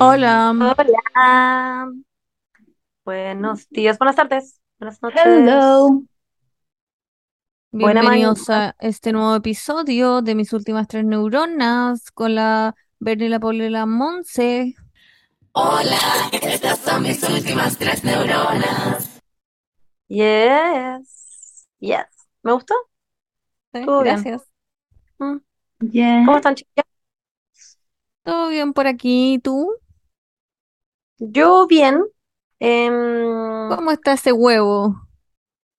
[0.00, 1.90] Hola, Hola.
[3.04, 5.22] Buenos días, buenas tardes, buenas noches.
[5.24, 6.02] Hello.
[7.72, 13.64] Bienvenidos a este nuevo episodio de Mis Últimas Tres Neuronas con la Bernie, la Paula
[13.64, 14.76] y la Monse.
[20.06, 21.66] Yes.
[21.80, 22.06] Yes.
[22.42, 22.74] ¿Me gustó?
[23.72, 24.22] Sí, Todo bien.
[24.22, 24.48] gracias.
[25.18, 25.36] Mm.
[25.90, 26.22] Yeah.
[26.24, 26.84] ¿Cómo están, chicas?
[28.22, 29.34] ¿Todo bien por aquí?
[29.34, 29.74] ¿Y ¿Tú?
[31.18, 32.04] Yo bien.
[32.60, 32.92] Em,
[33.66, 34.96] ¿Cómo está ese huevo?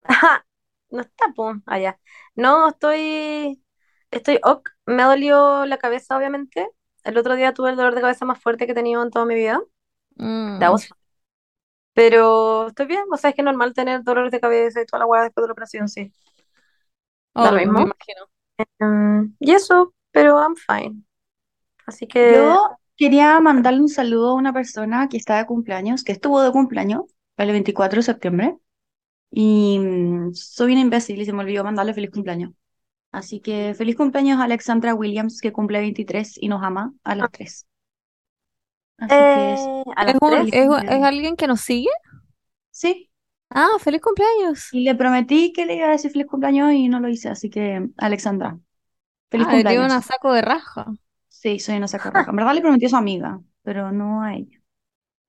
[0.04, 0.46] ajá,
[0.90, 2.00] no está, po, allá.
[2.36, 3.64] No, estoy,
[4.12, 4.70] estoy ok.
[4.86, 6.70] Me ha dolido la cabeza, obviamente.
[7.04, 9.26] El otro día tuve el dolor de cabeza más fuerte que he tenido en toda
[9.26, 9.62] mi vida.
[10.20, 10.90] Mm, That was.
[11.94, 15.00] Pero estoy bien, o sea, es que es normal tener dolores de cabeza y toda
[15.00, 16.14] la hueá después de la operación, sí.
[17.36, 17.86] Da lo obvio, me mismo.
[17.86, 18.30] imagino.
[18.80, 21.04] Mm, y eso, pero I'm fine.
[21.86, 26.14] Así que, Yo quería mandarle un saludo a una persona que está de cumpleaños, que
[26.14, 27.04] estuvo de cumpleaños
[27.38, 28.58] el 24 de septiembre.
[29.32, 32.52] Y mm, soy una imbécil y se me olvidó mandarle feliz cumpleaños.
[33.12, 37.32] Así que feliz cumpleaños a Alexandra Williams, que cumple 23 y nos ama a las
[37.32, 37.68] tres.
[38.98, 41.06] Así que eh, a ¿Es, un- cumpleaños.
[41.06, 41.90] alguien que nos sigue?
[42.72, 43.10] Sí,
[43.52, 44.68] Ah, feliz cumpleaños.
[44.72, 47.30] y le prometí que le iba a decir feliz cumpleaños y no lo hice.
[47.30, 48.60] Así que, Alexandra,
[49.32, 50.06] feliz Ah, le dio una cumpleaños.
[50.06, 50.94] saco de raja.
[51.42, 52.32] Sí, soy una sacarraca.
[52.32, 54.62] En verdad le prometí a su amiga, pero no a ella.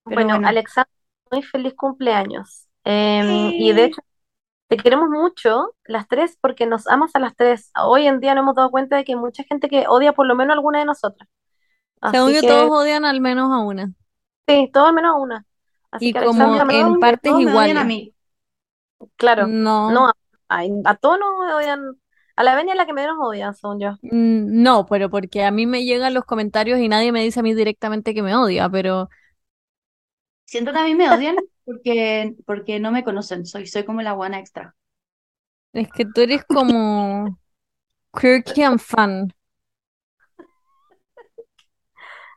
[0.08, 0.58] Pero Bueno, bueno.
[0.58, 0.90] Alexandra,
[1.30, 2.68] muy feliz cumpleaños.
[2.84, 3.86] Em, y de Sí.
[3.86, 4.00] hecho,
[4.68, 7.72] te queremos mucho, las tres, porque nos amas a las tres.
[7.82, 10.26] Hoy en día nos hemos dado cuenta de que hay mucha gente que odia por
[10.26, 11.28] lo menos a alguna de nosotras.
[12.04, 13.92] Según Así yo, todos odian al menos a una.
[14.46, 15.46] sí, todo menos a una.
[15.90, 17.84] Así Y que, como Alexandra, en partes Todos me odian a iguales.
[17.84, 18.14] mí.
[19.16, 19.80] claro, No.
[19.86, 20.12] no, a,
[20.48, 22.00] a, a todos nos odian.
[22.40, 23.90] A la Beni es la que menos odian, según yo.
[24.02, 27.42] Mm, No, pero porque a mí me llegan los comentarios y nadie me dice a
[27.42, 29.10] mí directamente que me odia, pero
[30.44, 33.46] Siento que a mí me odian porque, porque no me conocen.
[33.46, 34.74] Soy, soy como la buena extra.
[35.72, 37.38] es que tú eres como
[38.18, 39.32] quirky and fun.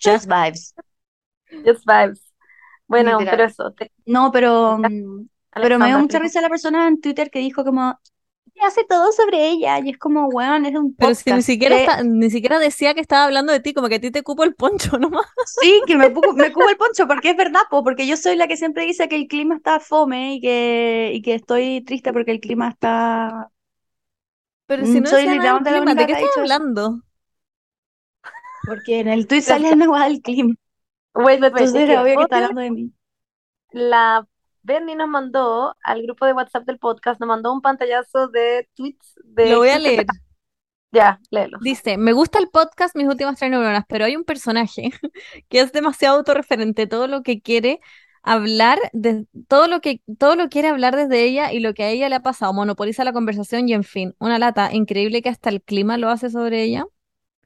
[0.03, 0.73] Just vibes.
[1.65, 2.21] Just vibes.
[2.87, 3.37] Bueno, Literal.
[3.37, 7.29] pero eso, te- No, pero, mm, pero me dio mucha risa la persona en Twitter
[7.31, 8.12] que dijo como, "Se
[8.61, 9.79] hace todo sobre ella.
[9.79, 13.01] Y es como, weón, es un Pero si ni siquiera está, ni siquiera decía que
[13.01, 15.25] estaba hablando de ti, como que a ti te cupo el poncho nomás.
[15.61, 18.57] Sí, que me, cubo el poncho, porque es verdad, po, porque yo soy la que
[18.57, 22.39] siempre dice que el clima está fome y que, y que estoy triste porque el
[22.39, 23.49] clima está...
[24.65, 27.01] Pero si Mm, no soy decía nada del literalmente la clima, ¿de qué estás hablando?
[28.65, 30.55] Porque en el tweet sale igual del clima.
[31.15, 31.65] Wait, wait, wait.
[31.65, 32.93] Entonces era obvio que está hablando de mí.
[33.71, 34.27] la
[34.63, 39.19] Bernie nos mandó al grupo de WhatsApp del podcast, nos mandó un pantallazo de tweets
[39.25, 40.05] de Lo voy a leer.
[40.91, 41.57] Ya, léelo.
[41.61, 44.91] Dice, me gusta el podcast Mis Últimas Tres Neuronas, pero hay un personaje
[45.49, 47.81] que es demasiado autorreferente, todo lo que quiere
[48.21, 51.89] hablar, de, todo lo que, todo lo quiere hablar desde ella y lo que a
[51.89, 55.49] ella le ha pasado, monopoliza la conversación y en fin, una lata, increíble que hasta
[55.49, 56.85] el clima lo hace sobre ella.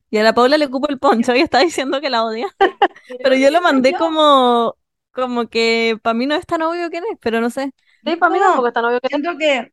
[0.09, 2.47] Y a la Paula le cupo el poncho y está diciendo que la odia.
[3.23, 4.75] Pero yo lo mandé como,
[5.17, 7.71] como que para mí no es tan obvio quién es, pero no sé.
[8.05, 9.71] Sí, para mí No, tampoco es tan obvio que Siento que...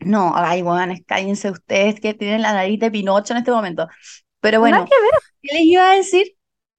[0.00, 3.88] No, ay, weones, cállense ustedes que tienen la nariz de Pinocho en este momento.
[4.40, 5.10] Pero bueno, que ver,
[5.42, 6.36] ¿qué les iba a decir?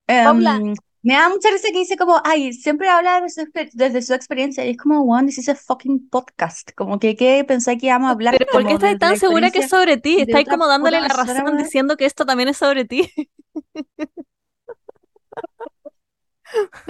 [0.07, 3.41] Em, me da mucha risa que dice como, ay, siempre habla de su
[3.73, 6.71] desde su experiencia y es como, one, this is a fucking podcast.
[6.75, 9.59] Como que, ¿qué pensé que íbamos a hablar Pero ¿por qué estás tan segura que
[9.59, 10.21] es sobre ti?
[10.21, 13.11] otra como dándole la razón diciendo que esto también es sobre ti.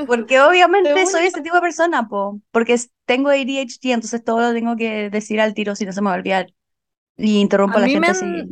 [0.05, 4.75] Porque obviamente soy ese tipo de persona, po, porque tengo ADHD, entonces todo lo tengo
[4.77, 6.47] que decir al tiro si no se me va a olvidar.
[7.17, 8.47] Y interrumpo A la mí me gente han, así.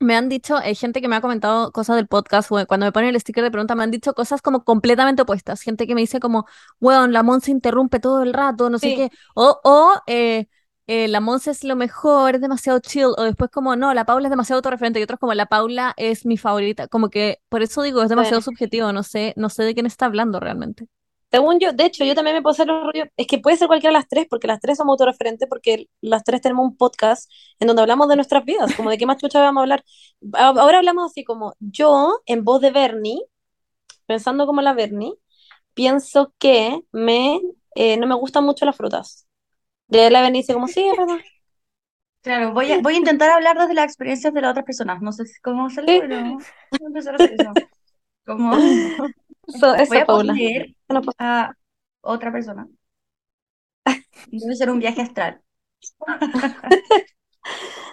[0.00, 3.10] me han dicho, hay gente que me ha comentado cosas del podcast, cuando me ponen
[3.10, 5.60] el sticker de pregunta, me han dicho cosas como completamente opuestas.
[5.62, 6.46] Gente que me dice como,
[6.80, 8.94] weón, la Monse interrumpe todo el rato, no sé Sí.
[8.94, 9.10] qué.
[9.34, 10.46] O, o eh,
[10.90, 13.06] eh, la Monse es lo mejor, es demasiado chill.
[13.18, 15.00] O después como, no, la Paula es demasiado autorreferente.
[15.00, 16.88] Y otros como, la Paula es mi favorita.
[16.88, 18.46] Como que, por eso digo, es demasiado Sí.
[18.46, 18.92] subjetivo.
[18.92, 20.88] No sé, no sé de quién está hablando realmente.
[21.30, 23.06] Según yo, de hecho, yo también me puedo hacer los rollos.
[23.16, 26.24] Es que puede ser cualquiera de las tres, porque las tres somos autorreferentes, porque las
[26.24, 29.40] tres tenemos un podcast en donde hablamos de nuestras vidas, como de qué más chucha
[29.40, 29.84] vamos a hablar.
[30.34, 33.20] Ahora hablamos así como yo, en voz de Bernie,
[34.06, 35.14] pensando como la Bernie,
[35.74, 37.40] pienso que me,
[37.76, 39.26] eh, no me gustan mucho las frutas.
[39.90, 41.18] La Bernie dice como, sí, es verdad.
[42.22, 45.00] Claro, voy a, voy a intentar hablar desde las experiencias de las otras personas.
[45.00, 45.98] No sé cómo hacerlo, Sí.
[45.98, 46.22] pero
[46.70, 47.58] voy a empezar a hacer eso.
[48.26, 48.52] Como,
[49.48, 50.34] Eso, eso, voy a Paula.
[51.18, 51.54] a
[52.02, 52.68] otra persona.
[54.40, 55.40] Debe ser un viaje astral.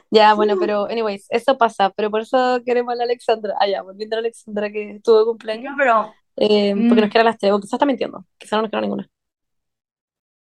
[0.10, 3.56] Ya, bueno, pero, anyways, eso pasa, pero por eso queremos a la Alexandra.
[3.60, 5.72] Ah, ya, volviendo a la Alexandra que estuvo de cumpleaños.
[5.72, 8.62] No, pero eh, porque nos Mm, queda las tres, o quizás está mintiendo, quizás no
[8.64, 9.10] nos queda ninguna,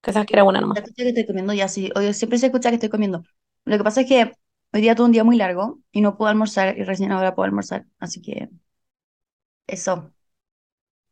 [0.02, 0.78] quizás que era una nomás.
[0.80, 1.54] ¿se escucha que estoy comiendo?
[1.54, 3.24] Ya sí, oye, siempre se escucha que estoy comiendo.
[3.66, 4.34] Lo que pasa es que
[4.74, 7.46] hoy día tuve un día muy largo y no pude almorzar y recién ahora puedo
[7.46, 7.86] almorzar.
[8.00, 8.50] Así que
[9.68, 10.12] eso.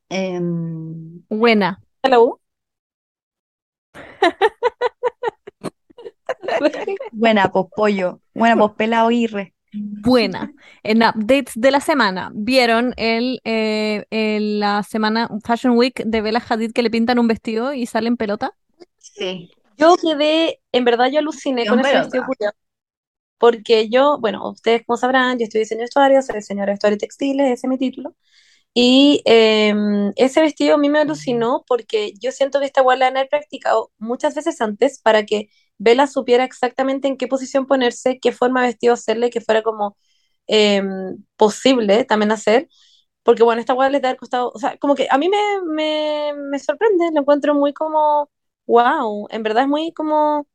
[0.10, 1.80] Em, Buena.
[2.04, 2.40] ¿De la U?
[7.12, 8.22] buena, pues pollo.
[8.34, 9.54] Buena, pues pelado y re.
[9.74, 10.54] Buena.
[10.84, 16.42] En updates de la semana, ¿vieron el, eh, el- la semana Fashion Week de Bella
[16.48, 18.54] Hadid que le pintan un vestido y sale en pelota?
[19.16, 19.50] Sí.
[19.78, 22.54] Yo quedé, en verdad yo aluciné Qué con ese vestido culiao,
[23.38, 26.96] porque yo, bueno, ustedes como sabrán, yo estudio diseño de vestuario, soy diseñadora de vestuario
[26.96, 28.16] y textiles, ese es mi título.
[28.74, 33.08] Y em, ese vestido a mí me alucinó porque yo siento que esta igual la
[33.08, 38.32] han practicado muchas veces antes para que Bella supiera exactamente en qué posición ponerse, qué
[38.34, 39.98] forma de vestido hacerle, que fuera como
[40.48, 42.68] em, posible también hacer.
[43.24, 45.38] Porque bueno, esta igual les debe haber costado, o sea, como que a mí me,
[45.66, 48.30] me, me sorprende, lo encuentro muy como,
[48.68, 50.48] wow, en verdad es muy como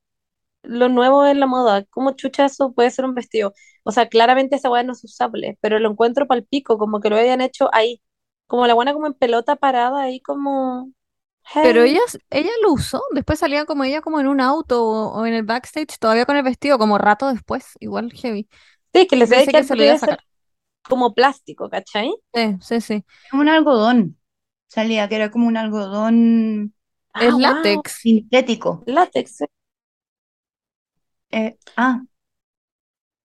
[0.62, 3.54] lo nuevo en la moda, ¿cómo chucha eso puede ser un vestido?
[3.84, 7.16] O sea, claramente esa weá no es usable, pero lo encuentro palpico, como que lo
[7.16, 8.02] hayan hecho ahí,
[8.46, 10.92] como la buena como en pelota parada ahí como,
[11.60, 11.82] Pero hey.
[11.82, 15.34] ella, ella lo usó, después salía como ella como en un auto o, o en
[15.34, 18.48] el backstage, todavía con el vestido, como rato después, igual heavy.
[18.94, 20.20] Sí, que les que quedar se lo iba a sacar.
[20.88, 22.10] como plástico, ¿cachai?
[22.34, 23.04] Sí, sí, sí.
[23.28, 24.18] Como un algodón.
[24.68, 26.74] Salía que era como un algodón
[27.14, 27.92] Es Ah, wow, látex.
[27.92, 28.82] sintético.
[28.86, 29.38] látex.
[31.32, 32.02] Eh, ah,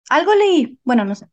[0.10, 0.80] algo leí.
[0.84, 1.28] Bueno, no sé.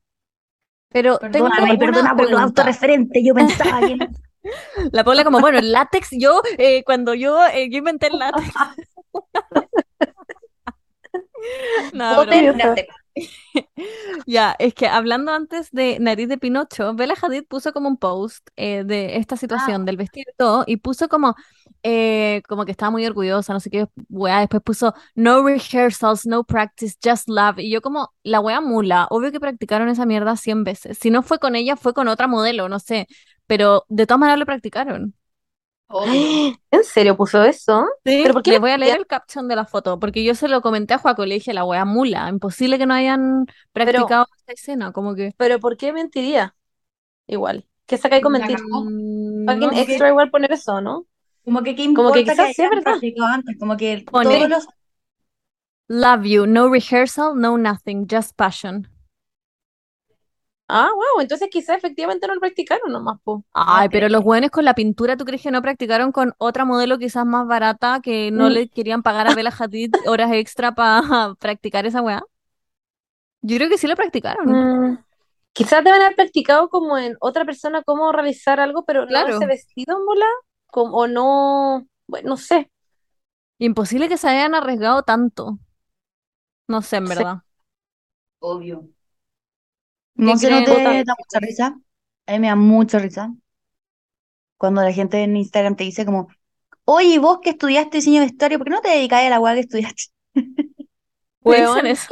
[0.90, 3.25] Pero tengo una perdona por lo autorreferente.
[3.25, 3.96] Yo pensaba que.
[4.93, 8.52] La Paula como, bueno, el látex, yo, eh, cuando yo, eh, yo inventé el látex.
[11.93, 12.88] No, látex.
[14.26, 18.49] Ya, es que hablando antes de Nariz de Pinocho, Bella Hadid puso como un post
[18.56, 21.34] eh, de esta situación del vestido y todo, y puso como,
[21.82, 26.44] eh, como que estaba muy orgullosa, no sé qué, weá, después puso no rehearsals, no
[26.44, 30.64] practice, just love, y yo como, la weá mula, obvio que practicaron esa mierda 100
[30.64, 33.06] veces, si no fue con ella, fue con otra modelo, no sé,
[33.46, 35.14] pero de todas maneras lo practicaron.
[36.70, 37.87] ¿En serio puso eso?
[38.05, 40.49] Sí, ¿Pero por qué voy a leer el caption de la foto, porque yo se
[40.49, 43.46] lo comenté a Juaco, le dije, la wea mula, imposible que no hayan
[43.82, 45.37] Pero, practicado esta escena, como que...
[45.37, 46.56] pero ¿por qué mentiría?
[47.26, 47.67] Igual.
[47.87, 48.58] ¿Qué sacáis con La mentir?
[48.58, 48.85] cagó.
[48.85, 51.06] mm, Fucking no extra que, igual poner eso, ¿no?
[51.44, 52.83] Como que qué Como que importa que es hayan verdad.
[52.83, 53.56] practicado antes.
[53.59, 54.67] Como que pone, todos los.
[55.89, 58.89] love you, no rehearsal, no nothing, just passion.
[60.69, 63.44] Ah, wow, entonces quizás efectivamente no lo practicaron nomás, po.
[63.55, 66.65] Ay, No pero los buenos con la pintura, ¿tú crees que no practicaron con otra
[66.65, 70.73] modelo quizás más barata que no Mm, le querían pagar a Bella Hadid horas extra
[70.75, 72.23] para practicar esa weá?
[73.43, 74.97] Yo creo que sí lo practicaron, mm,
[75.55, 79.49] Quizás deben haber practicado como en otra persona cómo realizar algo, pero no ese claro.
[79.49, 80.27] vestido en bola,
[80.73, 82.73] como, o no, bueno, no sé.
[83.59, 85.59] Imposible que se hayan arriesgado tanto,
[86.69, 87.43] no sé, en Sí, verdad.
[88.41, 88.91] Obvio.
[90.25, 91.79] ¿Qué No sé, no te da mucha risa.
[92.27, 93.31] A mí me da mucha risa
[94.57, 96.29] cuando la gente en Instagram te dice como,
[96.87, 99.55] oye, vos que estudiaste diseño de vestuario, ¿por qué no te dedicás a la weá
[99.55, 100.05] que estudiaste?
[101.47, 102.09] ¿Te dicen Weón, eso?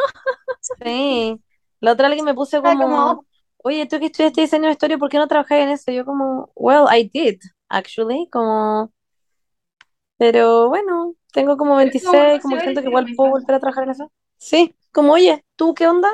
[0.61, 1.41] sí.
[1.81, 3.27] La otra alguien me puso Era como, como,
[3.59, 5.93] oye, tú que estudiaste diseño de historia, ¿por qué no trabajas en eso?
[5.93, 7.41] Yo como, well, I did,
[7.71, 8.93] actually, como,
[10.19, 13.55] pero bueno, tengo como pero es como 26, como que siento que igual puedo volver
[13.55, 14.13] a trabajar en eso.
[14.39, 16.11] Sí, como, oye, ¿tú qué onda?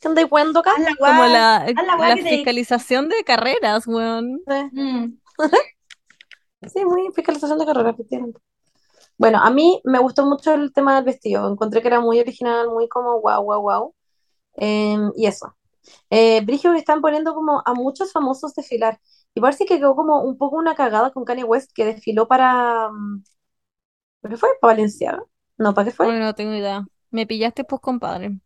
[0.00, 0.72] ¿Qué onda y cuándo acá?
[0.78, 1.66] La Como la,
[1.98, 4.40] la te fiscalización de carreras, weón.
[4.46, 5.18] Sí, Mm.
[6.72, 8.40] sí, muy fiscalización de carrera, efectivamente.
[9.16, 11.48] Bueno, a mí me gustó mucho el tema del vestido.
[11.50, 13.94] Encontré que era muy original, muy como wow, wow, wow.
[15.16, 15.56] Y eso.
[16.10, 19.00] Eh, Brigio que están poniendo como a muchos famosos desfilar.
[19.34, 22.88] Y parece que quedó como un poco una cagada con Kanye West que desfiló para.
[22.90, 23.24] mm,
[24.20, 24.50] ¿Para qué fue?
[24.60, 25.24] ¿Para Valenciaga?
[25.58, 26.08] No, ¿para qué fue?
[26.08, 26.86] Ay, no tengo idea.
[27.10, 28.38] Me pillaste, pues, compadre.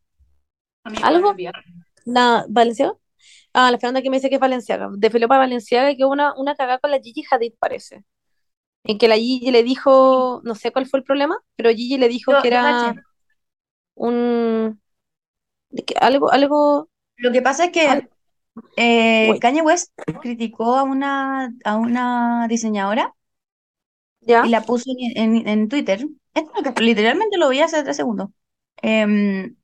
[0.84, 1.40] A mí igual me ¿Algo?
[2.06, 2.94] ¿La Valenciaga?
[3.54, 4.90] Ah, la Fernanda que me dice que es Valenciaga.
[4.96, 8.04] Desfiló para Valenciaga y quedó una, una cagada con la Gigi Hadid, parece.
[8.84, 12.08] En que la Gigi le dijo, no sé cuál fue el problema, pero Gigi le
[12.08, 12.96] dijo que era
[13.94, 14.80] un.
[15.86, 16.90] que algo, algo.
[17.16, 18.08] Lo que pasa es que al-
[18.76, 23.14] eh, Wait, Kanye West criticó a una, a una diseñadora
[24.40, 26.00] y la puso en, en, en Twitter.
[26.34, 28.28] Esto es lo que literalmente lo vi hace tres segundos.
[28.76, 29.56] Em,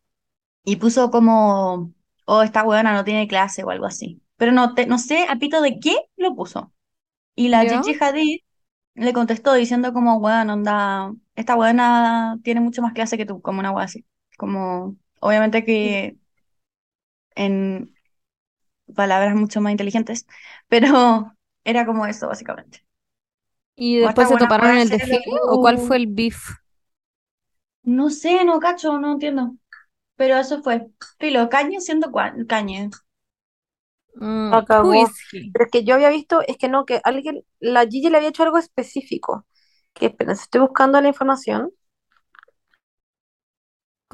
[0.65, 1.93] y puso como,
[2.27, 4.23] oh, esta huevona no tiene clase o algo así.
[4.37, 6.73] Pero no, te, no sé a pito de qué lo puso.
[7.37, 7.83] Y la ¿Ya?
[7.83, 8.41] Gigi Hadid
[8.95, 13.61] le contestó diciendo como, weón, onda, esta huevona tiene mucho más clase que tú, como
[13.61, 14.07] una hueá así.
[14.39, 16.19] Como, obviamente que
[17.35, 17.94] en
[18.95, 20.27] palabras mucho más inteligentes,
[20.69, 22.85] pero era como eso, básicamente.
[23.77, 26.51] ¿Y después se toparon en el desfile o cuál fue el beef?
[27.83, 29.57] No sé, no cacho, no entiendo.
[30.17, 30.87] Pero eso fue.
[31.19, 32.13] Filo, Kanye siendo
[32.49, 32.91] Kanye.
[34.17, 34.51] Mm?
[34.67, 34.95] Pero
[35.65, 38.45] es que yo había visto, es que no, que alguien, la Gigi le había hecho
[38.45, 39.47] algo específico.
[39.93, 41.73] Que esperen, estoy buscando la información.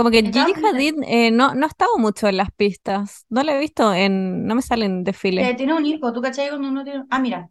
[0.00, 3.26] Como que Gigi Hadid eh, no, no ha estado mucho en las pistas.
[3.28, 4.46] No la he visto en...
[4.46, 7.04] No me sale en Eh, tiene un hijo, ¿tú cachai cuando uno tiene...
[7.10, 7.50] Ah, mira.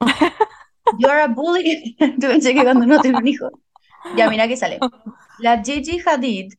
[1.00, 1.96] You're a bully.
[2.20, 3.50] ¿Tú cachai que cuando uno tiene un hijo?
[4.16, 4.78] Ya, mira que sale.
[5.40, 6.52] La Gigi Hadid,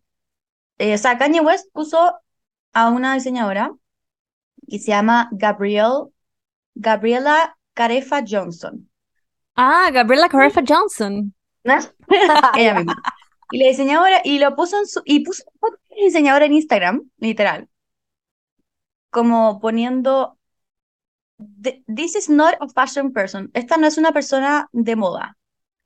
[0.77, 2.13] eh, o sea, Kanye West puso
[2.73, 3.71] a una diseñadora
[4.67, 6.09] que se llama Gabrielle,
[6.75, 8.89] Gabriela Carefa Johnson.
[9.55, 11.33] Ah, Gabriela Carefa Johnson.
[11.63, 13.01] Ella misma.
[13.51, 17.09] Y la diseñadora, y lo puso en su, y puso a la diseñadora en Instagram,
[17.17, 17.69] literal,
[19.09, 20.37] como poniendo,
[21.61, 23.49] "Th- This is not a fashion person.
[23.53, 25.37] Esta no es una persona de moda.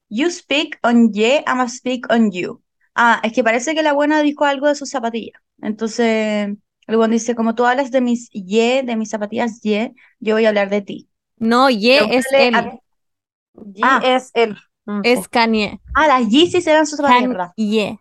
[0.10, 2.62] You speak on ye, I'ma speak on you.
[2.96, 5.40] Ah, es que parece que la buena dijo algo de sus zapatillas.
[5.62, 6.50] Entonces,
[6.88, 10.46] el buen dice, como tú hablas de mis ye, de mis zapatillas ye, yo voy
[10.46, 11.08] a hablar de ti.
[11.38, 12.56] No, Ye es él.
[12.56, 12.72] a-
[13.56, 14.02] G Ah.
[14.04, 14.58] es él.
[15.04, 15.28] Es.
[15.28, 15.80] Kanye.
[15.94, 17.52] Ah, las Yeezys eran sus ¿verdad?
[17.56, 18.00] Kanye.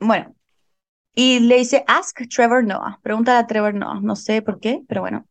[0.00, 0.34] Bueno,
[1.14, 2.98] y le dice, ask Trevor Noah.
[3.02, 4.00] Pregúntale a Trevor Noah.
[4.02, 5.26] No sé por qué, pero bueno.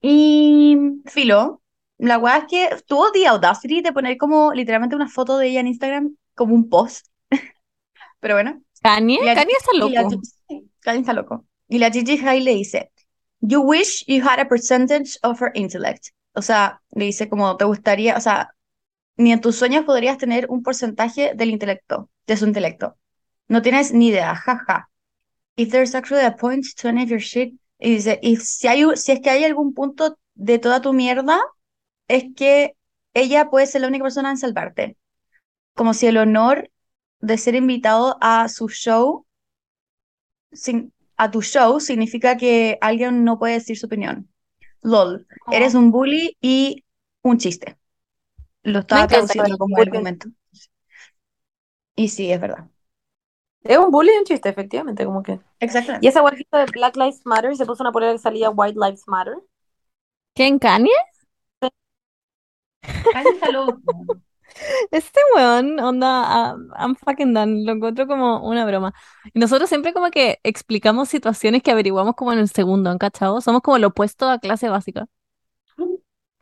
[0.00, 0.76] Y
[1.06, 1.62] Filo,
[1.98, 5.60] la weá es que tuvo the audacity de poner como literalmente una foto de ella
[5.60, 7.06] en Instagram como un post.
[8.20, 8.60] Pero bueno.
[8.82, 9.20] Kanye.
[9.24, 10.20] La- Kanye está la- loco.
[10.80, 11.46] Kanye está loco.
[11.68, 12.90] Y la Gigi Hadid le dice,
[13.40, 16.08] You wish you had a percentage of her intellect.
[16.34, 18.54] O sea, le dice como te gustaría, o sea,
[19.22, 22.96] ni en tus sueños podrías tener un porcentaje del intelecto, de su intelecto.
[23.48, 24.88] No tienes ni idea, jaja.
[25.56, 28.84] If there's actually a point to any of your shit, y dice, y si hay,
[28.96, 31.40] si es que hay algún punto de toda tu mierda,
[32.08, 32.76] es que
[33.14, 34.96] ella puede ser la única persona en salvarte.
[35.74, 36.70] Como si el honor
[37.20, 39.26] de ser invitado a su show,
[40.52, 44.28] sin- a tu show, significa que alguien no puede decir su opinión.
[44.82, 46.84] LOL, eres un bully y
[47.22, 47.76] un chiste.
[48.62, 49.88] Lo estaba traduciendo el como bullying.
[49.92, 50.28] argumento.
[51.96, 52.68] Y sí, es verdad.
[53.64, 55.40] Es un bully y un chiste, efectivamente, como que.
[55.60, 56.04] Exactamente.
[56.04, 59.04] Y esa guajita de Black Lives Matter se puso una polera que salía White Lives
[59.06, 59.34] Matter.
[60.34, 60.90] ¿Quién, Kanye?
[63.12, 63.80] Kanye está loco.
[64.90, 68.92] Este weón, onda, I'm fucking done, lo encuentro como una broma.
[69.32, 73.40] Y nosotros siempre como que explicamos situaciones que averiguamos como en el segundo, ¿han cachado?
[73.40, 75.06] Somos como lo opuesto a clase básica.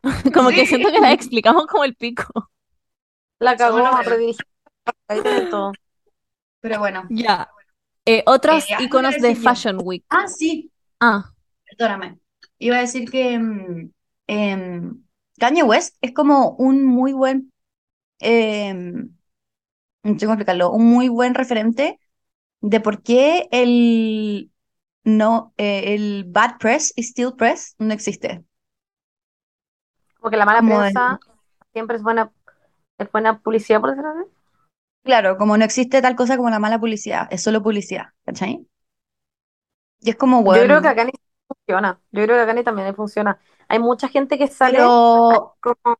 [0.33, 2.49] Como que siento que la explicamos como el pico.
[3.39, 3.85] La cagó.
[5.07, 5.71] Ahí tienen todo.
[6.61, 7.05] Pero bueno.
[7.09, 7.49] Ya.
[8.05, 9.41] Eh, otros Eh, algo iconos de yo.
[9.41, 10.03] Fashion Week.
[10.09, 11.31] Ah, sí, Ah,
[11.65, 12.19] perdóname.
[12.59, 13.91] Iba a decir que mm,
[14.27, 15.03] em,
[15.39, 17.51] Kanye West es como un muy buen,
[18.19, 19.15] em,
[20.03, 21.99] no sé cómo explicarlo, un muy buen referente
[22.61, 24.51] de por qué el,
[25.03, 28.43] no, eh, el bad press y still press no existe.
[30.21, 31.19] Porque la mala prensa
[31.73, 32.31] siempre es buena,
[32.99, 34.31] es buena publicidad, por decirlo así.
[35.03, 38.65] Claro, como no existe tal cosa como la mala publicidad, es solo publicidad, ¿cachai?
[40.01, 41.11] Y es como, Yo bueno, creo que acá ni
[41.47, 42.01] funciona.
[42.11, 43.39] Yo creo que acá ni también funciona.
[43.67, 45.97] Hay mucha gente que sale pero, como,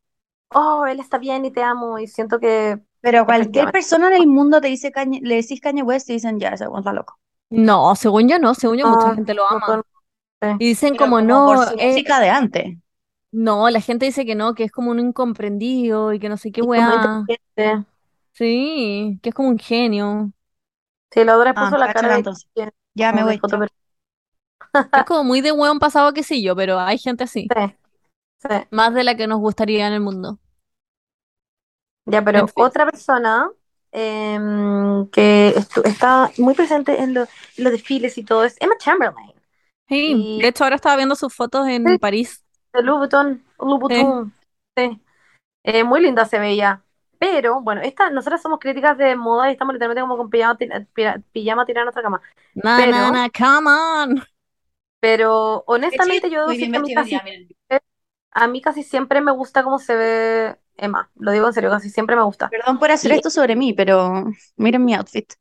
[0.50, 1.98] oh, él está bien y te amo.
[1.98, 5.82] Y siento que pero cualquier persona en el mundo te dice Kanye- le decís Kanye
[5.82, 7.18] West y dicen, ya, ese weón está loco.
[7.50, 9.82] no, según yo no, según yo mucha no, gente lo no ama.
[10.58, 12.78] Y dicen Pero como como no, por su eh, música de antes.
[13.32, 16.52] No, la gente dice que no, que es como un incomprendido y que no sé
[16.52, 17.24] qué es como weá.
[17.26, 17.86] inteligente.
[18.34, 20.32] Sí, que es como un genio.
[21.10, 22.48] Sí, la otra Ah, puso la cáchala cara de entonces.
[22.54, 23.40] que- Ya me como de voy.
[23.40, 23.60] foto, chao.
[23.60, 23.72] pero-
[24.94, 27.48] Es como muy de weón pasado que sí yo, pero hay gente así.
[27.54, 27.74] Sí,
[28.38, 28.48] sí.
[28.70, 30.38] Más de la que nos gustaría en el mundo.
[32.06, 32.64] Ya, pero fin.
[32.64, 33.50] otra persona
[33.92, 38.74] em, que estu- está muy presente en, lo- en los desfiles y todo es Emma
[38.78, 39.32] Chamberlain,
[39.88, 41.98] Sí, Y- de hecho ahora estaba viendo sus fotos en.
[41.98, 42.41] París.
[42.72, 43.44] De Vuitton.
[44.76, 45.00] Sí.
[45.64, 46.82] Eh, muy linda se veía.
[47.18, 50.86] Pero, bueno, esta, nosotras somos críticas de moda y estamos literalmente como con pijama, tira-
[50.92, 52.20] pira- pijama tirada en nuestra cama.
[52.54, 54.22] Na, Pero- na, na, come on.
[55.00, 57.18] Pero honestamente yo debo decir que a mí, casi,
[58.32, 61.10] a mí casi siempre me gusta cómo se ve Emma.
[61.16, 62.48] Lo digo en serio, casi siempre me gusta.
[62.48, 64.24] Perdón por hacer Y- esto sobre mí, pero
[64.56, 65.32] miren mi outfit.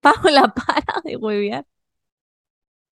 [0.00, 1.64] Paola, para de huevear.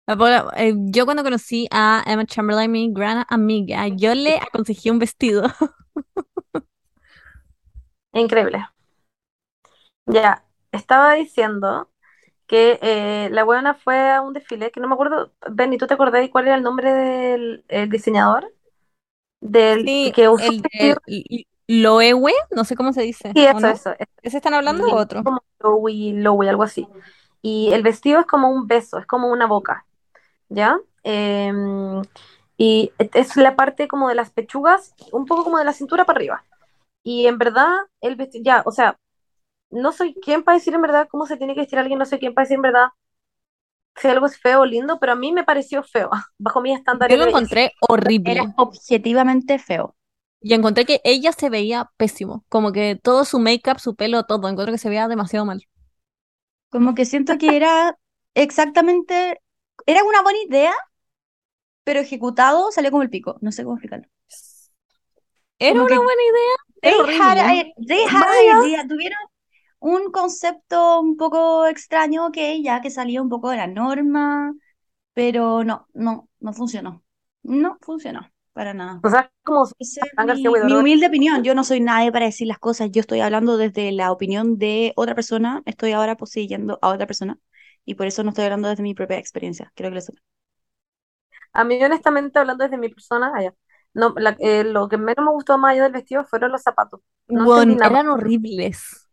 [0.07, 4.99] La eh, yo cuando conocí a Emma Chamberlain, mi gran amiga, yo le aconsejé un
[4.99, 5.45] vestido.
[8.15, 8.65] Increíble.
[10.07, 11.91] Ya, estaba diciendo
[12.47, 15.33] que eh, la buena fue a un desfile que no me acuerdo.
[15.51, 18.53] Benny, ¿tú te acordás de cuál era el nombre del el diseñador?
[19.41, 20.97] del Sí, que usó el de
[21.69, 23.71] Loewe, no sé cómo se dice, Sí, ¿o eso, no?
[23.71, 23.95] eso.
[24.23, 25.25] ¿Ese están hablando o otro?
[25.25, 26.89] como Lowy, Lowy, algo así.
[27.41, 29.87] Y el vestido es como un beso, es como una boca,
[30.53, 30.79] ¿ya?
[31.05, 32.03] Em,
[32.57, 36.19] y es la parte como de las pechugas, un poco como de la cintura para
[36.19, 36.45] arriba.
[37.05, 37.69] Y en verdad,
[38.01, 38.99] el vestido, ya, o sea,
[39.71, 42.19] no soy quien para decir en verdad cómo se tiene que vestir alguien, no soy
[42.21, 42.89] quien para decir en verdad
[43.97, 47.17] si algo es feo o lindo, pero a mí me pareció feo, bajo mis Yo
[47.17, 47.57] estándares lo de belleza.
[47.57, 47.73] encontré
[48.25, 48.55] Era horrible.
[48.57, 49.97] objetivamente feo.
[50.43, 52.45] Y encontré que ella se veía pésimo.
[52.51, 54.49] Como que todo su make-up, su pelo, todo.
[54.49, 55.65] Encontré que se veía demasiado mal.
[56.71, 57.97] Como que siento que era
[58.35, 59.41] exactamente,
[59.87, 60.73] era una buena idea,
[61.85, 63.39] pero ejecutado salió como el pico.
[63.41, 64.09] No sé cómo explicarlo.
[65.59, 66.57] Era Como una buena idea.
[66.83, 67.61] they had, horrible.
[67.61, 68.87] a- they had an idea.
[68.89, 69.19] Tuvieron
[69.81, 74.55] un concepto un poco extraño que ya que salía un poco de la norma,
[75.15, 77.05] pero no, no, no funcionó.
[77.43, 79.01] No funcionó para nada.
[79.05, 81.43] O sea, como es mi, humilde opinión.
[81.45, 82.91] Yo no soy nadie para decir las cosas.
[82.93, 85.63] Yo estoy hablando desde la opinión de otra persona.
[85.67, 87.39] Estoy ahora poseyendo a otra persona.
[87.85, 89.73] Y por eso no estoy hablando desde mi propia experiencia.
[89.77, 90.23] Creo que lo sepan.
[91.53, 93.55] A mí, honestamente, hablando desde mi persona, allá,
[93.95, 97.01] no, la- eh, lo que menos me gustó más allá del vestido fueron los zapatos.
[97.29, 99.09] No eran horribles.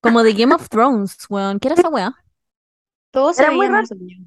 [0.00, 1.58] Como de Game of Thrones, weón.
[1.58, 2.14] ¿Qué era esa weá?
[3.12, 3.86] Todo se Era muy veía mal, raro.
[3.86, 4.24] según yo.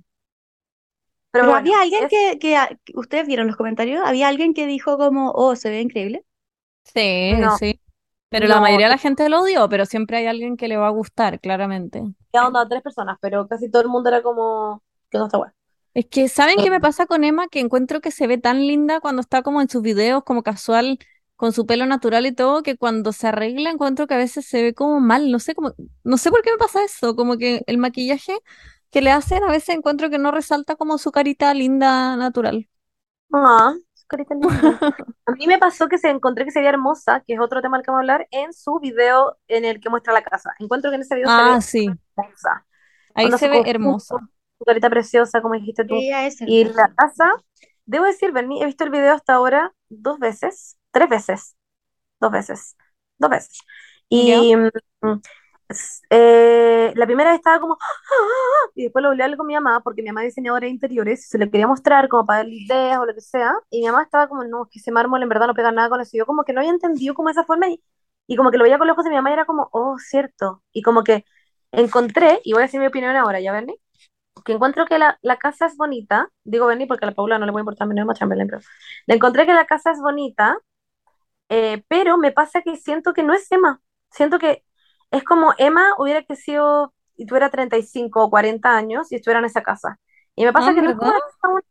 [1.31, 4.53] Pero, Pero bueno, había alguien es- que, que, que- ustedes vieron los comentarios, había alguien
[4.53, 6.25] que dijo como, oh, se ve increíble.
[6.83, 7.57] Sí, No.
[7.59, 7.79] sí.
[8.29, 10.87] Pero la mayoría de la gente lo odió, pero siempre hay alguien que le va
[10.87, 12.03] a gustar, claramente.
[12.33, 15.53] ya onda tres personas, pero casi todo el mundo era como que no está bueno.
[15.93, 16.79] Es que, ¿saben qué me Eh.
[16.79, 17.47] pasa con Emma?
[17.47, 20.99] Que encuentro que se ve tan linda cuando está como en sus videos, como casual,
[21.35, 24.61] con su pelo natural y todo, que cuando se arregla encuentro que a veces se
[24.61, 25.31] ve como mal.
[25.31, 27.15] No sé cómo, no sé por qué me pasa eso.
[27.15, 28.37] Como que el maquillaje
[28.91, 32.69] que le hacen a veces encuentro que no resalta como su carita linda natural.
[33.33, 33.75] Ah,
[34.07, 34.81] carita linda.
[35.25, 37.77] A mí me pasó que se encontré que se veía hermosa, que es otro tema
[37.77, 40.53] del que vamos a hablar, en su video en el que muestra la casa.
[40.59, 41.87] Encuentro que en ese video se Ah, ve sí.
[42.17, 42.65] hermosa.
[43.15, 44.15] Ahí Onda se ve hermosa.
[44.57, 45.95] Su carita preciosa, como dijiste tú.
[45.95, 47.31] Ella es Y la casa,
[47.85, 51.55] debo decir, Berni, he visto el video hasta ahora dos veces, tres veces,
[52.19, 52.77] dos veces,
[53.19, 53.59] dos veces.
[54.09, 54.53] Y
[56.09, 59.53] eh, la primera vez estaba como, "Ah", y después lo volví a hablar con mi
[59.55, 62.39] mamá, porque mi mamá es diseñadora de interiores, y se le quería mostrar como para
[62.39, 64.91] darle ideas o lo que sea, y mi mamá estaba como, no, es que ese
[64.91, 66.15] mármol en verdad no pega nada con eso.
[66.15, 67.81] Y yo como que no había entendido como esa forma, y,
[68.27, 69.97] y como que lo veía con los ojos de mi mamá y era como, oh,
[69.99, 70.63] cierto.
[70.73, 71.25] Y como que
[71.71, 73.75] encontré, y voy a decir mi opinión ahora, ¿ya, Berni?
[74.45, 77.45] que encuentro que la, la casa es bonita, digo Benny porque a la Paula no
[77.45, 78.61] le voy a importar menos más Chamberlain, pero
[79.07, 80.57] le encontré que la casa es bonita,
[81.49, 84.63] eh, pero me pasa que siento que no es Emma, siento que
[85.11, 89.63] es como Emma hubiera crecido y tuviera 35 o 40 años y estuviera en esa
[89.63, 89.99] casa.
[90.35, 91.13] Y me pasa Ah, que es una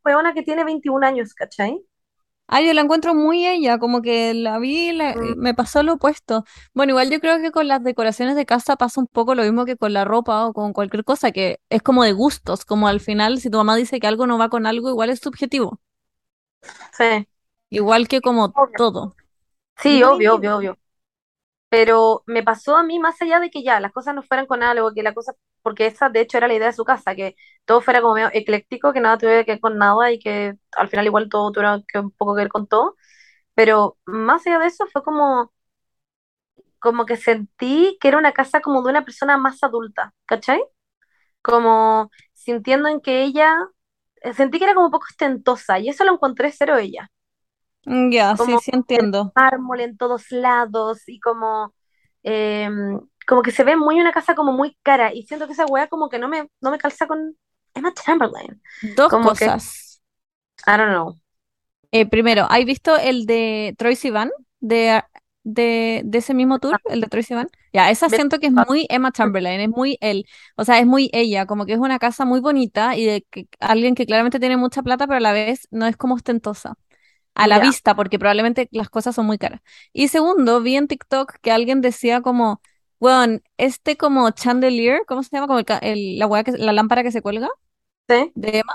[0.04, 1.80] weona que tiene 21 años, ¿cachai?
[2.48, 5.36] Ah, yo la encuentro muy ella, como que la vi, la- Mm.
[5.36, 6.44] me pasó lo opuesto.
[6.74, 9.64] Bueno, igual yo creo que con las decoraciones de casa pasa un poco lo mismo
[9.64, 13.00] que con la ropa o con cualquier cosa, que es como de gustos, como al
[13.00, 15.80] final si tu mamá dice que algo no va con algo, igual es subjetivo,
[16.92, 17.26] Sí,
[17.70, 18.76] igual que como Obvio.
[18.76, 19.16] todo.
[19.76, 20.78] sí, obvio, obvio, obvio.
[21.76, 24.62] Pero me pasó a mí más allá de que ya las cosas no fueran con
[24.62, 27.36] algo, que la cosa, porque esa de hecho era la idea de su casa, que
[27.66, 30.88] todo fuera como medio ecléctico, que nada tuviera que ver con nada y que al
[30.88, 32.96] final igual todo tuviera que un poco que ver con todo.
[33.54, 35.52] Pero más allá de eso fue como,
[36.78, 40.60] como que sentí que era una casa como de una persona más adulta, ¿cachai?
[41.42, 43.56] Como sintiendo en que ella,
[44.34, 47.10] sentí que era como un poco ostentosa y eso lo encontré cero ella.
[47.86, 49.32] Mm, Ya, sí, sí entiendo.
[49.34, 51.74] mármol en todos lados y como,
[52.22, 52.68] eh,
[53.26, 55.88] como que se ve muy una casa como muy cara y siento que esa weá
[55.88, 57.36] como que no me, no me calza con
[57.74, 58.62] Emma Chamberlain.
[58.96, 60.00] Dos Como que, cosas.
[60.66, 61.20] I don't know.
[61.92, 64.30] Eh, primero, ¿has visto el de Troy Sivan?
[64.60, 65.02] De,
[65.44, 67.48] de, de ese mismo tour, el de Troy Sivan.
[67.72, 71.10] Ya, esa siento que es muy Emma Chamberlain, es muy él, o sea, es muy
[71.12, 74.56] ella, como que es una casa muy bonita y de que, alguien que claramente tiene
[74.56, 76.74] mucha plata, pero a la vez no es como ostentosa.
[77.36, 79.60] A la vista, porque probablemente las cosas son muy caras.
[79.92, 82.62] Y segundo, vi en TikTok que alguien decía como,
[82.98, 85.46] bueno, este como chandelier, ¿cómo se llama?
[85.48, 87.48] Como el, la que, la lámpara que se cuelga
[88.08, 88.74] Sí, de Emma.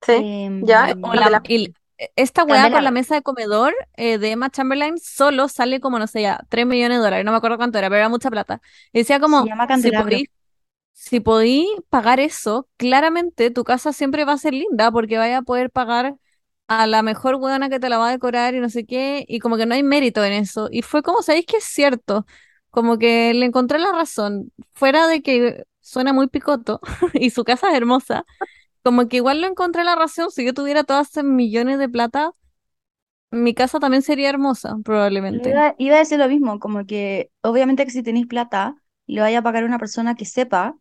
[0.00, 0.96] sí, Em, ya.
[1.02, 1.74] O la- de la- y-
[2.16, 6.06] esta weá con la mesa de comedor eh, de Emma Chamberlain solo sale como, no
[6.08, 8.60] sé, ya, 3 millones de dólares, no me acuerdo cuánto era, pero era mucha plata.
[8.92, 10.28] Y decía Se como, llama si podí,
[10.92, 15.42] si podí pagar eso, claramente tu casa siempre va a ser linda porque vaya a
[15.42, 16.16] poder pagar
[16.68, 19.38] a la mejor weona que te la va a decorar y no sé qué, y
[19.40, 20.68] como que no hay mérito en eso.
[20.70, 22.26] Y fue como, ¿sabéis que es cierto?
[22.70, 26.80] Como que le encontré la razón, fuera de que suena muy picoto
[27.14, 28.24] y su casa es hermosa.
[28.84, 32.32] Como que igual lo encontré la razón, si yo tuviera todas esas millones de plata,
[33.32, 35.60] mi casa también sería hermosa, probablemente.
[35.60, 39.38] Iba, iba a decir lo mismo, como que obviamente que si tenéis plata, le vaya
[39.38, 40.76] a pagar a una persona que sepa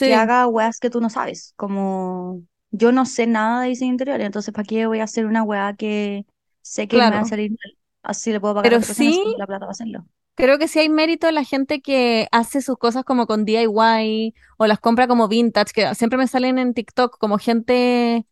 [0.00, 1.54] que Sí, haga weas que tú no sabes.
[1.56, 5.42] Como yo no sé nada de diseño interior, entonces ¿para qué voy a hacer una
[5.42, 6.26] wea que
[6.62, 7.78] sé que me va a salir mal?
[8.02, 10.06] Así le puedo pagar Pero sí, la plata para hacerlo.
[10.34, 14.34] creo que sí hay mérito en la gente que hace sus cosas como con DIY
[14.56, 18.26] o las compra como vintage, que siempre me salen en TikTok como gente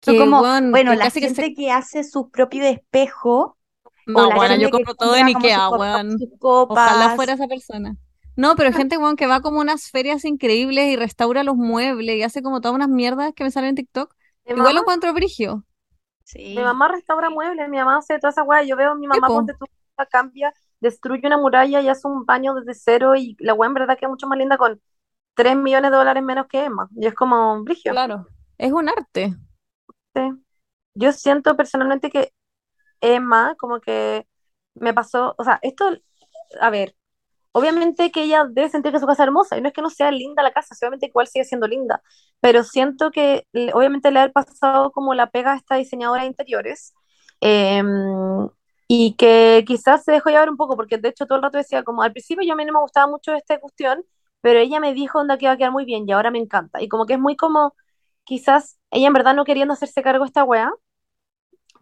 [0.00, 1.34] que, como, bueno, que la casi que se...
[1.42, 3.58] gente que hace su propio espejo
[4.12, 6.16] o No, la bueno, yo gente compro todo en IKEA, weón.
[6.40, 7.96] Ojalá fuera esa persona.
[8.36, 12.16] No, pero gente, weón, que va como a unas ferias increíbles y restaura los muebles
[12.16, 14.14] y hace como todas unas mierdas que me salen en TikTok.
[14.46, 15.64] Mi Igual lo mamá, encuentro brigio.
[16.54, 18.62] mi mamá restaura muebles, mi mamá hace toda esa weá.
[18.62, 19.66] Yo veo a mi mamá, po, ponte tú,
[20.10, 23.96] cambia, destruye una muralla y hace un baño desde cero y la weá en verdad
[23.98, 24.80] queda mucho más linda con
[25.34, 26.88] 3 millones de dólares menos que Emma.
[26.96, 27.94] Y es como brigio.
[27.94, 28.26] claro.
[28.58, 29.36] Es un arte.
[30.14, 30.20] sí.
[30.94, 32.32] Yo siento personalmente que
[33.00, 34.26] Emma, como que
[34.74, 35.90] me pasó, o sea, esto,
[36.60, 36.96] a ver,
[37.52, 39.90] obviamente que ella debe sentir que su casa es hermosa, y no es que no
[39.90, 42.02] sea linda la casa, obviamente igual sigue siendo linda,
[42.40, 46.94] pero siento que obviamente le ha pasado como la pega a esta diseñadora de interiores,
[47.40, 47.82] eh,
[48.88, 51.82] y que quizás se dejó llevar un poco, porque de hecho todo el rato decía,
[51.82, 54.04] como al principio yo a mí no me gustaba mucho esta cuestión,
[54.40, 56.82] pero ella me dijo onda que iba a quedar muy bien, y ahora me encanta,
[56.82, 57.74] y como que es muy como,
[58.24, 60.70] quizás ella en verdad no queriendo hacerse cargo de esta weá,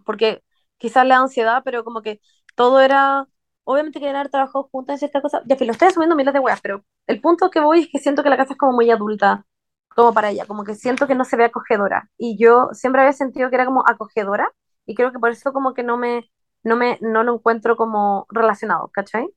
[0.04, 0.42] porque
[0.78, 2.20] quizás le da ansiedad, pero como que
[2.56, 3.26] todo era,
[3.72, 6.60] obviamente querían haber trabajado juntas en ciertas cosas, ya lo estoy asumiendo miles de weas,
[6.60, 9.46] pero el punto que voy es que siento que la casa es como muy adulta,
[9.88, 13.12] como para ella, como que siento que no se ve acogedora, y yo siempre había
[13.12, 14.50] sentido que era como acogedora,
[14.86, 16.30] y creo que por eso como que no me,
[16.64, 19.28] no me, no lo encuentro como relacionado, ¿cachai?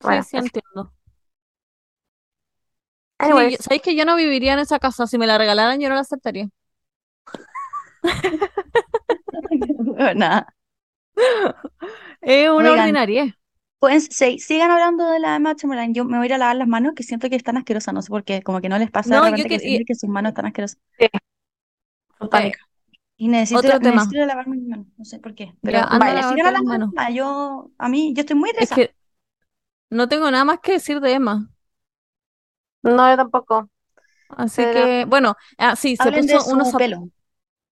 [0.00, 0.92] Sí, Bueno, sí entiendo.
[3.20, 5.06] Sí, yo- Anyways, ¿sabéis que yo no viviría en esa casa?
[5.06, 6.48] Si me la regalaran, yo no la aceptaría.
[10.14, 10.46] Nada.
[12.20, 13.36] Es una ordinaria.
[13.84, 15.94] Pueden, se- sigan hablando de la Emma Chamberlain.
[15.94, 17.94] Yo me voy a ir a lavar las manos, que siento que están asquerosas.
[17.94, 18.42] No sé por qué.
[18.42, 20.78] Como que no les pasa de No, yo repente que sus manos están asquerosas.
[22.32, 22.52] sí.
[23.16, 24.04] Y necesito, otro tema.
[24.04, 24.86] necesito ir a lavarme mis manos.
[24.96, 25.54] No sé por qué.
[25.62, 26.62] Pero Ya, a lavarte sigan las hablando.
[26.62, 26.90] manos.
[27.12, 28.72] Yo, a mí, yo estoy muy Es interesada.
[28.72, 28.94] que
[29.90, 31.50] no tengo nada más que decir de Emma.
[32.82, 33.68] No, yo tampoco,
[34.28, 37.10] Así pero que, bueno, ah, sí, se Hablen de puso unos, su zap- pelo.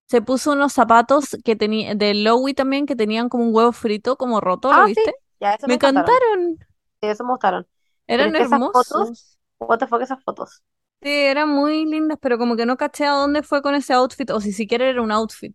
[0.08, 4.16] se puso unos zapatos que tenía de Lowy también que tenían como un huevo frito,
[4.16, 5.14] como roto, ¿lo ah, sí, viste?
[5.42, 6.58] Ya, eso me Me encantaron,
[7.00, 7.66] sí, eso me gustaron,
[8.06, 9.38] Eran que esas fotos, hermosos.
[9.58, 10.62] what the fuck esas fotos.
[11.02, 14.30] Sí, eran muy lindas, pero como que no caché a dónde fue con ese outfit,
[14.30, 15.54] o si siquiera era un outfit,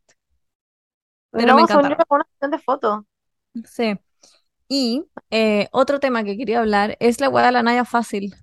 [1.35, 1.95] pero me No, yo encantaron.
[1.95, 3.03] era una sesión de fotos.
[3.65, 3.99] Sí.
[4.69, 8.35] Y eh, otro tema que quería hablar es la hueá de la Naya Fácil.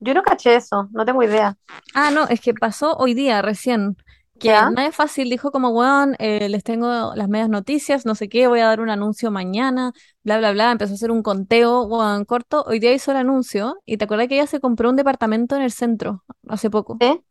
[0.00, 1.56] Yo no caché eso, no tengo idea.
[1.94, 3.96] Ah, no, es que pasó hoy día recién.
[4.42, 4.70] Que ¿Ya?
[4.70, 8.58] Naya Fácil dijo como, weón, eh, les tengo las medias noticias, no sé qué, voy
[8.60, 9.92] a dar un anuncio mañana,
[10.24, 10.72] bla, bla, bla.
[10.72, 12.64] Empezó a hacer un conteo, weón, corto.
[12.66, 15.62] Hoy día hizo el anuncio y te acuerdas que ella se compró un departamento en
[15.62, 17.22] el centro hace poco ¿Sí?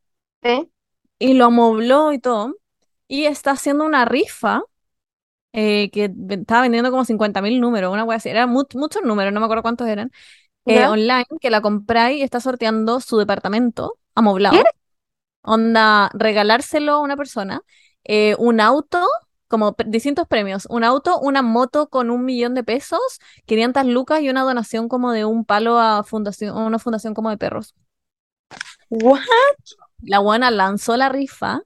[0.43, 0.71] ¿Sí?
[1.19, 2.55] y lo amobló y todo.
[3.07, 4.61] Y está haciendo una rifa
[5.53, 8.29] eh, que estaba vendiendo como 50.000 números, una wea así.
[8.29, 10.11] Eran mu- muchos números, no me acuerdo cuántos eran.
[10.67, 13.97] eh, online, que la compráis y está sorteando su departamento
[14.49, 14.61] ¿Qué?
[15.43, 17.61] Onda, regalárselo a una persona,
[18.03, 19.07] eh, un auto,
[19.47, 23.01] como distintos premios, un auto, una moto con un millón de pesos,
[23.45, 27.37] 500 lucas y una donación como de un palo a fundación, una fundación como de
[27.37, 27.75] perros.
[28.89, 29.19] What?
[30.01, 31.61] La buena lanzó la rifa,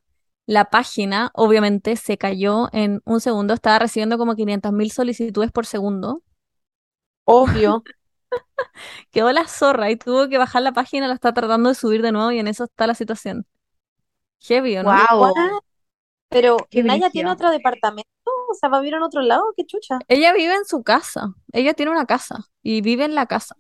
[0.46, 6.22] la página obviamente se cayó en un segundo, estaba recibiendo como 500.000 solicitudes por segundo.
[7.24, 7.84] Obvio.
[9.12, 12.12] Quedó la zorra y tuvo que bajar la página, la está tratando de subir de
[12.12, 13.46] nuevo y en eso está la situación.
[14.42, 14.92] Heavy, ¿o no?
[14.92, 15.34] Wow?
[16.30, 18.10] Pero qué Naya tiene otro departamento,
[18.50, 20.00] o sea, va a vivir en otro lado, qué chucha.
[20.08, 21.34] Ella vive en su casa.
[21.54, 23.56] Ella tiene una casa y vive en la casa.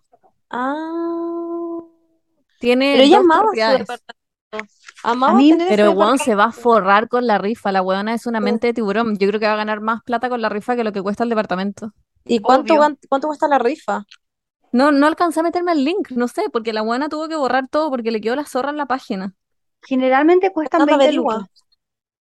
[0.49, 1.79] Ah.
[2.59, 4.15] Tiene Pero ella amaba su departamento.
[5.03, 7.71] A Amaba mí, tener ese Pero weón se va a forrar con la rifa.
[7.71, 9.17] La weona es una mente de tiburón.
[9.17, 11.23] Yo creo que va a ganar más plata con la rifa que lo que cuesta
[11.23, 11.91] el departamento.
[12.25, 12.75] ¿Y cuánto,
[13.07, 14.05] cuánto cuesta la rifa?
[14.71, 17.67] No, no alcancé a meterme el link, no sé, porque la weona tuvo que borrar
[17.67, 19.33] todo porque le quedó la zorra en la página.
[19.87, 21.33] Generalmente cuestan Fernanda 20 averigua.
[21.35, 21.49] lucas.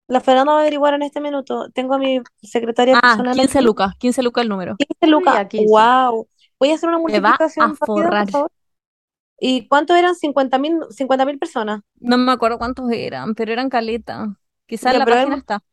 [0.07, 1.69] La Fernanda va a averiguar en este minuto.
[1.71, 3.65] Tengo a mi secretaria Ah, personal 15 aquí.
[3.65, 4.75] lucas, 15 lucas el número.
[4.77, 5.33] 15 Ah, lucas.
[5.35, 5.67] ya, 15.
[5.71, 6.27] Wow.
[6.59, 8.23] Voy a hacer una Se va a multiplicación rápida, forrar.
[8.25, 8.51] por favor.
[9.39, 10.15] ¿Y cuánto eran?
[10.15, 11.81] 50 mil 50 mil personas.
[11.99, 14.37] No me acuerdo cuántos eran, pero eran caleta.
[14.67, 15.63] Quizás la página está.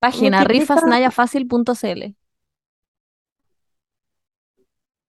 [0.00, 2.14] Página rifasnayafacil.cl.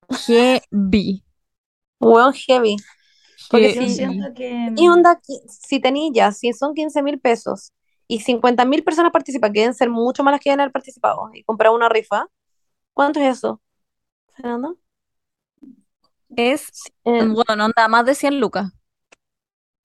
[0.10, 1.24] GB.
[2.00, 2.76] Weón, heavy.
[3.50, 7.72] Porque Yo si, siento que y onda, si tenía ya, si son 15 mil pesos
[8.08, 11.30] y 50 mil personas participan, que deben ser mucho más las que deben haber participado
[11.34, 12.28] y comprar una rifa,
[12.94, 13.62] ¿Cuánto es eso,
[14.36, 14.78] Fernando?
[16.36, 16.72] Es,
[17.06, 18.72] Eh, bueno, no anda más de 100 lucas.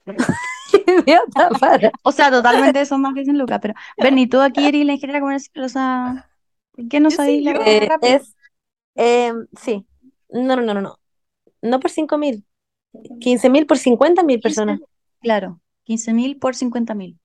[2.04, 5.20] O sea, totalmente son más que 100 lucas, pero Bernie, tú aquí eres la ingeniera
[5.20, 6.30] comercial, o sea,
[6.72, 8.14] ¿por qué no sabéis sí, la Eh, rápido?
[8.14, 8.36] es,
[8.96, 9.86] eh, sí,
[10.30, 10.98] no, no, no, no, no,
[11.62, 12.44] no por 5 mil,
[13.20, 14.80] 15 mil por 50 mil 15, personas.
[15.20, 17.18] claro, 15.000 por 50.000.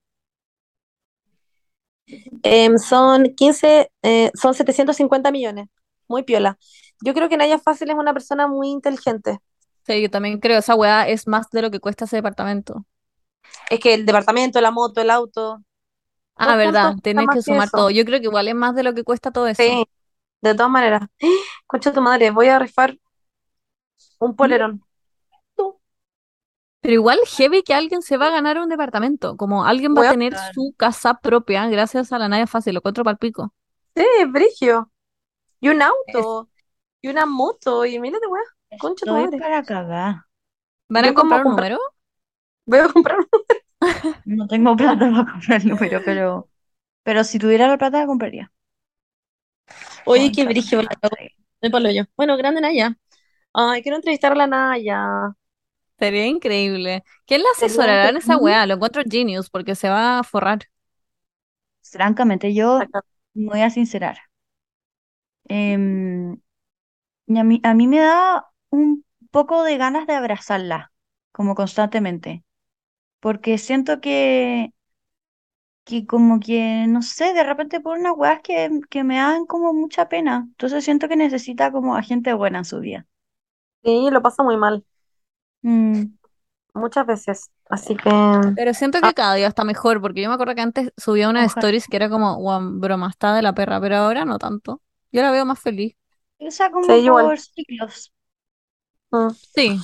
[2.44, 5.68] Em, son 15, eh, son 750 millones,
[6.08, 6.58] muy piola.
[7.02, 9.40] Yo creo que Naya Fácil es una persona muy inteligente.
[9.86, 12.86] Sí, yo también creo, esa weá es más de lo que cuesta ese departamento.
[13.70, 15.64] Es que el departamento, la moto, el auto,
[16.38, 17.90] Ah, verdad, más que sumar todo.
[17.90, 19.64] Yo creo que igual es más de lo que cuesta todo eso.
[19.64, 19.88] Sí,
[20.42, 21.02] de todas maneras.
[21.68, 22.98] Concha tu madre, voy a rifar
[24.20, 24.85] un polerón.
[26.86, 30.06] Pero igual heavy que alguien se va a ganar un departamento, como alguien va a
[30.06, 33.54] tener su casa propia gracias a la Naya Fácil, lo encuentro pa'l pico.
[33.96, 34.92] sí, brigio.
[35.62, 36.50] Y un Es- auto,
[37.02, 38.48] y una moto, y miles de weas.
[38.78, 39.40] Concha tu madre.
[39.40, 40.26] para cagar.
[40.90, 41.80] ¿Van a comprar un comprar, número?
[42.66, 43.18] voy a comprar
[44.26, 46.50] No tengo plata para comprar el número, pero,
[47.04, 48.52] pero si tuviera la plata, la compraría.
[50.04, 50.82] Oye, qué brigio.
[51.62, 52.04] Me palo yo.
[52.18, 52.98] Bueno, grande Naya.
[53.54, 55.36] Ay, quiero entrevistar a la Naya.
[56.00, 57.04] Sería increíble.
[57.26, 58.66] ¿Quién la asesorará en esa weá?
[58.66, 60.60] Lo encuentro genius porque se va a forrar.
[61.84, 62.92] Francamente, yo
[63.34, 64.18] me voy a sincerar.
[65.48, 66.34] Em,
[67.28, 70.94] y a mí, a mí me da un poco de ganas de abrazarla,
[71.32, 72.44] como constantemente,
[73.22, 74.72] porque siento que,
[75.86, 79.74] que como que, no sé, de repente por unas weas que, que me dan como
[79.74, 80.46] mucha pena.
[80.50, 83.06] Entonces siento que necesita como a gente buena en su vida.
[83.84, 84.86] Sí, lo pasa muy mal,
[85.66, 86.16] Mm,
[86.74, 87.52] muchas veces.
[87.70, 88.10] Así que,
[88.56, 91.30] Pero siento ah, que cada día está mejor porque yo me acuerdo que antes subía
[91.30, 91.52] unas ojalá.
[91.52, 94.82] stories que era como, guau, broma, está de la perra, pero ahora no tanto.
[95.12, 95.96] Yo la veo más feliz.
[96.40, 97.26] O sea, sí, como igual.
[97.28, 98.14] por ciclos.
[99.12, 99.36] Mm.
[99.56, 99.80] Sí.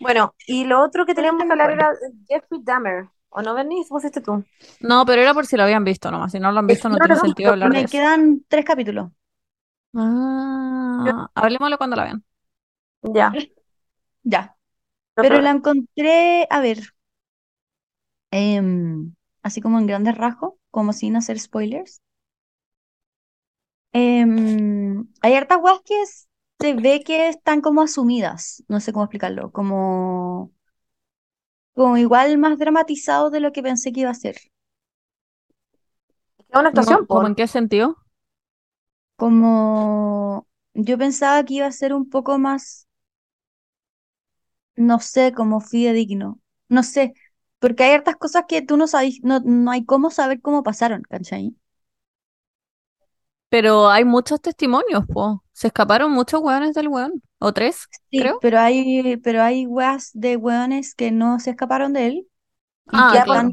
[0.00, 1.90] Bueno, y lo otro que teníamos que hablar era
[2.28, 3.08] Jeffrey Dahmer.
[3.30, 3.88] ¿O no, Bernice?
[3.88, 4.44] ¿Pusiste tú?
[4.80, 6.32] No, pero era por si lo habían visto nomás.
[6.32, 8.02] Si no lo han visto no tiene sentido hablar de Me eso.
[8.02, 9.10] quedan tres capítulos.
[9.94, 12.24] Ah, hablemoslo cuando la vean.
[13.14, 13.42] Ya,
[14.24, 14.56] Ya.
[15.20, 16.78] Pero la encontré, a ver,
[18.30, 22.00] em, así como en grandes rasgos, como sin hacer spoilers.
[23.92, 25.94] Em, hay hartas weas que
[26.60, 30.52] se ve que están como asumidas, no sé cómo explicarlo, como,
[31.74, 34.36] como igual más dramatizado de lo que pensé que iba a ser.
[36.38, 37.26] Es una actuación, ¿cómo por.
[37.28, 37.96] en qué sentido?
[39.16, 42.87] Como yo pensaba que iba a ser un poco más,
[44.78, 47.14] no sé, como fidedigno, no sé,
[47.58, 51.02] porque hay hartas cosas que tú no sabes, no, no hay cómo saber cómo pasaron,
[51.02, 51.54] ¿cachai?
[53.48, 55.44] Pero hay muchos testimonios, po.
[55.52, 57.22] Se escaparon muchos hueones del hueón.
[57.38, 58.40] O tres, Sí, creo.
[58.40, 62.28] pero hay, pero hay weas de weones que no se escaparon de él
[62.90, 63.52] y Ah, que claro.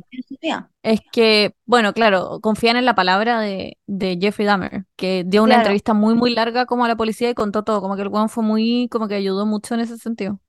[0.83, 5.55] Es que, bueno, claro, confían en la palabra de, de Jeffrey Dahmer, que dio una
[5.55, 8.09] Claro, entrevista muy, muy larga como a la policía y contó todo, como que el
[8.09, 10.39] hueón fue muy, como que ayudó mucho en ese sentido.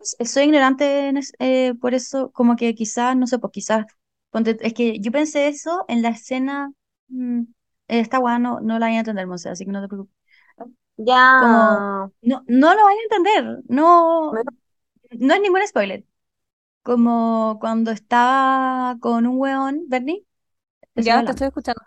[0.00, 3.86] S- soy ignorante en es- eh, por eso, como que quizás, no sé, pues quizás,
[4.62, 6.72] es que yo pensé eso en la escena,
[7.08, 7.42] mm,
[7.88, 10.16] esta no, no la voy a entender, Monse, así que no te preocupes.
[11.36, 12.10] Como, Ya.
[12.22, 14.42] no, no lo van a entender, no,
[15.12, 16.04] no es ningún spoiler.
[16.82, 20.26] Como cuando estaba con un weón, Bernie,
[20.96, 21.82] Ya, te estoy escuchando.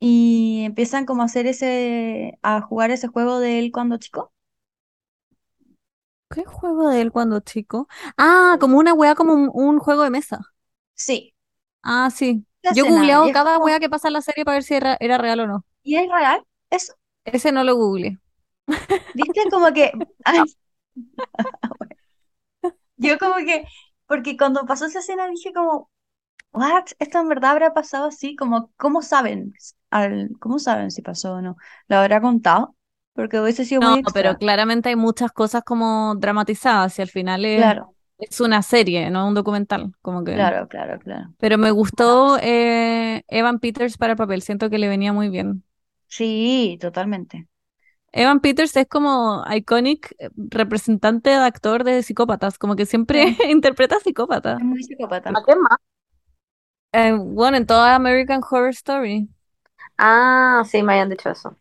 [0.00, 4.32] y empiezan como a hacer ese, a jugar ese juego de él cuando chico.
[6.32, 7.88] ¿Qué juego de él cuando chico?
[8.16, 10.40] Ah, como una wea, como un, un juego de mesa.
[10.94, 11.34] Sí,
[11.82, 12.44] Ah, sí.
[12.68, 14.96] Yo he googleado cada como, wea que pasa en la serie para ver si era,
[15.00, 15.64] era real o no.
[15.84, 16.44] ¿y es real?
[16.70, 18.18] Eso, Ese no lo googleé.
[19.12, 19.48] ¿viste?
[19.50, 19.92] Como que,
[20.24, 20.54] ay,
[22.96, 23.64] yo como que,
[24.06, 25.90] porque cuando pasó esa escena dije como,
[26.52, 29.54] what, esto en verdad habrá pasado así, como, ¿cómo saben?
[29.90, 31.56] Al, ¿cómo saben si pasó o no?
[31.88, 32.76] ¿Lo habrá contado?
[33.14, 34.36] Porque hubiese sido muy No, pero extra.
[34.36, 39.26] claramente hay muchas cosas como dramatizadas y al final es, Claro, es una serie, no
[39.26, 40.48] un documental, como que...
[40.48, 41.34] claro, claro, claro.
[41.38, 45.64] Pero me gustó eh, Evan Peters para el papel, siento que le venía muy bien.
[46.06, 47.48] Sí, totalmente.
[48.12, 53.38] Evan Peters es como iconic eh, representante de actor de psicópatas, como que siempre Sí,
[53.50, 54.58] interpreta psicópata.
[54.58, 55.30] es muy psicópata.
[55.30, 55.78] ¿A qué más?
[56.92, 59.28] Eh, bueno, en toda American Horror Story.
[59.98, 61.56] Ah, sí, me habían dicho eso.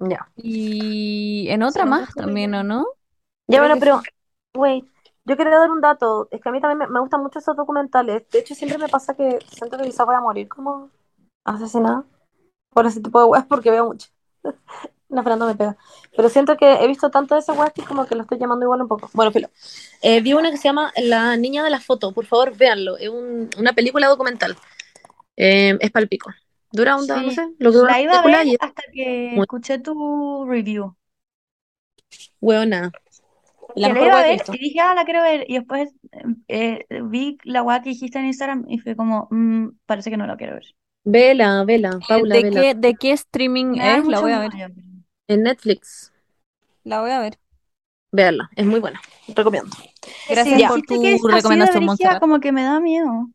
[0.00, 0.26] Ya.
[0.36, 2.86] Y en otra más también, ¿o no?
[3.48, 4.00] Ya, bueno, pero,
[4.54, 4.84] wait,
[5.24, 6.28] yo quería dar un dato.
[6.30, 8.28] Es que a mí también me, me gustan mucho esos documentales.
[8.30, 10.90] De hecho, siempre me pasa que siento que quizás voy a morir como
[11.44, 12.04] asesinada
[12.70, 14.08] por ese tipo de weas porque veo mucho.
[15.08, 15.76] La Fernanda me pega.
[16.16, 18.64] Pero siento que he visto tanto de esa weá que como que lo estoy llamando
[18.66, 19.10] igual un poco.
[19.14, 19.48] Bueno, filo.
[20.02, 22.12] Eh, vi una que se llama La Niña de la Foto.
[22.12, 22.96] Por favor, véanlo.
[22.96, 24.56] Es un- una película documental.
[25.36, 26.30] Eh, es palpico.
[26.72, 28.82] Dura onda, no Sí, sé, lo que dura la la iba a ver y hasta
[28.92, 30.96] que muy escuché tu review.
[32.40, 32.92] hueona.
[33.76, 35.44] La Que la mejor iba a ver y dije, ah, la quiero ver.
[35.48, 35.90] Y después
[36.48, 40.26] eh, vi la weá que dijiste en Instagram y fue como, "Mm, parece que no
[40.26, 40.64] la quiero ver.
[41.04, 42.60] Vela, vela, Eh, Paula, ¿De vela.
[42.60, 44.06] qué, de qué streaming Me es?
[44.06, 44.50] La voy a ver.
[45.28, 46.12] En Netflix.
[46.84, 47.38] La voy a ver.
[48.12, 49.00] Véanla, es muy buena.
[49.28, 49.70] Recomiendo.
[50.28, 50.68] Gracias Ya.
[50.68, 53.28] por tu que recomendación, como que me da miedo.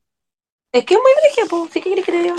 [0.73, 1.67] Es que es muy brígida, po.
[1.71, 2.35] ¿Sí que querés que te diga?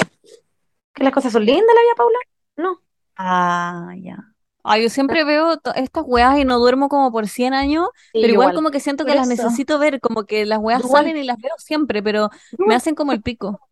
[0.97, 2.19] ¿Que las cosas son lindas la vida, Paula?
[2.57, 2.83] No.
[3.17, 4.33] Ah, ya.
[4.69, 8.33] Ay, yo siempre veo estas weas y no duermo como por 100 años, Sí, pero
[8.33, 8.55] igual igual.
[8.57, 11.05] como que siento que las necesito ver, como que las weas Igual.
[11.05, 13.61] salen y las veo siempre, pero me hacen como el pico.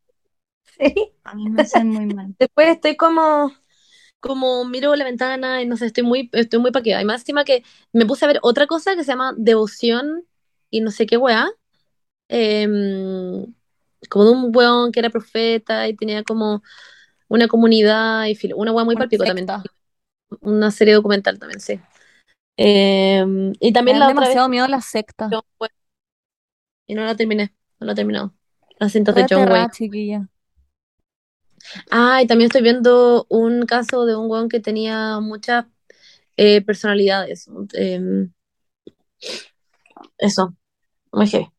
[0.78, 1.12] Sí.
[1.24, 2.34] A mí me hacen muy mal.
[2.38, 3.52] Después estoy como,
[4.20, 7.02] como miro la ventana y no sé, estoy muy, estoy muy paqueada.
[7.02, 10.26] Y más encima que me puse a ver otra cosa que se llama Devoción
[10.70, 11.48] y no sé qué weá.
[12.28, 13.54] em,
[14.10, 16.62] como de un weón que era profeta y tenía como
[17.34, 19.46] una comunidad y filo, una weá muy palpico también.
[19.46, 19.62] secta.
[20.40, 21.80] Una serie documental también, sí.
[22.56, 25.30] Em, y Me también dan la vez demasiado miedo las sectas.
[25.32, 25.74] John Wayne,
[26.86, 28.34] y no la terminé, no la he terminado.
[28.78, 29.70] Las cintas de John Wayne.
[29.72, 30.28] chiquilla.
[31.90, 35.66] Ah, y también estoy viendo un caso de un weón que tenía muchas
[36.36, 37.48] eh, personalidades.
[37.72, 38.32] Em,
[40.18, 40.54] eso,
[41.12, 41.53] muy heavy.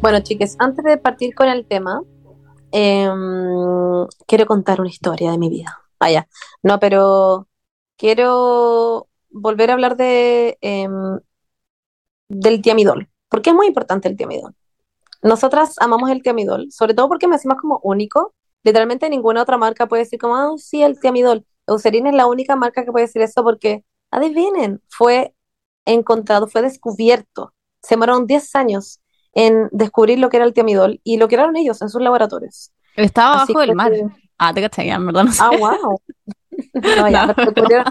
[0.00, 2.02] Bueno, chicas, antes de partir con el tema,
[2.72, 5.78] em, quiero contar una historia de mi vida.
[5.98, 6.26] Vaya,
[6.62, 7.48] no, pero
[7.98, 11.20] quiero volver a hablar de, em,
[12.28, 14.54] del tiamidol, porque es muy importante el tiamidol.
[15.22, 18.34] Nosotras amamos el tiamidol, sobre todo porque me decimos como único.
[18.62, 21.44] Literalmente ninguna otra marca puede decir como, ah, sí, el tiamidol.
[21.66, 25.34] Eucerin es la única marca que puede decir eso porque, adivinen, fue
[25.84, 27.54] encontrado, fue descubierto.
[27.82, 29.00] Se demoraron 10 años
[29.34, 32.72] en descubrir lo que era el tiamidol y lo crearon ellos en sus laboratorios.
[32.96, 33.92] Estaba Así abajo del que- mar.
[34.38, 35.42] Ah, te cachai, en verdad no sé.
[35.42, 36.00] Ah, wow.
[36.74, 37.34] No, ya, No.
[37.34, 37.84] descubrieron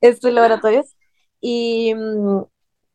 [0.00, 0.86] en sus laboratorios.
[1.40, 2.42] Y, mm,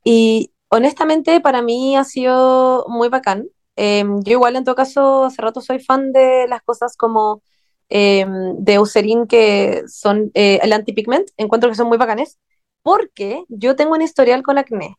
[0.03, 3.47] y honestamente para mí ha sido muy bacán.
[3.75, 7.41] Eh, yo igual en todo caso hace rato soy fan de las cosas como
[7.89, 8.25] eh,
[8.57, 12.37] de Eucerin que son eh, el antipigment, encuentro que son muy bacanes,
[12.83, 14.95] porque yo tengo un historial con acné.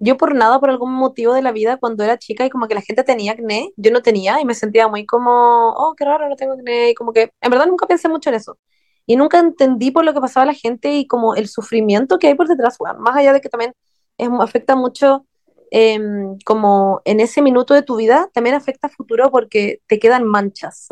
[0.00, 2.74] Yo por nada, por algún motivo de la vida, cuando era chica y como que
[2.74, 5.30] la gente tenía acné, yo no tenía y me sentía muy como,
[5.76, 8.36] oh, qué raro, no tengo acné, y como que en verdad nunca pensé mucho en
[8.36, 8.58] eso.
[9.06, 12.28] Y nunca entendí por lo que pasaba a la gente y como el sufrimiento que
[12.28, 13.00] hay por detrás, weón.
[13.00, 13.74] Más allá de que también
[14.18, 15.26] es, afecta mucho
[15.70, 20.24] em, como en ese minuto de tu vida, también afecta a futuro porque te quedan
[20.24, 20.88] manchas.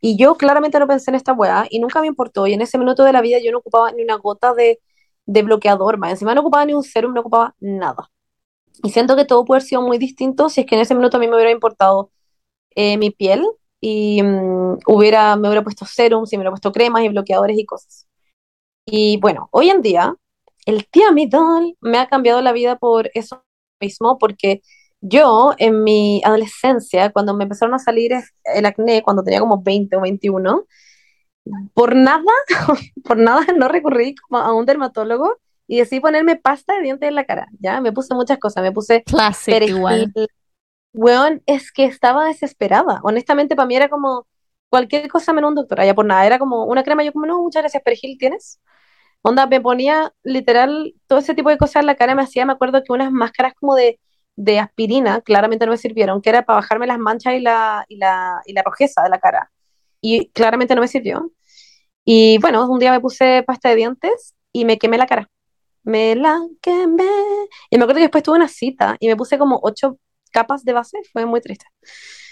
[0.00, 2.46] Y yo claramente no pensé en esta weá y nunca me importó.
[2.46, 4.80] Y en ese minuto de la vida yo no ocupaba ni una gota de,
[5.26, 8.10] de bloqueador, más encima no ocupaba ni un serum, no ocupaba nada.
[8.82, 11.16] Y siento que todo puede haber sido muy distinto si es que en ese minuto
[11.16, 12.10] a mí me hubiera importado
[12.74, 13.44] eh, mi piel
[13.80, 17.66] y mm, hubiera, me hubiera puesto serums y me hubiera puesto cremas y bloqueadores y
[17.66, 18.06] cosas.
[18.86, 20.16] Y bueno, hoy en día
[20.66, 23.44] el tiamidol me ha cambiado la vida por eso
[23.80, 24.62] mismo, porque
[25.00, 28.12] yo en mi adolescencia, cuando me empezaron a salir
[28.44, 30.66] el acné, cuando tenía como 20 o 21,
[31.74, 32.24] por nada,
[33.04, 37.14] por nada no recurrí como a un dermatólogo y decidí ponerme pasta de dientes en
[37.14, 37.80] la cara, ¿ya?
[37.80, 39.76] Me puse muchas cosas, me puse Classic perejil.
[39.76, 40.12] igual.
[40.92, 43.00] Weón, es que estaba desesperada.
[43.02, 44.26] Honestamente, para mí era como
[44.68, 45.80] cualquier cosa menos un doctor.
[45.80, 47.02] Allá por nada, era como una crema.
[47.04, 48.60] Yo, como, no, muchas gracias, perejil, ¿tienes?
[49.22, 52.14] Onda, me ponía literal todo ese tipo de cosas en la cara.
[52.14, 54.00] Me hacía, me acuerdo que unas máscaras como de,
[54.36, 57.96] de aspirina claramente no me sirvieron, que era para bajarme las manchas y la, y
[57.96, 59.50] la, y la rojeza de la cara.
[60.00, 61.30] Y claramente no me sirvió.
[62.04, 65.30] Y bueno, un día me puse pasta de dientes y me quemé la cara.
[65.84, 67.04] Me la quemé.
[67.70, 69.98] Y me acuerdo que después tuve una cita y me puse como ocho
[70.32, 71.66] capas de base, fue muy triste.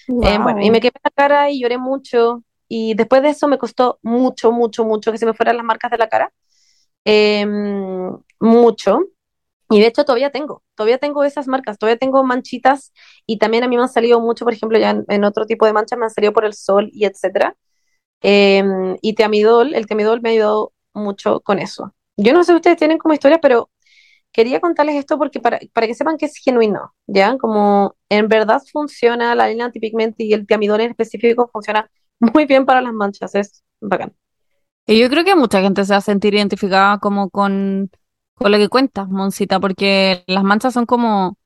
[0.09, 2.42] Eh, bueno, y me quemé la cara y lloré mucho.
[2.68, 5.90] Y después de eso me costó mucho, mucho, mucho que se me fueran las marcas
[5.90, 6.32] de la cara.
[7.05, 7.46] Eh,
[8.40, 9.00] mucho.
[9.70, 12.92] Y de hecho todavía tengo, todavía tengo esas marcas, todavía tengo manchitas
[13.26, 15.64] y también a mí me han salido mucho, por ejemplo, ya en, en otro tipo
[15.64, 17.57] de manchas me han salido por el sol y etcétera.
[18.22, 18.62] Eh,
[19.03, 21.94] y Teamidol, el Teamidol me ha ayudado mucho con eso.
[22.16, 23.70] Yo no sé si ustedes tienen como historia, pero
[24.32, 27.36] quería contarles esto porque para, para que sepan que es genuino, ¿ya?
[27.38, 31.90] Como en verdad funciona la línea antipigment y el Teamidol en específico funciona
[32.20, 34.14] muy bien para las manchas, es bacán.
[34.86, 37.90] Y yo creo que mucha gente se va a sentir identificada como con,
[38.34, 41.36] con lo que cuentas, Moncita, porque las manchas son como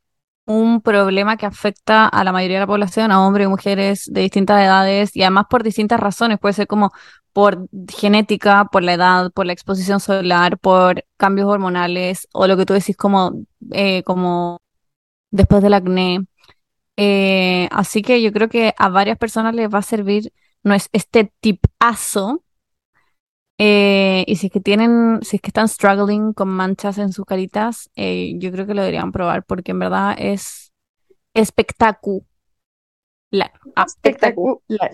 [0.46, 4.22] un problema que afecta a la mayoría de la población, a hombres y mujeres de
[4.22, 6.38] distintas edades y además por distintas razones.
[6.38, 6.92] Puede ser como
[7.32, 12.64] por genética, por la edad, por la exposición solar, por cambios hormonales o lo que
[12.66, 13.32] tú decís como,
[13.72, 14.60] eh, como
[15.30, 16.26] después del acné.
[16.96, 20.32] Eh, así que yo creo que a varias personas les va a servir
[20.62, 22.42] no es este tipazo.
[23.58, 27.24] Eh, y si es que tienen, si es que están struggling con manchas en sus
[27.24, 30.72] caritas, eh, yo creo que lo deberían probar porque en verdad es
[31.32, 32.22] espectacular.
[33.74, 34.90] Ah, Espectacular.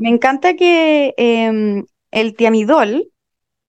[0.00, 3.10] Me encanta que em, el tiamidol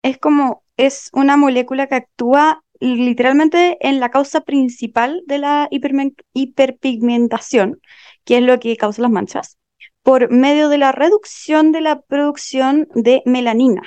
[0.03, 7.79] es como, es una molécula que actúa literalmente en la causa principal de la hiperpigmentación,
[8.23, 9.59] que es lo que causa las manchas,
[10.01, 13.83] por medio de la reducción de la producción de melanina.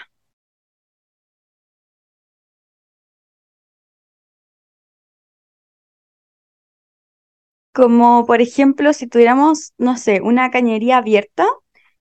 [7.74, 11.46] Como por ejemplo, si tuviéramos, no sé, una cañería abierta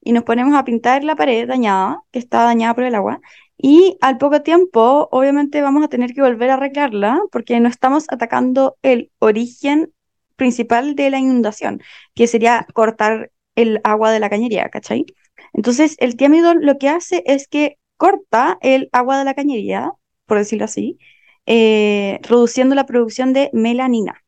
[0.02, 3.22] y nos ponemos a pintar la pared dañada, que está dañada por el agua,
[3.58, 8.06] y al poco tiempo, obviamente, vamos a tener que volver a arreglarla porque no estamos
[8.10, 9.92] atacando el origen
[10.36, 11.82] principal de la inundación,
[12.14, 15.06] que sería cortar el agua de la cañería, ¿cachai?
[15.54, 19.92] Entonces, el tiamidol lo que hace es que corta el agua de la cañería,
[20.28, 21.00] por decirlo así,
[21.48, 24.23] eh, reduciendo la producción de melanina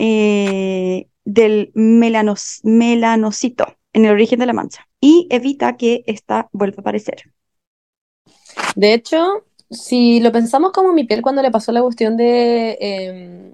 [0.00, 6.76] eh, del melanos- melanocito en el origen de la mancha y evita que ésta vuelva
[6.78, 7.32] a aparecer.
[8.76, 13.52] De hecho, si lo pensamos como mi piel cuando le pasó la cuestión de, em,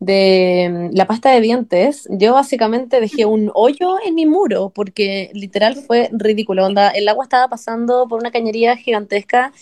[0.00, 5.30] de em, la pasta de dientes, yo básicamente dejé un hoyo en mi muro porque
[5.34, 6.66] literal fue ridículo.
[6.66, 9.52] Onda, el agua estaba pasando por una cañería gigantesca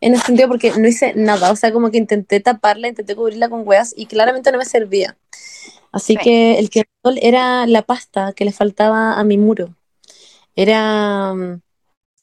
[0.00, 1.50] en ese sentido porque no hice nada.
[1.52, 5.16] O sea, como que intenté taparla, intenté cubrirla con hueas y claramente no me servía.
[5.92, 6.18] Así Sí.
[6.22, 6.84] que el que
[7.20, 9.74] era la pasta que le faltaba a mi muro.
[10.54, 11.34] Era,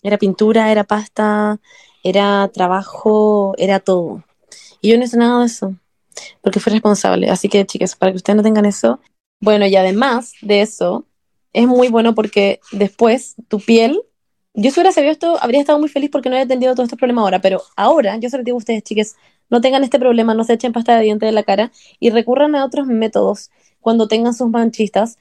[0.04, 1.60] era pintura, era pasta,
[2.04, 4.24] era trabajo, era todo.
[4.82, 5.76] Y yo no hice nada de eso,
[6.42, 7.30] porque fui responsable.
[7.30, 9.00] Así que, chicas, para que ustedes no tengan eso.
[9.42, 11.06] Bueno, y además de eso,
[11.54, 14.02] es muy bueno porque después tu piel,
[14.56, 16.98] yo si hubiera sabido esto, habría estado muy feliz porque no había tenido todos estos
[16.98, 19.16] problemas ahora, pero ahora, yo se les digo a ustedes, chicas,
[19.50, 22.56] no tengan este problema, no se echen pasta de dientes de la cara y recurran
[22.56, 23.52] a otros métodos
[23.82, 25.18] cuando tengan sus manchistas,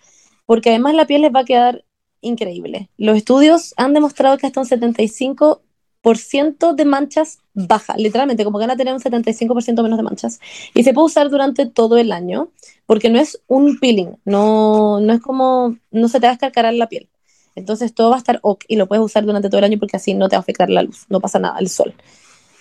[0.46, 1.84] porque además la piel les va a quedar
[2.20, 2.90] increíble.
[2.96, 8.70] Los estudios han demostrado que hasta un 75% de manchas baja, literalmente, como que van
[8.70, 10.40] a tener un 75% menos de manchas.
[10.74, 12.50] Y se puede usar durante todo el año,
[12.86, 16.74] porque no es un peeling, no, no es como, no se te va a escarcarar
[16.74, 17.08] la piel.
[17.54, 19.96] Entonces todo va a estar ok y lo puedes usar durante todo el año porque
[19.96, 21.94] así no te va a afectar la luz, no pasa nada, el sol.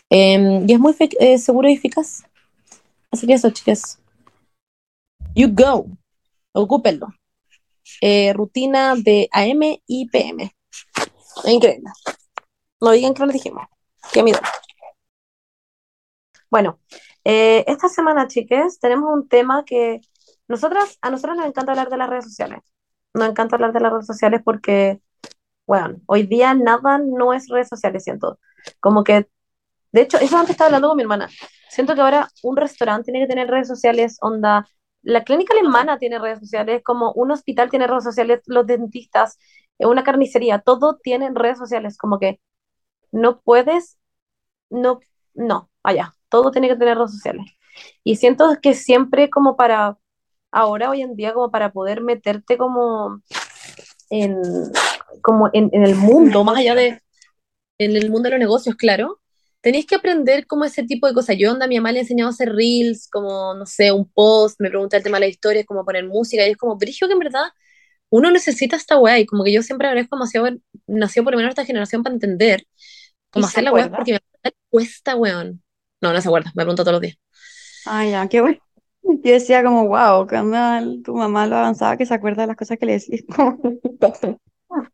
[0.09, 2.23] Eh, y es muy eh, seguro y eficaz.
[3.11, 3.99] Así que eso, chicas.
[5.35, 5.87] You go.
[6.53, 7.07] Ocúpenlo.
[8.01, 10.51] Eh, rutina de AM y PM.
[11.45, 11.89] Increíble.
[12.81, 13.65] No digan que no les dijimos.
[14.11, 14.39] Qué miedo.
[16.49, 16.79] Bueno,
[17.23, 20.01] eh, esta semana, chicas, tenemos un tema que
[20.47, 22.59] nosotras, a nosotros nos encanta hablar de las redes sociales.
[23.13, 25.01] Nos encanta hablar de las redes sociales porque,
[25.67, 28.39] bueno, hoy día nada no es redes sociales, siento.
[28.79, 29.27] Como que,
[29.91, 31.29] de hecho, eso antes estaba hablando con mi hermana.
[31.69, 34.67] Siento que ahora un restaurante tiene que tener redes sociales, onda.
[35.03, 39.37] La clínica alemana tiene redes sociales, como un hospital tiene redes sociales, los dentistas,
[39.79, 42.39] eh, una carnicería, todo tiene redes sociales, como que
[43.11, 43.97] no puedes,
[44.69, 44.99] no,
[45.33, 47.45] no, allá, todo tiene que tener redes sociales.
[48.03, 49.97] Y siento que siempre como para,
[50.53, 53.21] ahora, hoy en día, como para poder meterte como
[54.09, 54.37] en,
[55.21, 57.01] como en, en el mundo, más allá de,
[57.77, 59.19] en el mundo de los negocios, claro,
[59.61, 61.35] tenéis que aprender como ese tipo de cosas.
[61.37, 64.09] Yo, onda, a mi mamá le he enseñado a hacer reels, como, no sé, un
[64.09, 67.07] post, me pregunta el tema de la historia, como poner música, y es como, brillo
[67.07, 67.45] que en verdad
[68.09, 71.37] uno necesita esta weá, y como que yo siempre agradezco demasiado haber nacido por lo
[71.37, 72.63] menos esta generación para entender
[73.31, 75.63] cómo ¿Y se hacer la weá, porque me cuesta, weón.
[75.99, 77.15] No, no se acuerda, me pregunta todos los días.
[77.85, 78.59] Ah, ya, qué bueno.
[79.03, 82.47] Yo decía como, wow, que anda el- tu mamá lo avanzada que se acuerda de
[82.47, 83.23] las cosas que le decís.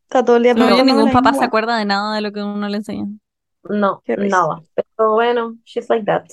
[0.02, 2.42] Está todo el día No, preguntándome ningún papá se acuerda de nada de lo que
[2.42, 3.06] uno le enseña.
[3.64, 4.62] No, nada.
[4.74, 6.24] Pero bueno, she's like that.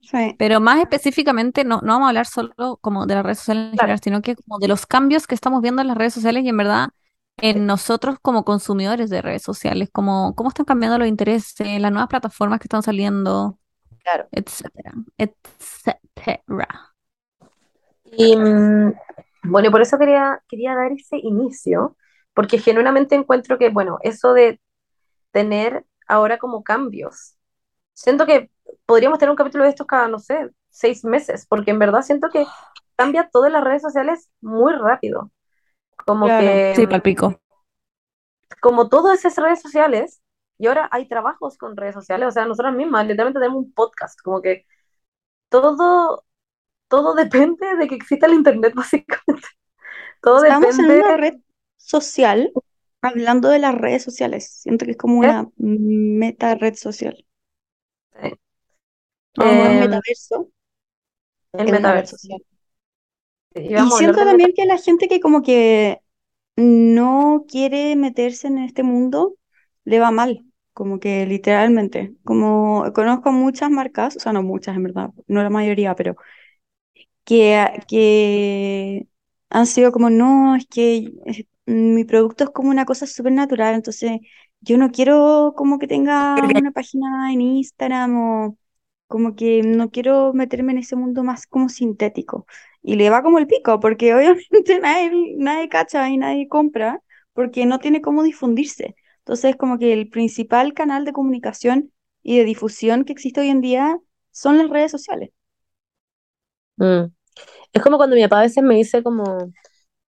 [0.00, 0.34] Sí.
[0.38, 3.70] Pero más específicamente, no, no vamos a hablar solo como de las redes sociales en
[3.72, 3.86] Claro.
[3.86, 6.48] general, sino que como de los cambios que estamos viendo en las redes sociales y
[6.48, 6.88] en verdad
[7.38, 12.08] en nosotros como consumidores de redes sociales, como cómo están cambiando los intereses, las nuevas
[12.08, 13.58] plataformas que están saliendo,
[14.02, 14.28] Claro.
[14.30, 16.95] etcétera, etcétera.
[18.12, 18.94] Y mm,
[19.44, 21.96] bueno, y por eso quería, quería dar ese inicio,
[22.34, 24.60] porque genuinamente encuentro que, bueno, eso de
[25.32, 27.36] tener ahora como cambios,
[27.94, 28.50] siento que
[28.86, 32.28] podríamos tener un capítulo de estos cada, no sé, seis meses, porque en verdad siento
[32.30, 32.46] que
[32.96, 35.32] cambia todo en las redes sociales muy rápido.
[36.06, 36.42] Como Claro.
[36.42, 37.40] que, Sí, palpico.
[38.60, 40.22] como todas esas redes sociales,
[40.58, 44.20] y ahora hay trabajos con redes sociales, o sea, nosotras mismas literalmente tenemos un podcast,
[44.22, 44.66] como que
[45.50, 46.25] todo,
[46.88, 49.48] todo depende de que exista el internet, básicamente.
[50.22, 51.34] Todo Estamos en depende, una red
[51.76, 52.52] social
[53.02, 54.48] hablando de las redes sociales.
[54.50, 55.36] Siento que es como ¿Eh?
[55.36, 57.26] una meta red social.
[58.20, 58.30] Sí.
[59.34, 60.50] Como un Eh, metaverso
[61.56, 62.16] el en metaverso.
[62.16, 62.40] social.
[63.54, 66.00] Sí, Y siento también que la gente que como que
[66.56, 69.36] no quiere meterse en este mundo
[69.84, 72.14] le va mal, como que literalmente.
[72.24, 76.16] Como conozco muchas marcas, o sea, no muchas en verdad, no la mayoría, pero
[77.26, 79.08] que, que
[79.50, 81.12] han sido como, no, es que
[81.66, 84.20] mi producto es como una cosa súper natural, entonces
[84.62, 88.58] yo no quiero como que tenga una página en Instagram o
[89.08, 92.46] como que no quiero meterme en ese mundo más como sintético.
[92.82, 97.02] Y le va como el pico, porque obviamente nadie, nadie cacha y nadie compra,
[97.34, 98.96] porque no tiene cómo difundirse.
[99.18, 103.60] Entonces, como que el principal canal de comunicación y de difusión que existe hoy en
[103.60, 103.98] día
[104.32, 105.30] son las redes sociales.
[106.78, 107.15] Mm.
[107.72, 109.52] Es como cuando mi papá a veces me dice como,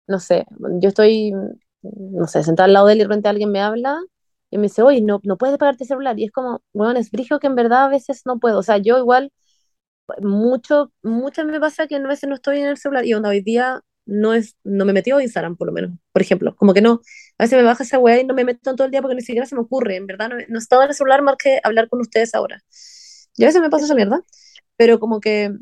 [0.07, 0.47] no sé,
[0.81, 1.33] yo estoy,
[1.83, 3.99] no sé, sentada al lado de él y de repente alguien me habla
[4.51, 6.19] y me dice, oye, no, no puedes apagarte el celular.
[6.19, 8.59] Y es como, bueno, es brígido que en verdad a veces no puedo.
[8.59, 9.33] O sea, yo igual,
[10.23, 13.43] mucho, mucho me pasa que a veces no estoy en el celular y onda, hoy
[13.43, 16.57] día no es, no me metí a Instagram por lo menos, por ejemplo.
[16.57, 17.03] Como que no,
[17.39, 19.17] a veces me baja esa weá y no me meto en todo el día porque
[19.17, 19.97] ni siquiera se me ocurre.
[19.97, 22.63] En verdad, no, no he estado en el celular más que hablar con ustedes ahora.
[23.37, 24.23] Y a veces me pasa esa mierda,
[24.77, 25.53] pero como que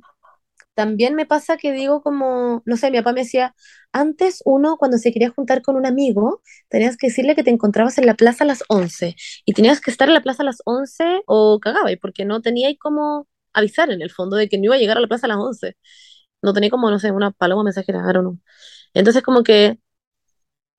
[0.76, 3.54] también me pasa que digo como, no sé, mi papá me decía,
[3.92, 7.98] antes uno cuando se quería juntar con un amigo, tenías que decirle que te encontrabas
[7.98, 9.16] en la plaza a las 11
[9.46, 12.70] y tenías que estar en la plaza a las 11 o cagaba, porque no tenía
[12.78, 15.30] como avisar en el fondo de que no iba a llegar a la plaza a
[15.30, 15.76] las 11.
[16.42, 18.40] No tenía como, no sé, una paloma mensajera, I don't know.
[18.94, 19.78] Entonces como que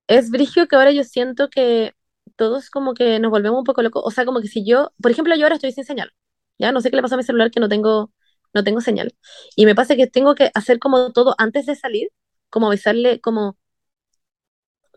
[0.07, 1.93] es brigio que ahora yo siento que
[2.35, 5.11] todos como que nos volvemos un poco locos, o sea, como que si yo, por
[5.11, 6.11] ejemplo, yo ahora estoy sin señal,
[6.59, 8.11] ya no sé qué le pasa a mi celular que no tengo
[8.57, 9.15] no tengo señal.
[9.57, 12.09] Y me pasa que tengo que hacer como todo antes de salir,
[12.51, 13.57] como avisarle, como,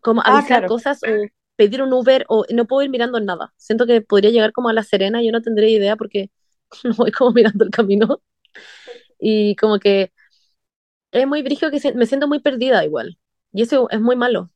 [0.03, 0.65] como Ah, avisar claro.
[0.65, 3.53] cosas o pedir un Uber o no puedo ir mirando nada.
[3.57, 6.31] Siento que podría llegar como a La Serena y yo no tendría idea porque
[6.85, 8.23] no voy como mirando el camino.
[9.19, 10.13] Y como que
[11.13, 13.19] es muy brígido que me siento muy perdida igual.
[13.53, 14.51] Y eso es muy malo.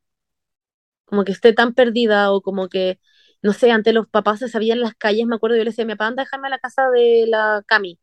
[1.06, 2.98] Como que esté tan perdida o como que,
[3.42, 5.92] no sé, antes los papás se sabían las calles, me acuerdo, yo le decía, mi
[5.94, 7.98] papá, anda, déjame a la casa de la Cami.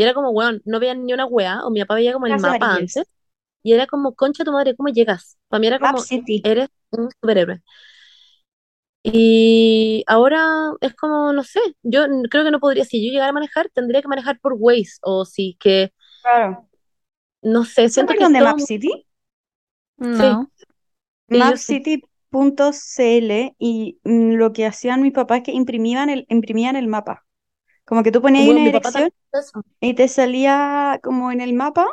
[0.00, 2.32] Y era como, weón, no veían ni una wea, o mi papá veía como el
[2.32, 3.04] Las mapa antes,
[3.62, 5.38] y era como, concha tu madre, ¿cómo llegas?
[5.48, 6.04] Para mí era como,
[6.42, 7.62] eres un superhéroe.
[9.02, 10.44] Y ahora
[10.82, 14.02] es como, no sé, yo creo que no podría, si yo llegara a manejar, tendría
[14.02, 15.92] que manejar por Waze, o si que,
[16.22, 16.68] Claro.
[17.42, 19.06] no sé, ¿Se siento que de todo Map City?
[19.98, 20.50] No.
[21.28, 21.30] Sí.
[21.30, 27.24] Mapcity.cl y mm, lo que hacían mis papás es que imprimían el, imprimían el mapa.
[27.90, 29.12] Como que tú ponías Bueno, una dirección
[29.80, 31.86] y te salía como en el mapa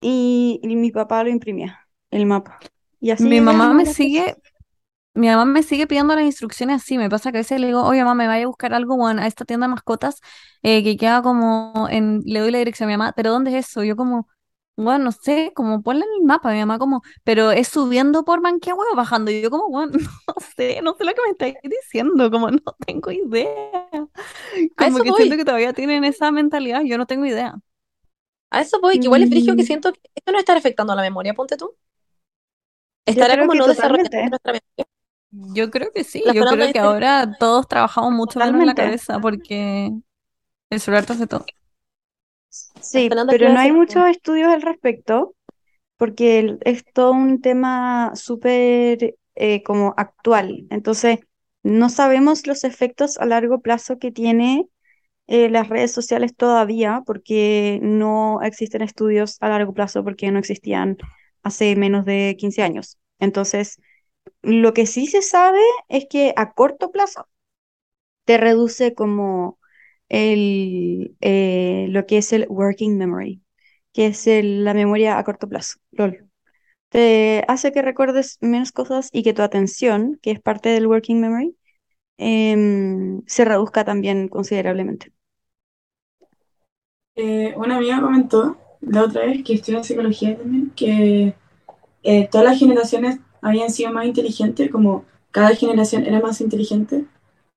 [0.00, 2.58] y, y mi papá lo imprimía, el mapa.
[3.00, 4.36] Y así Mi mamá me sigue,
[5.14, 6.98] mi mamá me sigue pidiendo las instrucciones así.
[6.98, 9.22] Me pasa que a veces le digo, oye, mamá, me vaya a buscar algo, bueno,
[9.22, 10.20] a esta tienda de mascotas
[10.62, 13.68] eh, que queda como en, le doy la dirección a mi mamá, pero ¿dónde es
[13.68, 13.84] eso?
[13.84, 14.28] Yo como,
[14.76, 18.40] bueno, no sé, como ponle en el mapa, mi mamá como, pero es subiendo por
[18.42, 19.30] Manquehue o bajando.
[19.30, 19.92] Y yo como, bueno,
[20.28, 23.88] no sé, no sé lo que me estáis diciendo, como no tengo idea.
[24.76, 27.54] A Como eso que siento que todavía tienen esa mentalidad, yo no tengo idea.
[28.50, 30.92] a eso voy, que igual es brígido que Mm, siento que esto no está afectando
[30.92, 31.76] a la memoria, ponte tú.
[33.04, 34.86] Estará como que no desarrollando totalmente, nuestra memoria.
[35.30, 38.76] Yo creo que sí, La yo creo que ahora todos trabajamos mucho menos la totalmente.
[38.76, 39.92] cabeza porque
[40.70, 41.46] el celular te hace todo.
[41.46, 41.54] la
[42.80, 45.34] Sí, pero no hay muchos estudios al respecto
[45.98, 50.66] porque es todo un tema súper eh, como actual.
[50.70, 51.20] Entonces,
[51.66, 54.68] no sabemos los efectos a largo plazo que tiene
[55.28, 60.98] eh, las redes sociales todavía porque no existen estudios a largo plazo porque no existían
[61.42, 62.98] hace menos de 15 años.
[63.20, 63.80] Entonces,
[64.42, 67.28] lo que sí se sabe es que a corto plazo
[68.24, 69.58] te reduce como
[70.08, 73.42] el, eh, lo que es el working memory,
[73.92, 75.78] que es el- la memoria a corto plazo.
[75.92, 76.25] LOL.
[76.90, 81.20] Te hace que recuerdes menos cosas y que tu atención, que es parte del working
[81.20, 81.56] memory,
[82.18, 85.12] em, se reduzca también considerablemente.
[87.16, 91.34] Eh, una amiga comentó la otra vez que estudia psicología también, que
[92.04, 97.06] eh, todas las generaciones habían sido más inteligentes, como cada generación era más inteligente,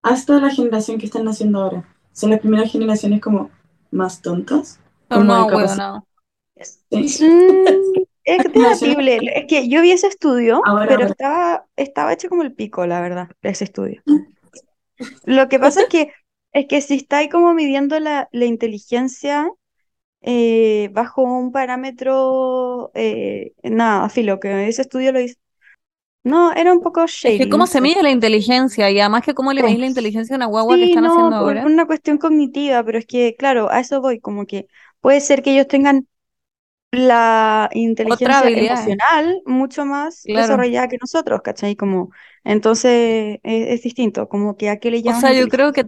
[0.03, 1.95] hasta la generación que están naciendo ahora.
[2.13, 3.51] Son las primeras generaciones como
[3.91, 5.85] más tontas, Son como capacidad.
[5.85, 6.03] hueonados.
[6.89, 7.09] Sí.
[7.19, 7.98] Mm,
[8.37, 9.21] es debatible.
[9.35, 11.07] Es que yo vi ese estudio, Ahora, pero ahora.
[11.07, 14.03] estaba, estaba hecho como el pico, la verdad, ese estudio.
[15.23, 16.11] Lo que pasa es que,
[16.53, 19.49] es que si estáis como midiendo la, la inteligencia
[20.21, 25.37] eh, bajo un parámetro, eh, nada, filo, que ese estudio lo hizo.
[26.23, 29.23] No, era un poco Es shady, que cómo no se mide la inteligencia y además
[29.23, 31.57] que cómo le medís la inteligencia a una guagua que Sí, están no, haciendo por
[31.57, 31.71] ahora.
[31.71, 34.67] una cuestión cognitiva, pero es que, claro, a eso voy, como que
[35.01, 36.07] puede ser que ellos tengan
[36.91, 40.65] la inteligencia emocional mucho más Claro.
[40.65, 41.75] desarrollada que nosotros, ¿cachai?
[41.75, 42.11] Como,
[42.43, 45.85] entonces es, es distinto, como que a qué le O llaman sea, yo creo que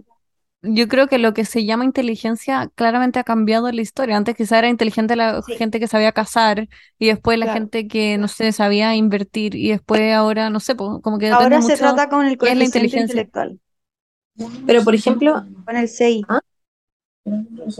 [0.62, 4.16] yo creo que lo que se llama inteligencia claramente ha cambiado en la historia.
[4.16, 7.48] Antes quizá era inteligente la Sí, gente que sabía cazar y después la claro.
[7.48, 11.76] gente que, no sé, sabía invertir y después ahora, no sé, como que Ahora se
[11.76, 13.28] mucho trata con el es la coeficiente inteligencia.
[13.36, 13.58] intelectual,
[14.64, 16.30] Pero, por ejemplo, con el CI.
[17.24, 17.76] Problemas.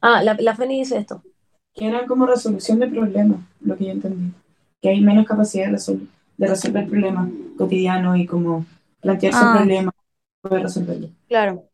[0.00, 1.24] ah, la, la Fanny dice esto.
[1.78, 4.34] Que era como resolución de problemas, lo que yo entendí.
[4.82, 6.06] Que hay menos capacidad de, resol-
[6.36, 8.66] de resolver problemas cotidianos y como
[9.00, 9.94] plantearse Ah, problemas,
[10.42, 11.10] poder resolverlos.
[11.28, 11.70] Claro,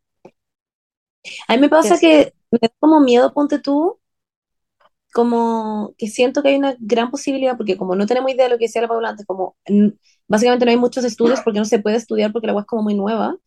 [1.47, 3.99] A mí me pasa que me da como miedo, ponte tú,
[5.13, 8.57] como que siento que hay una gran posibilidad, porque como no tenemos idea de lo
[8.57, 9.55] que decía la Paula antes, como
[10.27, 12.83] básicamente no hay muchos estudios porque no se puede estudiar porque la web es como
[12.83, 13.37] muy nueva,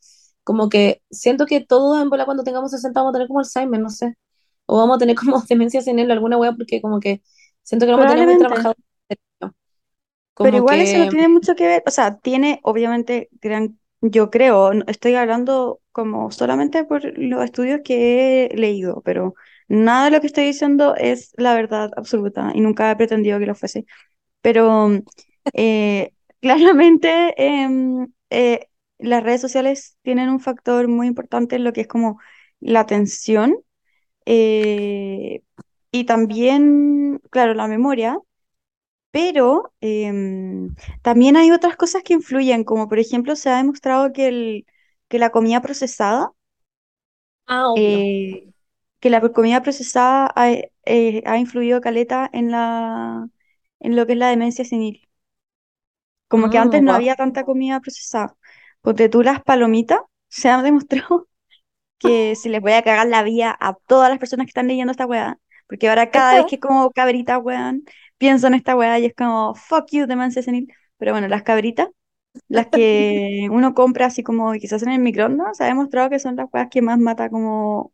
[0.45, 3.81] como que siento que todos en bola cuando tengamos 60 vamos a tener como Alzheimer,
[3.81, 4.15] no sé,
[4.69, 7.23] o vamos a tener como demencia senil alguna wea porque como que
[7.63, 8.75] siento que no vamos a tener trabajado.
[9.09, 9.57] cerebro.
[10.37, 14.31] Pero igual eso no que, tiene mucho que ver, o sea, tiene obviamente gran, yo
[14.31, 19.35] creo, estoy hablando como solamente por los estudios que he leído, pero
[19.67, 23.47] nada de lo que estoy diciendo es la verdad absoluta y nunca he pretendido que
[23.47, 23.87] lo fuese.
[24.43, 24.91] Pero
[25.55, 31.81] eh, claramente em, eh, las redes sociales tienen un factor muy importante en lo que
[31.81, 32.21] es como
[32.61, 33.57] la atención
[34.29, 35.43] eh,
[35.93, 38.19] y también, claro, la memoria.
[39.11, 44.29] Pero em, también hay otras cosas que influyen, como por ejemplo se ha demostrado que,
[44.29, 44.67] el,
[45.09, 46.33] que la comida procesada,
[47.47, 48.53] ah, eh,
[49.01, 53.29] que la comida procesada ha, eh, ha influido caleta en la,
[53.81, 55.09] en lo que es la demencia senil.
[56.29, 58.37] Como que antes Mm, no había tanta comida procesada.
[58.83, 61.29] Ponte tú las palomitas, se ha demostrado
[61.99, 64.91] que se les voy a cagar la vida a todas las personas que están leyendo
[64.93, 65.39] esta weá.
[65.67, 67.85] Porque ahora cada vez que como cabrita, weón,
[68.19, 70.73] pienso en esta weá y es como, fuck you, demencia senil.
[70.97, 71.89] Pero bueno, las cabritas,
[72.49, 76.37] las que uno compra así como quizás en el microondas, se ha demostrado que son
[76.37, 77.93] las weas que más mata como,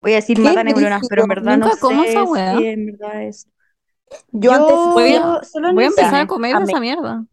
[0.00, 2.58] voy a decir mata neuronas, pero en verdad no esa sé weá.
[2.58, 3.48] si en verdad es.
[4.32, 7.24] Yo antes Voy a, solo voy empezar a comer esa mierda.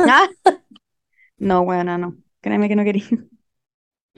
[0.00, 0.28] Ah,
[1.38, 2.16] no, weona, no.
[2.40, 3.04] Créeme que no quería.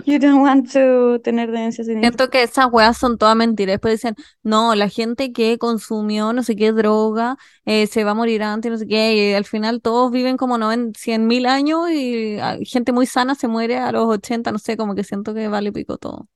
[0.05, 2.03] You don't want to tener demencia senil.
[2.03, 3.75] Siento que esas weas son todas mentiras.
[3.75, 8.15] Después dicen, no, la gente que consumió no sé qué droga eh, se va a
[8.15, 9.15] morir antes, no sé qué.
[9.15, 13.35] Y al final todos viven como noven- cien mil años y ah, gente muy sana
[13.35, 16.29] se muere a los 80, no sé, como que siento que vale pico todo.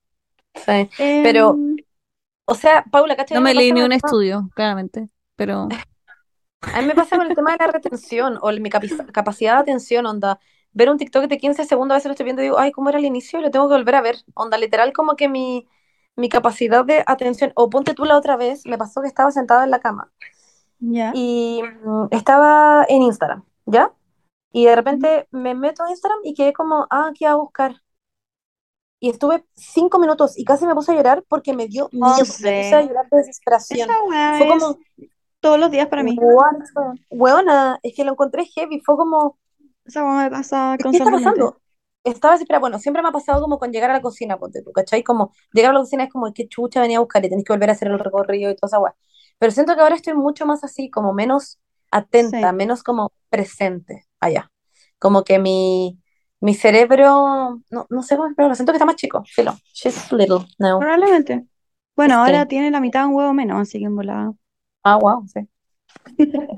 [0.54, 0.88] Sí.
[0.98, 1.76] Pero, Em,
[2.46, 3.36] o sea, Paula, ¿cachai?
[3.36, 5.68] No me me leí ni un estudio, claramente, pero
[6.62, 10.06] a mí me pasa con el tema de la retención o mi capacidad de atención,
[10.06, 10.38] onda.
[10.72, 12.88] Ver un TikTok de 15 segundos, a veces lo estoy viendo y digo, ay, ¿cómo
[12.88, 13.40] era el inicio?
[13.40, 14.16] Lo tengo que volver a ver.
[14.34, 15.66] Onda, literal, como que mi,
[16.16, 19.64] mi capacidad de atención, o ponte tú la otra vez, me pasó que estaba sentada
[19.64, 20.12] en la cama
[20.78, 21.12] ya.
[21.14, 23.92] y mm, estaba en Instagram, ¿ya?
[24.52, 27.82] Y de repente me meto a Instagram y quedé como, ah, ¿qué voy a buscar?
[29.02, 32.24] Y estuve cinco minutos y casi me puse a llorar porque me dio miedo, me
[32.24, 33.88] puse a llorar de desesperación.
[34.36, 34.78] Fue como,
[35.40, 36.16] todos los días para mí.
[36.20, 36.56] what?
[37.10, 39.38] Weona, es que lo encontré heavy, fue como,
[39.90, 41.60] Esa me pasa ¿qué está pasando?
[42.04, 44.72] Estaba desesperada, bueno, siempre me ha pasado como con llegar a la cocina, ponte tú,
[44.72, 45.02] ¿cachai?
[45.02, 47.52] Como llegar a la cocina es como, qué chucha venía a buscar y tenés que
[47.52, 48.94] volver a hacer el recorrido y toda esa weá.
[49.38, 51.58] Pero siento que ahora estoy mucho más así, como menos
[51.90, 52.56] atenta, Sí.
[52.56, 54.50] menos como presente allá.
[54.98, 55.98] Como que mi,
[56.40, 59.54] mi cerebro, no, no sé cómo explicarlo, siento que está más chico, filo.
[59.74, 60.78] She's little now.
[60.78, 61.44] Probablemente.
[61.96, 62.20] Bueno, Sí.
[62.20, 64.32] ahora tiene la mitad de un huevo menos, así que en volada.
[64.84, 65.40] Ah, wow, sí.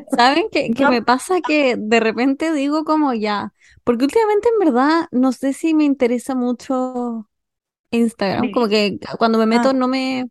[0.07, 0.89] ¿Saben qué, que No.
[0.89, 1.41] me pasa?
[1.43, 3.53] Que de repente digo como ya,
[3.85, 7.29] porque últimamente en verdad no sé si me interesa mucho
[7.91, 10.27] Instagram, como que cuando me meto Ah, no me,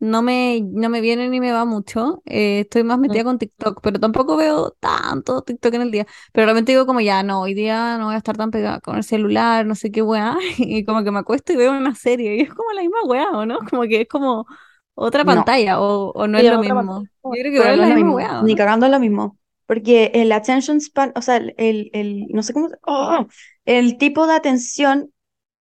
[0.00, 3.80] no me, no me viene ni me va mucho, eh, estoy más metida con TikTok,
[3.82, 7.54] pero tampoco veo tanto TikTok en el día, pero realmente digo como ya, no, hoy
[7.54, 10.84] día no voy a estar tan pegada con el celular, no sé qué weá, y
[10.84, 13.46] como que me acuesto y veo una serie, y es como la misma weá, ¿o
[13.46, 13.60] no?
[13.70, 14.46] Como que es como
[14.94, 16.74] otra no, pantalla, o, o no es lo mismo.
[16.74, 17.10] pantalla.
[17.30, 18.56] Yo creo que pero igual es no la es lo misma mismo, weá, ¿o ni
[18.56, 19.38] cagando es lo mismo.
[19.66, 23.26] Porque el attention span, o sea, el, el, el- no sé cómo, ¡oh!
[23.64, 25.12] el tipo de atención,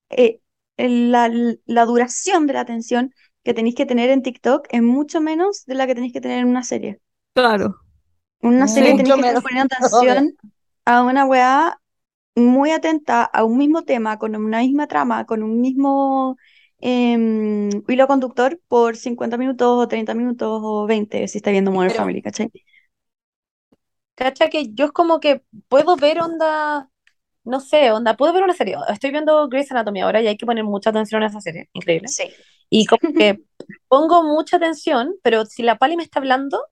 [0.10, 0.42] eh,
[0.78, 1.32] el- la,
[1.66, 3.14] la duración de la atención
[3.44, 6.40] que tenéis que tener en TikTok es mucho menos de la que tenéis que tener
[6.40, 7.02] en una serie.
[7.34, 7.76] Claro.
[8.42, 10.38] En una serie tenéis que estar poniendo atención
[10.86, 11.80] a una weá
[12.36, 16.38] muy atenta a un mismo tema, con una misma trama, con un mismo
[16.80, 21.92] em, hilo conductor por 50 minutos o 30 minutos o 20 si está viendo Modern
[21.92, 22.52] Pero- Family, ¿cachai?
[24.16, 26.90] Cacha que yo es como que puedo ver onda,
[27.44, 28.76] no sé, onda, puedo ver una serie.
[28.90, 32.08] Estoy viendo Grey's Anatomy ahora y hay que poner mucha atención a esa serie, increíble.
[32.08, 32.30] Sí.
[32.70, 33.42] Y como que
[33.88, 36.64] pongo mucha atención, pero si la Pali me está hablando,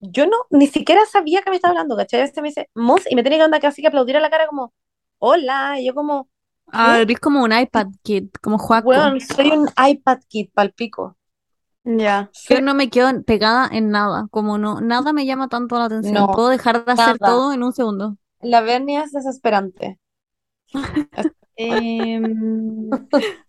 [0.00, 2.20] yo no, ni siquiera sabía que me estaba hablando, ¿cachai?
[2.20, 4.30] A veces me dice, Mos, y me tiene que andar casi que aplaudir a la
[4.30, 4.74] cara como,
[5.18, 6.28] hola, y yo como,
[6.72, 8.88] Ah, eres como un iPad Kid, como Juaco.
[8.88, 11.16] weón, soy un iPad Kid palpico.
[11.84, 12.30] Ya.
[12.48, 16.14] Yo no me quedo pegada en nada, como no, nada me llama tanto la atención.
[16.14, 17.34] No, Puedo dejar de hacer nada.
[17.34, 18.16] todo en un segundo.
[18.40, 19.98] La Bernia es desesperante.
[21.56, 22.90] Em,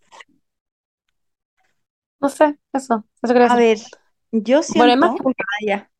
[2.20, 3.78] No sé, eso, eso a ver,
[4.32, 5.90] yo Bueno, es más siento que un Ah, ya.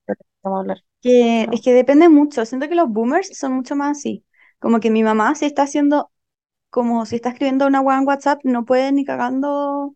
[0.43, 0.85] vamos a hablar.
[1.01, 1.53] que No.
[1.53, 2.45] es que depende mucho.
[2.47, 4.25] Siento que los boomers son mucho más así.
[4.59, 6.11] Como que mi mamá si está haciendo,
[6.71, 9.95] como si está escribiendo una weá WhatsApp, no puede ni cagando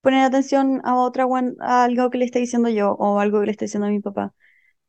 [0.00, 3.46] poner atención a otra weá- a algo que le esté diciendo yo o algo que
[3.46, 4.34] le esté diciendo a mi papá.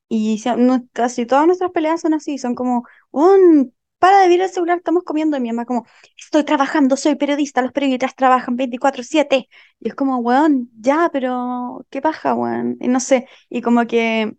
[0.09, 4.49] Y no- casi todas nuestras peleas son así, son como, un para de ver el
[4.49, 5.37] celular, estamos comiendo.
[5.37, 5.85] Y mi mamá como,
[6.17, 9.49] estoy trabajando, soy periodista, los periodistas trabajan 24/7.
[9.79, 12.77] Y es como, weón, ya, pero qué paja, weón.
[12.81, 14.37] Y no sé, y como que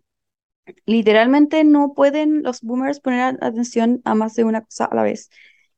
[0.87, 5.31] literalmente no pueden los boomers poner atención a más de una cosa a la vez.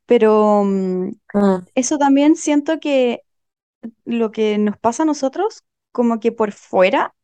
[0.07, 1.67] Pero mm, Mm.
[1.75, 3.23] eso también siento que
[4.05, 7.15] lo que nos pasa a nosotros, como que por fuera,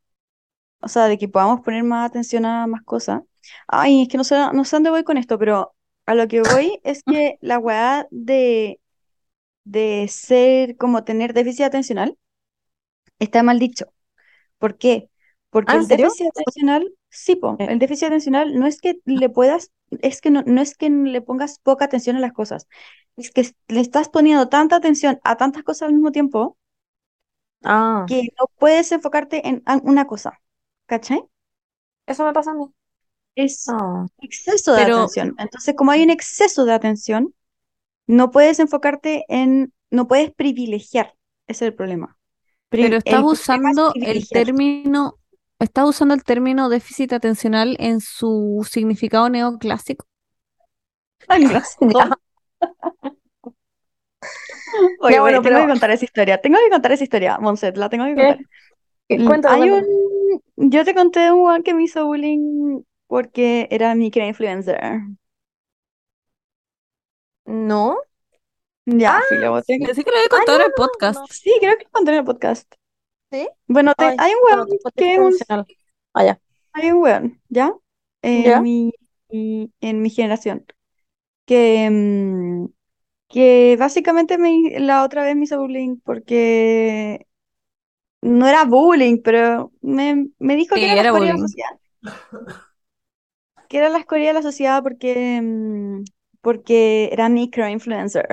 [0.81, 3.23] o sea, de que podamos poner más atención a más cosas.
[3.69, 5.75] Ay, es que no sé, no sé dónde voy con esto, pero
[6.07, 8.81] a lo que voy es que la weá de,
[9.65, 12.19] de ser como tener déficit atencional
[13.19, 13.87] está mal dicho.
[14.59, 15.11] ¿Por qué?
[15.51, 19.29] Porque Ah, ¿en el déficit atencional, sí, po, el déficit atencional no es que le
[19.29, 19.71] puedas,
[20.03, 22.69] es que no, no es que le pongas poca atención a las cosas,
[23.17, 26.57] es que le estás poniendo tanta atención a tantas cosas al mismo tiempo
[27.65, 30.41] Ah, que no puedes enfocarte en una cosa,
[30.87, 31.21] ¿cachai?
[32.07, 32.65] eso me pasa a mí.
[33.35, 34.07] Es Ah.
[34.21, 35.35] exceso de Pero- atención.
[35.39, 37.35] Entonces, como hay un exceso de atención,
[38.07, 41.15] no puedes enfocarte en, no puedes privilegiar,
[41.47, 42.17] ese es el problema.
[42.71, 45.18] Pri- Pero estás es usando el término,
[45.59, 50.07] estás usando el término déficit atencional en su significado neoclásico.
[51.29, 51.39] No.
[51.93, 52.11] Ya.
[55.01, 56.41] Oye, Ya, bueno, tengo pero- que contar esa historia.
[56.41, 58.39] Tengo que contar esa historia, Monset, la tengo que contar.
[59.09, 59.95] Mm, Cuéntame, Hay cuéntame.
[60.57, 64.79] un, yo te conté de un weón que me hizo bullying porque era microinfluencer.
[67.47, 67.97] ¿No?
[68.85, 71.21] Ya, filo, vos te- Así que lo he contado en el podcast.
[71.31, 72.75] Sí, creo que lo conté en el podcast.
[73.31, 73.49] ¿Sí?
[73.67, 75.67] Bueno, te- Ay, hay un weón que es un, intencional.
[76.15, 76.41] Ah, ya.
[76.73, 77.73] hay un weón, ¿ya?
[78.23, 78.63] En ¿Ya?
[78.63, 78.93] mi,
[79.31, 80.67] en mi generación.
[81.47, 82.67] Que, mm,
[83.29, 87.27] que básicamente me, la otra vez me hizo bullying porque
[88.23, 91.41] no era bullying, pero me, me dijo Sí, que era la era escoria de la
[91.41, 91.81] sociedad.
[93.69, 96.05] Que era la escoria de la sociedad porque, mm,
[96.41, 98.27] porque era microinfluencer.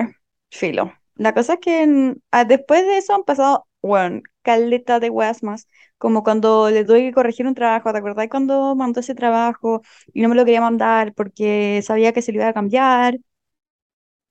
[0.50, 0.92] Filo.
[1.16, 5.42] La cosa es que mm, ah, después de eso han pasado, bueno, caleta de weas
[5.44, 5.68] más.
[5.98, 9.82] Como cuando le tuve que corregir un trabajo, ¿te acordás cuando mandó ese trabajo
[10.14, 13.18] y no me lo quería mandar porque sabía que se lo iba a cambiar?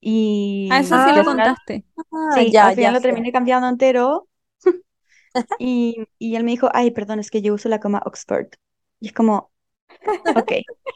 [0.00, 1.84] Y Ah, eso sí y lo contaste.
[2.12, 4.28] Ah, Sí, ya, al final ya lo terminé cambiando entero.
[5.58, 8.48] Y, y él me dijo, ay, perdón, es que yo uso la coma Oxford.
[9.00, 9.52] Y es como,
[10.34, 10.52] ok,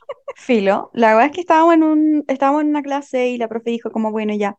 [0.35, 0.91] filo.
[0.95, 3.91] La verdad es que estábamos en un, estábamos en una clase y la profe dijo
[3.93, 4.59] como, bueno, ya.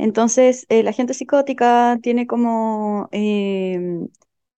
[0.00, 4.08] Entonces, eh, la gente psicótica tiene como em,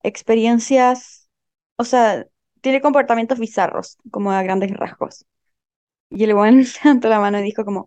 [0.03, 1.29] experiencias,
[1.77, 2.27] o sea,
[2.61, 5.27] tiene comportamientos bizarros, como a grandes rasgos.
[6.11, 7.87] Y el buen levantó la mano y dijo como,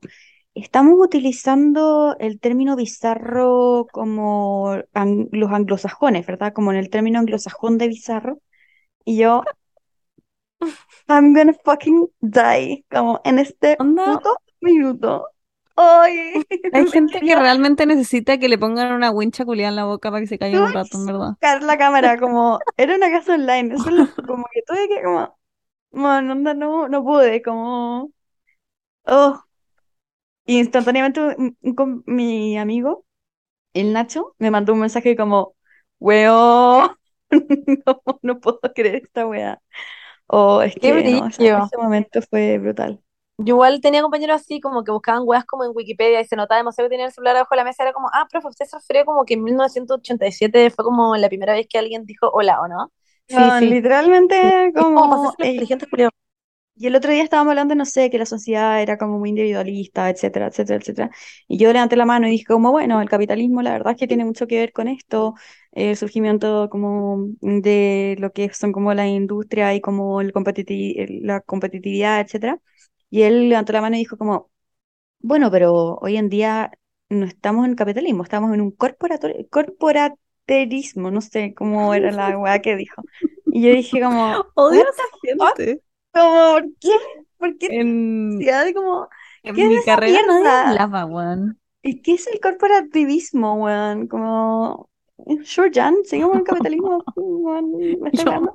[0.56, 6.54] estamos utilizando el término bizarro como an- los anglosajones, ¿verdad?
[6.54, 8.40] Como en el término anglosajón de bizarro.
[9.06, 9.44] Y yo,
[11.10, 15.28] I'm gonna fucking die, como en este puto minuto.
[15.78, 20.12] Ay, Hay gente que realmente necesita que le pongan una wincha culiada en la boca
[20.12, 21.38] para que se calle un rato, en verdad.
[21.40, 25.04] sacar la cámara, como era una casa online, eso es lo- como que tuve que
[25.04, 25.38] como,
[25.92, 28.12] bueno, onda, no, no pude, como,
[29.06, 29.44] oh,
[30.46, 31.22] instantáneamente
[31.76, 33.06] com- mi amigo,
[33.74, 35.56] el Nacho, me mandó un mensaje como,
[36.00, 36.92] weón,
[37.88, 39.62] no, no puedo creer esta weá.
[40.28, 41.58] Oh, es Qué que no, ese, brillo.
[41.58, 43.04] ese momento fue brutal.
[43.38, 46.60] Yo igual tenía compañeros así, como que buscaban weas como en Wikipedia y se notaba
[46.60, 47.84] demasiado que tenían el celular abajo de la mesa.
[47.84, 51.54] Era como, ah, profe, usted se refiere como que en 1987 fue como la primera
[51.54, 52.92] vez que alguien dijo hola, ¿o no?
[53.28, 53.72] Sí, Weón, sí.
[53.72, 56.14] literalmente Como eh, culiados.
[56.78, 60.10] y el otro día estábamos hablando, no sé, que la sociedad era como muy individualista,
[60.10, 61.10] etcétera, etcétera, etcétera.
[61.48, 64.08] Y yo levanté la mano y dije como, bueno, el capitalismo la verdad es que
[64.08, 65.36] tiene mucho que ver con esto,
[65.72, 71.40] el surgimiento como de lo que son como la industria y como el competiti- la
[71.42, 72.60] competitividad, etcétera.
[73.10, 74.52] Y él levantó la mano y dijo como,
[75.20, 76.72] bueno, pero hoy en día
[77.10, 82.76] no estamos en capitalismo, estamos en un corporaterismo, no sé cómo era la weá que
[82.76, 83.04] dijo.
[83.52, 85.82] Y yo dije como, Odio a esa gente.
[86.14, 86.90] como, ¿por qué?
[87.38, 88.40] ¿Por qué En,
[88.74, 89.10] como,
[89.44, 90.60] en qué es mi esa carrera mierda?
[90.60, 91.60] hablaba, weón.
[91.82, 94.08] ¿Y qué es el corporativismo, weón?
[94.08, 94.90] Como,
[95.46, 97.04] sure, Jan, sigamos en el capitalismo,
[98.02, 98.54] me Yo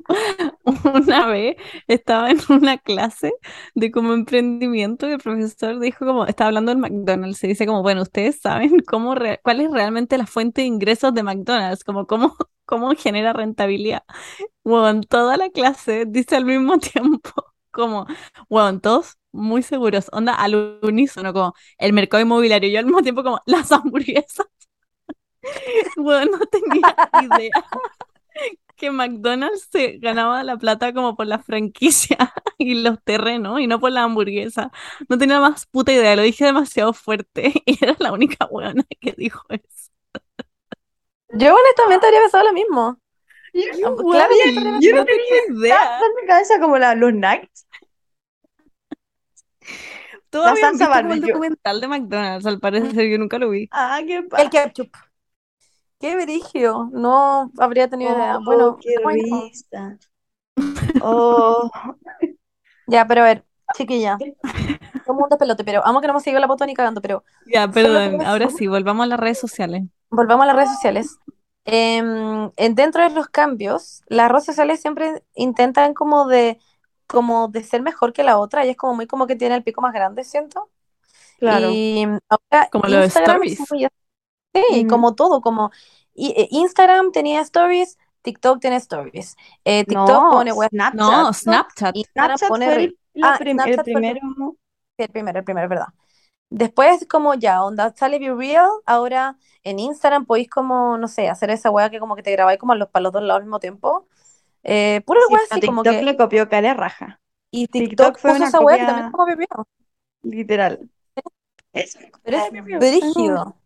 [0.95, 1.57] una vez
[1.87, 3.33] estaba en una clase
[3.75, 7.83] de como emprendimiento y el profesor dijo como, estaba hablando del McDonald's y dice como,
[7.83, 12.37] bueno, ustedes saben cómo cuál es realmente la fuente de ingresos de McDonald's, como cómo,
[12.67, 14.03] cómo genera rentabilidad.
[14.65, 17.31] Bueno, toda la clase dice al mismo tiempo
[17.71, 18.07] como,
[18.49, 23.03] bueno, todos muy seguros, onda al unísono, como el mercado inmobiliario, y yo al mismo
[23.03, 24.47] tiempo como las hamburguesas.
[25.97, 27.65] Bueno, no tenía idea
[28.81, 32.17] que McDonald's se ganaba la plata como por la franquicia
[32.59, 34.73] y los terrenos y no por la hamburguesa.
[35.09, 39.13] No tenía más puta idea, lo dije demasiado fuerte y era la única buena que
[39.13, 39.91] dijo eso.
[41.33, 42.99] Yo honestamente habría pensado lo mismo.
[43.53, 45.99] Yo, claro, weón, yo yo no no tenía idea.
[45.99, 47.67] en mi cabeza como la, los nuggets.
[50.31, 53.51] Todos La habían salsa visto como el documental de McDonald's, al parecer, yo nunca lo
[53.51, 53.69] vi.
[53.73, 54.91] Ah, qué El ketchup.
[56.01, 56.87] Qué brillo.
[56.93, 58.39] No habría tenido idea.
[58.39, 59.99] Oh, Bueno, qué risa.
[60.99, 61.71] Oh,
[62.87, 64.19] Ya, pero a ver, chiquilla.
[65.07, 67.69] Somos un despelote, pero amo que no hemos seguido la foto ni cagando, pero Ya,
[67.71, 69.83] perdón, ahora sí, volvamos a las redes sociales.
[70.11, 71.21] volvamos a las redes sociales.
[71.65, 76.59] En- dentro de los cambios, las redes sociales siempre intentan como de,
[77.07, 79.63] como de ser mejor que la otra, y es como muy como que tiene el
[79.65, 80.71] pico más grande, siento.
[81.39, 81.85] claro.
[81.95, 83.61] Y ahora Como los Instagram es stories.
[83.71, 83.87] muy
[84.55, 85.71] Sí, como todo, como
[86.17, 89.37] eh, Instagram tenía stories, TikTok tiene stories.
[89.65, 90.95] Eh, TikTok No, pone web, Snapchat.
[90.95, 91.97] No, Snapchat.
[92.13, 94.21] Snapchat pone fue el, Ah, prim- Snapchat el primero.
[94.99, 95.87] El primero, el primero, verdad.
[96.51, 101.51] Después, como ya, onda, sale Be Real, ahora en Instagram podéis como, no sé, hacer
[101.51, 103.61] esa weá que como que te grabáis como los, para los dos lados al mismo
[103.61, 104.09] tiempo.
[104.65, 107.21] Eh, pura Sí, weá así, como TikTok que, le copió cara raja,
[107.53, 109.65] y TikTok TikTok fue puso una esa weá que copia- también es como Be Real.
[110.23, 110.89] literal.
[111.73, 113.60] Es Pero es brígido.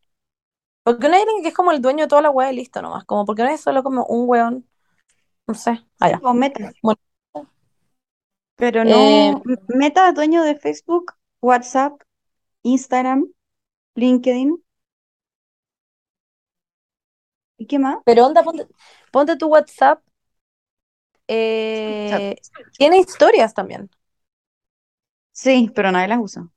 [0.85, 2.83] Porque no hay alguien que es como el dueño de toda la weá y listo
[2.83, 4.69] nomás, como porque no es solo como un weón,
[5.47, 6.21] no sé, ah, ya.
[6.23, 6.73] O Meta.
[6.83, 7.01] Bueno.
[8.57, 9.35] Pero no, Eh,
[9.69, 12.01] Meta es dueño de Facebook, WhatsApp,
[12.63, 13.27] Instagram,
[13.95, 14.63] LinkedIn.
[17.57, 17.99] ¿Y qué más?
[18.05, 18.67] Pero onda, ponte,
[19.11, 20.03] ponte tu WhatsApp,
[21.29, 22.37] eh,
[22.77, 23.91] tiene historias también.
[25.33, 26.49] Sí, pero nadie las usa.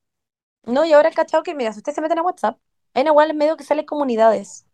[0.64, 2.60] No, y ahora he cachado que, mira, si ustedes se meten a WhatsApp,
[2.98, 4.66] hay una web en medio que sale comunidades.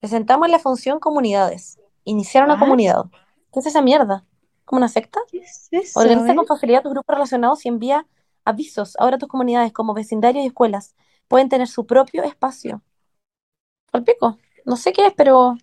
[0.00, 1.78] Presentamos la función comunidades.
[2.04, 2.58] Iniciar una ¿Ah?
[2.58, 3.04] comunidad.
[3.52, 4.26] ¿Qué es esa mierda?
[4.64, 5.20] ¿Como una secta?
[5.26, 6.36] ¿Qué es eso, Organiza eh?
[6.36, 8.06] con facilidad tus grupos relacionados y envía
[8.44, 8.96] avisos.
[8.98, 10.94] Ahora tus comunidades, como vecindarios y escuelas,
[11.28, 12.82] pueden tener su propio espacio.
[13.92, 14.38] Al pico.
[14.66, 15.56] No sé qué es, pero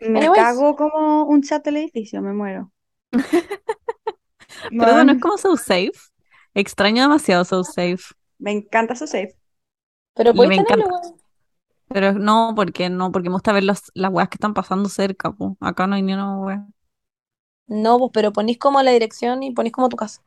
[0.00, 0.32] Me Anyways.
[0.32, 2.72] cago como un chat del edificio, me muero.
[4.76, 5.92] Pero eso no es como So Safe.
[6.54, 7.98] Extraño demasiado So Safe.
[8.38, 9.37] me encanta su safe.
[10.18, 11.00] Pero me tenerlo.
[11.88, 15.32] Pero no, porque no, porque me gusta ver los, las weas que están pasando cerca,
[15.32, 15.56] po.
[15.60, 16.66] Acá no hay ni una wea.
[17.68, 20.22] No, pues, pero ponís como la dirección y ponís como tu casa.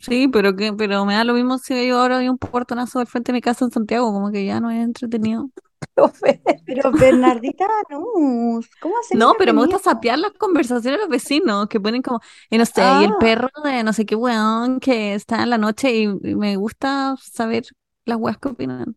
[0.00, 3.06] Sí, pero que, pero me da lo mismo si yo ahora hay un portonazo al
[3.08, 5.50] frente de mi casa en Santiago, como que ya no es entretenido.
[6.66, 11.66] Pero Bernardita, no, ¿cómo hacer No, pero me gusta sapear las conversaciones de los vecinos,
[11.68, 13.16] que ponen como, y no sé, y el Ah.
[13.16, 17.14] perro de no sé qué weón que está en la noche y, y me gusta
[17.20, 17.64] saber
[18.08, 18.96] las weas que opinan.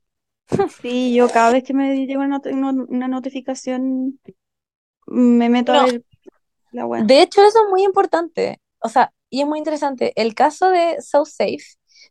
[0.82, 4.20] Sí, yo cada vez que me llega una, not- una- una notificación,
[5.08, 6.04] me meto a ver
[6.72, 7.06] la web.
[7.06, 8.60] De hecho, eso es muy importante.
[8.80, 10.14] O sea, y es muy interesante.
[10.16, 11.60] El caso de So Safe,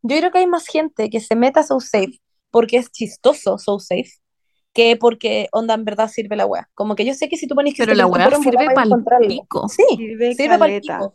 [0.02, 2.20] yo creo que hay más gente que se meta a So Safe
[2.50, 4.10] porque es chistoso So Safe
[4.72, 6.70] que porque onda en verdad sirve la wea.
[6.74, 8.70] Como que yo sé que si tú pones que Pero la wea sirve volada vais
[8.70, 9.28] a pa'l encontrarlo.
[9.28, 9.68] pico.
[9.68, 10.98] Sí, Sirve caleta.
[10.98, 11.14] pico.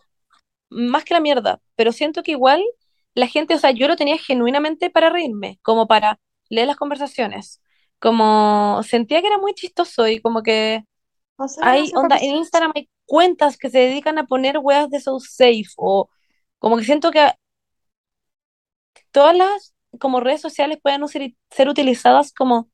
[0.69, 1.61] Más que la mierda.
[1.75, 2.61] Pero siento que igual
[3.15, 7.61] la gente, o sea, yo lo tenía genuinamente para reírme, como para leer las conversaciones.
[7.99, 10.83] Como sentía que era muy chistoso y como que
[11.37, 14.99] O sea, hay, onda, en Instagram hay cuentas que se dedican a poner weas de
[15.01, 16.09] So Safe o
[16.59, 17.31] como que siento que
[19.11, 22.69] todas las como redes sociales puedan ser, ser utilizadas como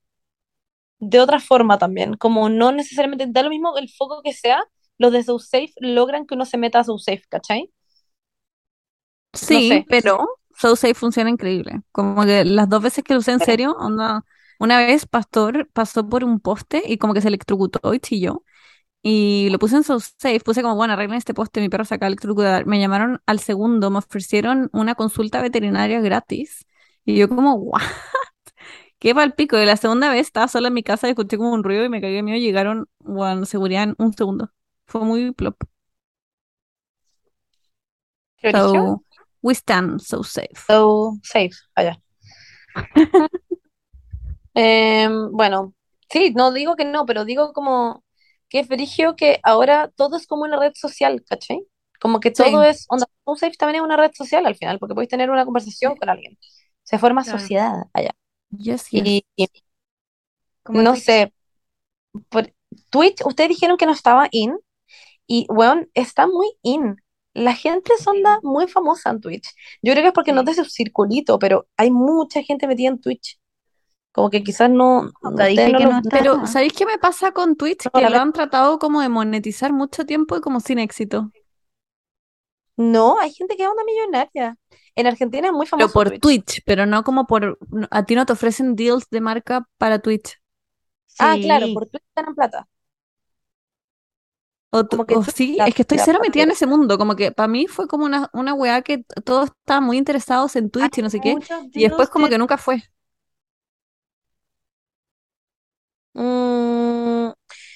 [0.99, 4.63] de otra forma también, como no necesariamente, da lo mismo el foco que sea,
[4.97, 7.71] los de SoSafe logran que uno se meta a SoSafe, ¿cachai?
[9.33, 9.85] Sí, sé.
[9.89, 10.27] pero
[10.57, 11.81] SoSafe funciona increíble.
[11.91, 14.25] Como que las dos veces que lo usé en serio, onda,
[14.59, 18.43] una vez Pastor pasó por un poste y como que se electrocutó y chilló.
[19.03, 22.07] Y lo puse en SoSafe, puse como, bueno, arreglen este poste, mi perro se acaba
[22.09, 22.65] de electrocutar.
[22.67, 26.65] Me llamaron al segundo, me ofrecieron una consulta veterinaria gratis.
[27.05, 27.81] Y yo como, ¿what?
[28.99, 29.57] ¿Qué pico?
[29.59, 31.89] Y la segunda vez estaba sola en mi casa y escuché como un ruido y
[31.89, 32.37] me cagué de miedo.
[32.39, 34.51] Llegaron, bueno, seguridad en un segundo.
[34.85, 35.55] Fue muy plop.
[38.51, 39.03] So,
[39.43, 40.57] we stand so safe.
[40.67, 41.97] So safe, allá.
[44.53, 45.73] Em, bueno,
[46.09, 48.03] sí, no digo que no, pero digo como
[48.49, 51.63] que es frigio que ahora todo es como una red social, ¿cachai?
[52.01, 52.67] Como que todo Sí.
[52.69, 55.95] es, onda, SoSafe también es una red social al final, porque podéis tener una conversación
[55.95, 56.37] con alguien.
[56.83, 57.39] Se forma Claro.
[57.39, 58.11] sociedad allá.
[58.57, 59.03] Yes, yes.
[59.05, 59.25] Y,
[60.69, 61.03] no Twitch.
[61.03, 61.33] sé,
[62.29, 62.51] por
[62.89, 64.57] Twitch, ustedes dijeron que no estaba in,
[65.27, 66.97] y weón, está muy in.
[67.33, 69.47] La gente es onda muy famosa en Twitch.
[69.81, 72.89] Yo creo que es porque no es de su circulito, pero hay mucha gente metida
[72.89, 73.39] en Twitch.
[74.11, 75.09] Como que quizás no,
[75.47, 76.01] dije no que no.
[76.09, 77.85] Pero, ¿sabéis qué me pasa con Twitch?
[77.85, 81.31] No, Que lo verdad- han tratado como de monetizar mucho tiempo y como sin éxito.
[82.77, 84.57] No, hay gente que es una millonaria.
[84.95, 86.21] En Argentina es muy Pero famoso por Twitch.
[86.21, 87.57] Twitch, pero no como por...
[87.69, 90.37] no- A ti no te ofrecen deals de marca para Twitch.
[91.19, 91.43] Ah, Sí.
[91.43, 92.67] claro, por Twitch ganan plata.
[94.73, 96.97] O, tú- Como que o Twitch sí, es que estoy cero metida en ese mundo.
[96.97, 100.69] Como que para mí fue como una, una weá que todos estaban muy interesados en
[100.69, 101.37] Twitch y no sé qué.
[101.73, 102.81] Y después como de- que nunca fue.
[106.13, 107.29] Mm,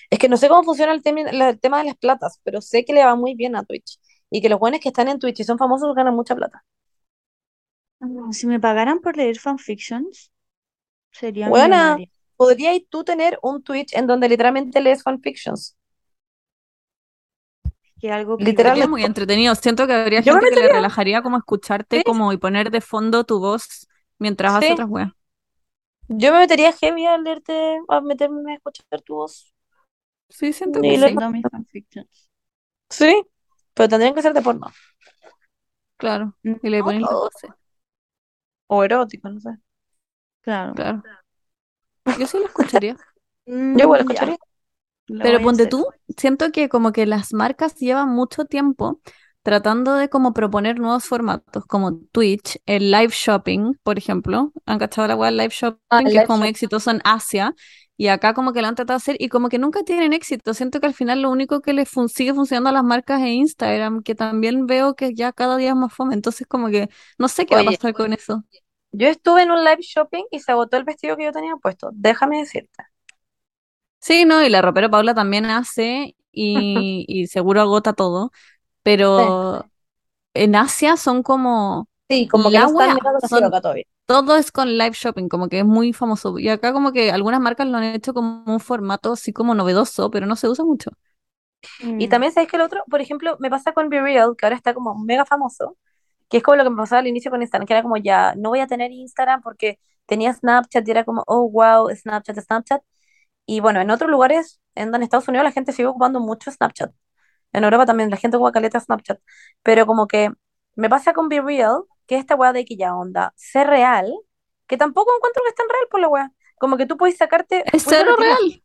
[0.10, 2.62] es que no sé cómo funciona el, temi- la- el tema de las platas, pero
[2.62, 4.00] sé que le va muy bien a Twitch.
[4.30, 6.66] Y que los buenos que están en Twitch y son famosos ganan mucha plata.
[8.32, 10.32] Si me pagaran por leer fanfictions,
[11.12, 11.96] sería Buena.
[11.96, 12.10] millonaria.
[12.38, 15.78] ¿Podrías tú tener un Twitch en donde literalmente lees fanfictions?
[18.06, 18.92] Que algo Literal, privado.
[18.92, 19.56] muy entretenido.
[19.56, 22.04] Siento que habría Yo me gente que le relajaría como escucharte Sí.
[22.04, 23.88] como y poner de fondo tu voz
[24.20, 24.74] mientras Sí.
[24.74, 25.12] otras weas.
[26.08, 29.52] Yo me metería heavy a leerte, a meterme a escuchar tu voz.
[30.30, 31.16] Sí, siento que lo- sí.
[31.32, 32.30] Mis fanfictions.
[32.92, 33.24] Sí,
[33.74, 34.68] pero tendrían que ser de porno.
[35.98, 36.36] Claro.
[36.44, 37.34] Y le No voz.
[38.68, 39.50] O erótico, no sé.
[40.42, 40.76] Claro.
[40.76, 41.02] Claro.
[42.20, 42.96] Yo sí lo escucharía.
[43.48, 44.38] Mm, Yo igual ya, escucharía.
[45.08, 45.88] Lo Pero ponte tú,
[46.18, 49.02] siento que como que las marcas llevan mucho tiempo
[49.44, 54.52] tratando de como proponer nuevos formatos, como Twitch, el live shopping, por ejemplo.
[54.66, 55.80] ¿Han cachado la web live shopping?
[55.90, 56.50] Ah, que es live como muy shopping.
[56.50, 57.54] exitoso en Asia.
[57.98, 60.54] Y acá como que lo han tratado de hacer y como que nunca tienen éxito.
[60.54, 63.28] Siento que al final lo único que les fun- sigue funcionando a las marcas es
[63.30, 66.14] Instagram, que también veo que ya cada día es más fome.
[66.16, 67.66] Entonces como que no sé qué va a Oye.
[67.66, 68.44] pasar con eso.
[68.92, 71.90] Yo estuve en un live shopping y se agotó el vestido que yo tenía puesto.
[71.94, 72.84] Déjame decirte.
[74.06, 78.32] Sí, no, y la ropera Paula también hace y, y seguro agota todo,
[78.84, 79.66] pero
[80.34, 83.86] en Asia son como, Sí, como que son- todavía.
[84.08, 86.40] todo es con live shopping, como que es muy famoso.
[86.40, 90.12] Y acá como que algunas marcas lo han hecho como un formato así como novedoso,
[90.12, 90.92] pero no se usa mucho.
[91.98, 94.56] Y también sabes que el otro, por ejemplo, me pasa con Be Real, que ahora
[94.56, 95.78] está como mega famoso,
[96.30, 98.36] que es como lo que me pasaba al inicio con Instagram, que era como ya,
[98.38, 102.82] no voy a tener Instagram porque tenía Snapchat y era como, oh, wow, Snapchat, Snapchat.
[103.46, 106.92] Y bueno, en otros lugares, en, en Estados Unidos la gente sigue ocupando mucho Snapchat.
[107.54, 109.20] En Europa también la gente ocupa caleta Snapchat.
[109.64, 110.32] Pero como que
[110.76, 114.14] me pasa con Be Real, que esta weá de que ya onda, ser real,
[114.68, 116.32] que tampoco encuentro que es tan real por la weá.
[116.60, 117.64] Como que tú puedes sacarte...
[117.74, 118.64] Es cero la- real.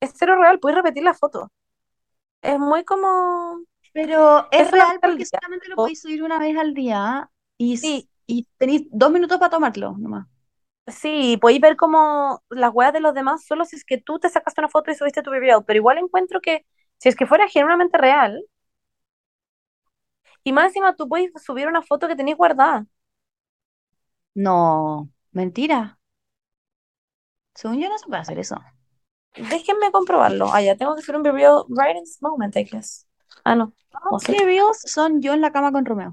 [0.00, 1.50] es cero real, puedes repetir la foto.
[2.42, 3.60] Es muy como...
[3.92, 8.08] Pero es Es real porque solamente lo podéis subir una vez al día y, Sí.
[8.26, 10.26] y tenéis dos minutos para tomarlo nomás.
[10.90, 14.28] Sí, podéis ver como las weas de los demás solo si es que tú te
[14.28, 16.66] sacaste una foto y subiste tu video, pero igual encuentro que
[16.98, 18.44] si es que fuera genuinamente real,
[20.44, 22.86] y más encima tú puedes subir una foto que tenéis guardada.
[24.34, 25.98] No, mentira.
[27.54, 28.56] Según yo no se puede hacer eso.
[29.34, 30.50] Déjenme comprobarlo.
[30.52, 33.06] Ah, ya tengo que hacer un video right in this moment, I guess.
[33.44, 33.72] Ah, no.
[34.10, 34.34] No sé.
[34.34, 36.12] ¿Qué reels son yo en la cama con Romeo?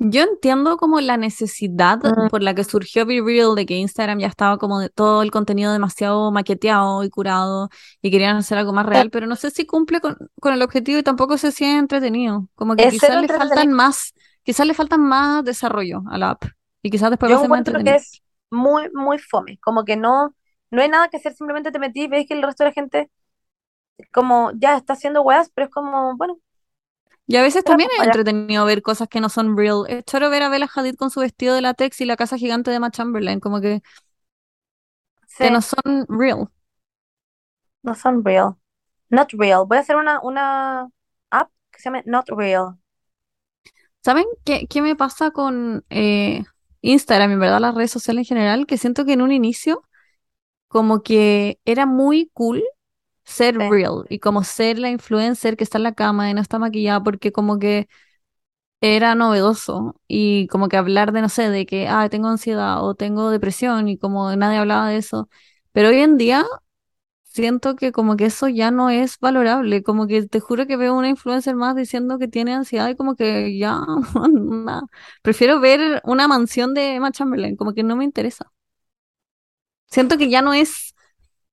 [0.00, 2.28] Yo entiendo como la necesidad Mm.
[2.28, 5.30] por la que surgió Be Real, de que Instagram ya estaba como de todo el
[5.32, 7.68] contenido demasiado maqueteado y curado
[8.00, 10.98] y querían hacer algo más real, pero no sé si cumple con, con el objetivo
[10.98, 12.48] y tampoco sé si es entretenido.
[12.54, 16.44] Como que Es quizás le faltan más, quizás le faltan más desarrollo a la app
[16.82, 19.58] y quizás después va Yo a ser más que es muy, muy fome.
[19.60, 20.32] Como que no,
[20.70, 22.74] no hay nada que hacer, simplemente te metí y ves que el resto de la
[22.74, 23.10] gente
[24.12, 26.38] como ya está haciendo weas, pero es como, bueno,
[27.30, 29.84] Y a veces también es entretenido ver cosas que no son real.
[29.86, 32.70] Es choro ver a Bella Hadid con su vestido de látex y la casa gigante
[32.70, 33.82] de Emma Chamberlain, como que,
[35.36, 36.48] que no son real.
[37.82, 38.54] no son real.
[39.10, 39.66] Not real.
[39.66, 40.88] Voy a hacer una, una
[41.30, 42.78] app que se llame Not Real.
[44.02, 46.44] ¿Saben qué, qué me pasa con eh,
[46.80, 48.66] Instagram, en verdad, las redes sociales en general?
[48.66, 49.82] Que siento que en un inicio
[50.68, 52.62] como que era muy cool
[53.28, 53.68] ser Sí.
[53.70, 57.02] real y como ser la influencer que está en la cama y no está maquillada
[57.02, 57.88] porque como que
[58.80, 62.94] era novedoso y como que hablar de, no sé, de que, ah, tengo ansiedad o
[62.94, 65.28] tengo depresión y como nadie hablaba de eso.
[65.72, 66.44] Pero hoy en día
[67.24, 70.96] siento que como que eso ya no es valorable, como que te juro que veo
[70.96, 73.80] una influencer más diciendo que tiene ansiedad y como que ya,
[74.32, 74.82] nada.
[75.22, 78.52] Prefiero ver una mansión de Emma Chamberlain, como que no me interesa.
[79.86, 80.94] Siento que ya no es,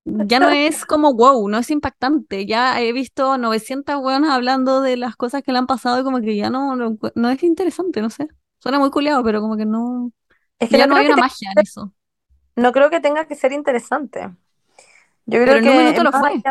[0.05, 2.45] ya no es como wow, no es impactante.
[2.45, 6.21] Ya he visto 900 hueonas hablando de las cosas que le han pasado y como
[6.21, 8.27] que ya no, no, no es interesante, no sé.
[8.59, 10.11] Suena muy culiado, pero como que no,
[10.59, 11.93] Es que ya no hay que una magia en eso.
[12.55, 14.35] no creo que tenga que ser interesante.
[15.25, 16.45] Yo Pero creo en un que minuto lo fue.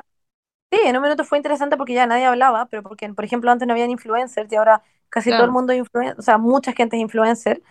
[0.70, 3.66] Sí, en un minuto fue interesante porque ya nadie hablaba, pero porque, por ejemplo, antes
[3.68, 6.96] no habían influencers y ahora casi todo el mundo es influencer, o sea, mucha gente
[6.96, 7.62] es influencer,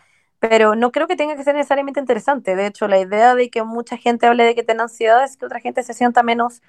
[0.50, 2.56] pero no creo que tenga que ser necesariamente interesante.
[2.58, 5.46] De hecho, la idea de que mucha gente hable de que tiene ansiedad es que
[5.46, 6.62] otra gente se sienta menos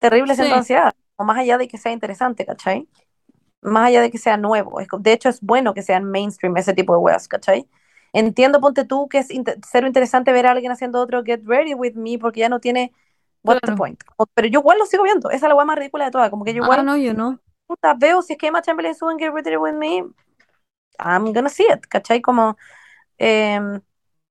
[0.00, 0.38] terrible Sí.
[0.38, 2.88] siendo ansiedad, o más allá de que sea interesante, ¿cachai?
[3.62, 4.78] Más allá de que sea nuevo.
[5.00, 7.68] De hecho, es bueno que sean mainstream ese tipo de weas, ¿cachai?
[8.12, 11.74] Entiendo, ponte tú, que es inte- cero interesante ver a alguien haciendo otro Get Ready
[11.74, 12.92] With Me porque ya no tiene
[13.44, 13.76] What's the Claro.
[13.78, 14.00] point.
[14.34, 15.30] Pero yo igual lo sigo viendo.
[15.30, 16.30] Esa es la wea más ridícula de todas.
[16.30, 17.40] Como que yo Ah, igual no, yo no.
[17.66, 20.04] puta, veo si es que Emma Chamberlain sube en Get Ready With Me,
[20.98, 22.20] I'm gonna see it, ¿cachai?
[22.20, 22.56] Como,
[23.18, 23.80] em,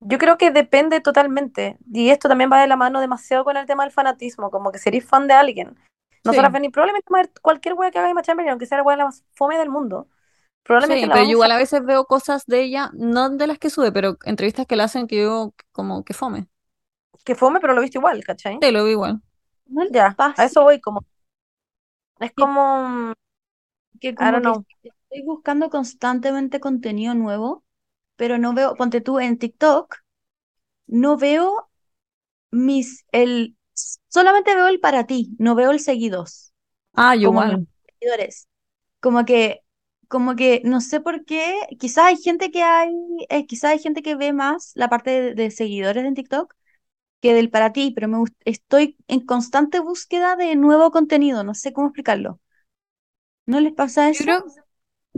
[0.02, 3.66] yo creo que depende totalmente, y esto también va de la mano demasiado con el
[3.66, 5.76] tema del fanatismo, como que si eres fan de alguien,
[6.24, 6.54] nosotras Sí.
[6.54, 8.84] ven y probablemente vamos a ver cualquier wea que haga Emma Chamberlain, aunque sea la
[8.84, 10.08] wea más fome del mundo,
[10.64, 11.56] probablemente Sí, la pero yo igual a...
[11.56, 14.84] a veces veo cosas de ella, no de las que sube, pero entrevistas que le
[14.84, 16.48] hacen que yo como que fome.
[17.26, 18.60] que fome, pero lo viste igual, ¿cachai?
[18.62, 19.22] Sí, lo veo igual.
[19.68, 21.06] ¿No les Ya, a eso voy, como,
[22.20, 23.14] es que, como,
[24.00, 27.64] que I como don't que know, estoy buscando constantemente contenido nuevo,
[28.18, 29.98] pero no veo, ponte tú en TikTok,
[30.88, 31.70] no veo
[32.52, 33.58] mis, el,
[34.10, 36.54] solamente veo el para ti, no veo el seguidos,
[36.94, 37.68] Ah, yo como igual.
[38.00, 38.48] seguidores.
[39.02, 39.62] Como que,
[40.10, 42.92] como que, no sé por qué, quizás hay gente que hay,
[43.30, 46.56] eh, quizás hay gente que ve más la parte de, de seguidores en TikTok
[47.22, 51.74] que del para ti, pero me estoy en constante búsqueda de nuevo contenido, no sé
[51.74, 52.40] cómo explicarlo.
[53.48, 54.26] ¿No les pasa Yo eso?
[54.26, 54.44] creo,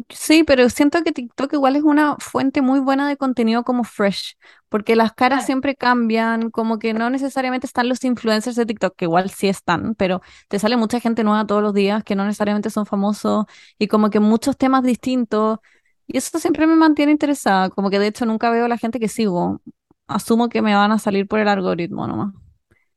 [0.09, 4.35] sí, pero siento que TikTok igual es una fuente muy buena de contenido como fresh,
[4.69, 9.05] porque las caras siempre cambian, como que no necesariamente están los influencers de TikTok, que
[9.05, 12.69] igual sí están, pero te sale mucha gente nueva todos los días que no necesariamente
[12.69, 13.45] son famosos
[13.77, 15.59] y como que muchos temas distintos,
[16.07, 18.99] y eso siempre me mantiene interesada, como que de hecho nunca veo a la gente
[18.99, 19.61] que sigo,
[20.07, 22.33] asumo que me van a salir por el algoritmo nomás.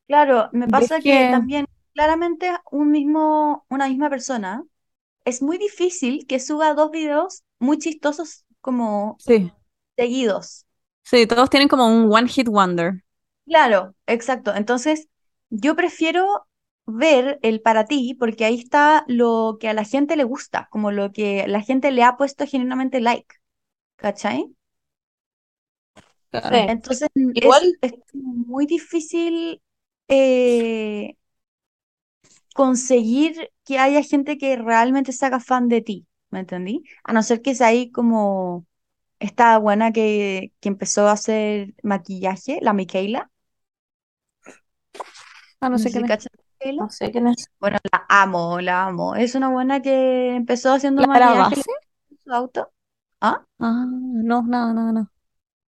[0.06, 4.64] Claro, me ¿Ves pasa que que también claramente un mismo, una misma persona
[5.24, 9.52] es muy difícil que suba dos videos muy chistosos como sí,
[9.96, 10.66] seguidos.
[11.02, 13.02] sí, todos tienen como un one hit wonder.
[13.46, 14.54] Claro, exacto.
[14.54, 15.08] Entonces,
[15.50, 16.46] yo prefiero
[16.86, 20.90] ver el para ti porque ahí está lo que a la gente le gusta, como
[20.90, 23.36] lo que la gente le ha puesto genuinamente like,
[23.96, 24.54] ¿cachai?
[26.30, 26.56] Claro.
[26.70, 29.60] Entonces, es, igual, es muy difícil
[30.08, 31.16] eh,
[32.54, 36.82] conseguir que haya gente que realmente se haga fan de ti, ¿me entendí?
[37.04, 38.66] A no ser que sea ahí como
[39.20, 43.30] esta buena que, que empezó a hacer maquillaje, la Michaela.
[45.60, 46.28] Ah, no sé si quién es.
[46.78, 49.14] no sé quién es, Bueno, la amo, la amo.
[49.16, 51.70] Es una buena que empezó haciendo ¿Clara maquillaje Base?
[52.10, 52.72] en su auto.
[53.20, 53.46] ¿Ah?
[53.58, 55.12] Ah, no, nada, nada, nada.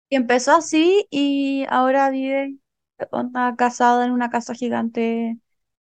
[0.09, 2.57] Y empezó así y ahora vive
[3.11, 5.39] onda, casada en una casa gigante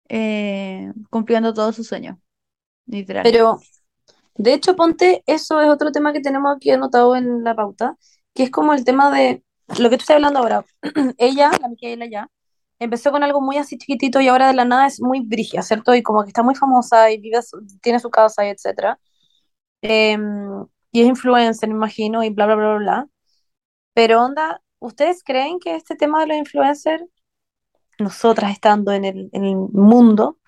[0.10, 2.18] eh, cumpliendo todos sus sueños,
[2.86, 3.24] literal.
[3.24, 3.60] pero
[4.36, 7.98] de hecho, ponte, eso es otro tema que tenemos aquí anotado en la pauta,
[8.34, 9.44] que es como el tema de
[9.80, 10.66] lo que tú estás hablando ahora.
[11.18, 12.30] Ella, la Micaela ya,
[12.80, 15.96] empezó con algo muy así chiquitito y ahora de la nada es muy brígida, ¿cierto?
[15.96, 17.40] Y como que está muy famosa y vive,
[17.82, 19.00] tiene su casa y etcétera.
[19.82, 23.08] Em, y es influencer, me imagino, y bla, bla, bla, bla.
[23.94, 27.04] Pero onda, ¿ustedes creen que este tema de los influencers,
[28.00, 30.40] nosotras estando en el, en el mundo,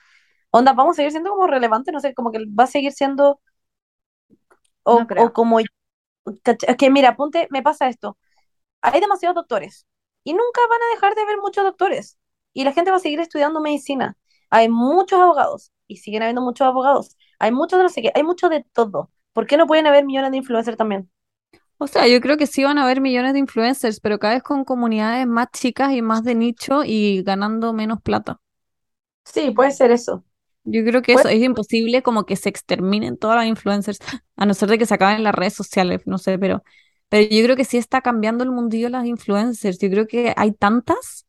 [0.52, 1.94] onda, vamos a seguir siendo como relevantes?
[1.94, 3.42] No sé, como que va a seguir siendo,
[4.84, 5.26] o, No creo.
[5.26, 5.68] o como, es
[6.78, 8.18] que mira, ponte, me pasa esto,
[8.82, 9.88] hay demasiados doctores
[10.26, 12.20] y nunca van a dejar de haber muchos doctores
[12.54, 14.18] y la gente va a seguir estudiando medicina.
[14.52, 17.18] Hay muchos abogados y siguen habiendo muchos abogados.
[17.40, 19.12] Hay muchos de no sé qué, hay mucho de todo.
[19.34, 21.12] ¿Por qué no pueden haber millones de influencers también?
[21.80, 24.43] O sea, yo creo que sí van a haber millones de influencers, pero cada vez
[24.43, 28.39] con comunidades más chicas y más de nicho y ganando menos plata.
[29.23, 30.26] Sí, puede ser eso.
[30.64, 33.99] Yo creo que eso es imposible como que se exterminen todas las influencers,
[34.35, 36.64] a no ser de que se acaben las redes sociales, no sé, pero,
[37.10, 39.80] pero yo creo que sí está cambiando el mundillo de las influencers.
[39.80, 41.26] Yo creo que hay tantas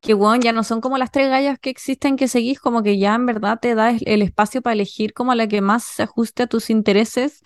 [0.00, 2.98] que, bueno, ya no son como las tres gallas que existen que seguís, como que
[2.98, 6.44] ya en verdad te da el espacio para elegir como la que más se ajuste
[6.44, 7.42] a tus intereses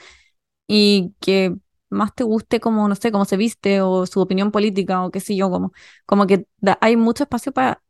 [0.69, 1.55] y que
[1.93, 5.21] más te guste como, no sé, cómo se viste o su opinión política o qué
[5.21, 5.73] sé yo, como,
[6.07, 6.47] como que
[6.81, 7.83] hay mucho espacio para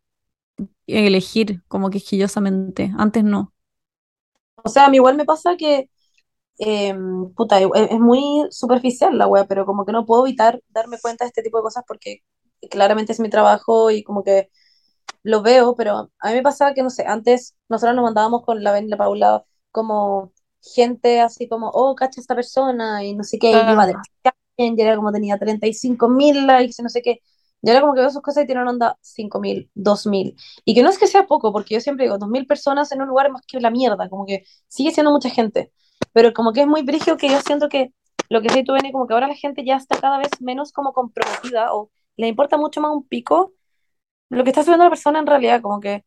[0.86, 2.92] elegir como quisquillosamente.
[2.98, 3.52] Antes no.
[4.64, 5.90] O sea, a mí igual me pasa que,
[6.58, 11.24] em, puta, es, muy superficial la wea, pero como que no puedo evitar darme cuenta
[11.24, 12.20] de este tipo de cosas porque
[12.70, 14.50] claramente es mi trabajo y como que
[15.22, 18.62] lo veo, pero a mí me pasaba que, no sé, antes nosotros nos mandábamos con
[18.64, 20.32] la la Paula como
[20.62, 23.94] gente así como, oh, cacha esta persona y no sé qué, y iba de
[24.56, 27.20] y era como tenía 35 mil likes y no sé qué.
[27.62, 30.36] Y ahora como que veo sus cosas y tienen onda 5 mil, 2 mil.
[30.64, 33.02] Y que no es que sea poco, porque yo siempre digo, 2 mil personas en
[33.02, 35.72] un lugar más que la mierda, como que sigue siendo mucha gente.
[36.12, 37.93] Pero como que es muy brígido que yo siento que
[38.28, 40.72] lo que sé tú, Beni, como que ahora la gente ya está cada vez menos
[40.72, 43.52] como comprometida o le importa mucho más un pico
[44.32, 46.05] lo que está subiendo la persona en realidad, como que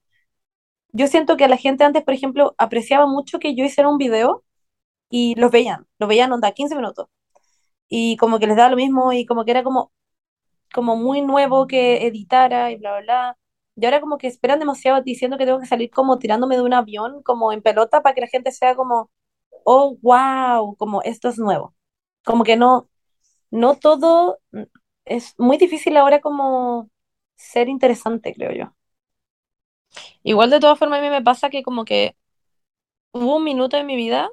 [0.91, 4.44] yo siento que la gente antes, por ejemplo, apreciaba mucho que yo hiciera un video
[5.10, 7.07] y los veían, los veían onda 15 minutos.
[7.90, 9.91] Y como que les daba lo mismo y como que era como,
[10.73, 13.38] como muy nuevo que editara y bla, bla, bla.
[13.76, 16.73] Y ahora como que esperan demasiado diciendo que tengo que salir como tirándome de un
[16.73, 19.11] avión, como en pelota, para que la gente sea como,
[19.65, 21.76] oh, wow, como esto es nuevo.
[22.26, 22.90] Como que no,
[23.52, 24.40] no todo,
[25.06, 26.90] es muy difícil ahora como
[27.36, 28.76] ser interesante, creo yo.
[30.23, 32.15] Igual de todas formas a mí me pasa que como que
[33.14, 34.30] hubo un minuto en mi vida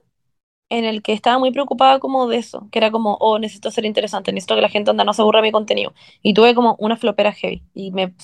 [0.79, 3.85] en el que estaba muy preocupada como de eso, que era como, oh, necesito ser
[3.85, 5.95] interesante, necesito que la gente anda no se aburra de mi contenido.
[6.23, 8.15] Y tuve como una flopera heavy y me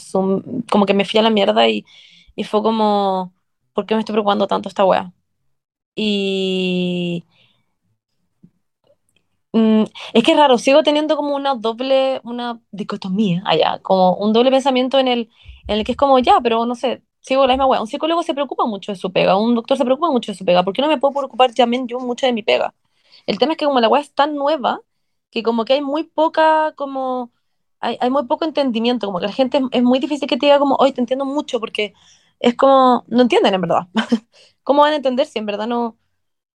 [0.71, 1.85] como que me fui a la mierda y,
[2.37, 3.33] y fue como,
[3.75, 5.13] ¿por qué me estoy preocupando tanto esta wea?
[5.97, 7.25] Y
[9.53, 14.33] Mm, es que es raro, sigo teniendo como una doble, una dicotomía allá, como un
[14.33, 15.31] doble pensamiento en el,
[15.67, 17.81] en el que es como, ya, pero no sé, sigo la misma weá.
[17.81, 20.45] Un psicólogo se preocupa mucho de su pega, un doctor se preocupa mucho de su
[20.45, 22.75] pega, ¿por qué no me puedo preocupar también yo mucho de mi pega?
[23.27, 24.81] El tema es que como la weá es tan nueva,
[25.31, 27.33] que como que hay muy poca, como,
[27.81, 30.47] hay, hay muy poco entendimiento, como que la gente es, es muy difícil que te
[30.47, 31.95] diga como, hoy te entiendo mucho, porque
[32.41, 33.89] es como, no entienden en verdad.
[34.63, 35.97] ¿Cómo van a entender si en verdad no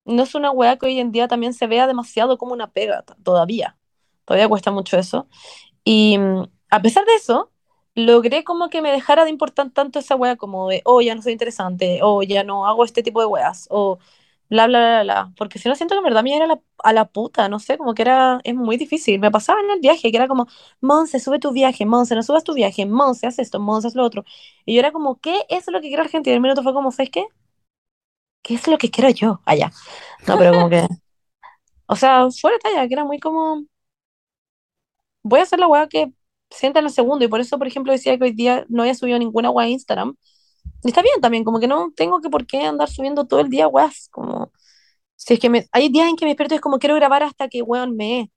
[0.06, 3.04] no es una weá que hoy en día también se vea demasiado como una pega,
[3.24, 3.78] todavía.
[4.26, 5.28] Todavía cuesta mucho eso.
[5.84, 7.52] Y mm, a pesar de eso,
[7.96, 11.22] logré como que me dejara de importar tanto esa weá como de, oh, ya no
[11.22, 14.00] soy interesante, o oh, ya no hago este tipo de weas, o
[14.50, 15.34] bla, bla, bla, bla.
[15.38, 16.48] Porque si no siento que verdad me era
[16.84, 19.20] a la puta, no sé, como que era, es muy difícil.
[19.20, 20.48] Me pasaba en el viaje, que era como,
[20.82, 24.04] Monse, sube tu viaje, Monse, no subas tu viaje, Monse, haz esto, Monse, haz lo
[24.06, 24.26] otro.
[24.66, 26.30] Y yo era como, ¿qué es lo que quiere la gente?
[26.32, 27.26] Y el minuto fue como, ¿sabes qué?
[28.42, 29.42] ¿qué es lo que quiero yo?
[29.46, 29.72] Allá.
[30.28, 30.88] no, pero como que.
[31.88, 33.66] O sea, fuera talla, que era muy como.
[35.24, 36.12] Voy a hacer la weá que
[36.52, 37.26] sienta en el segundo.
[37.26, 39.70] Y por eso, por ejemplo, decía que hoy día no había subido ninguna weá a
[39.70, 40.16] Instagram.
[40.84, 43.50] Y está bien también, como que no tengo que por qué andar subiendo todo el
[43.50, 44.10] día weas.
[44.12, 44.52] Como.
[45.16, 47.24] Si es que me, hay días en que me despierto y es como quiero grabar
[47.24, 48.32] hasta que weón me.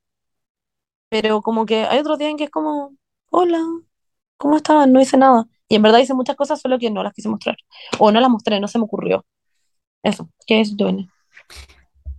[1.09, 2.97] Pero como que hay otros días en que es como,
[3.31, 3.61] hola,
[4.37, 4.93] ¿cómo estaban?
[4.93, 5.47] No hice nada.
[5.69, 7.57] Y en verdad hice muchas cosas, solo que no las quise mostrar.
[7.99, 9.25] O no las mostré, no se me ocurrió.
[10.03, 11.09] Eso, ¿qué es Duene?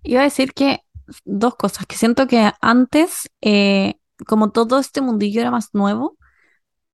[0.04, 0.82] Iba a decir que
[1.24, 3.96] dos cosas, que siento que antes, eh,
[4.28, 6.18] como todo este mundillo era más nuevo,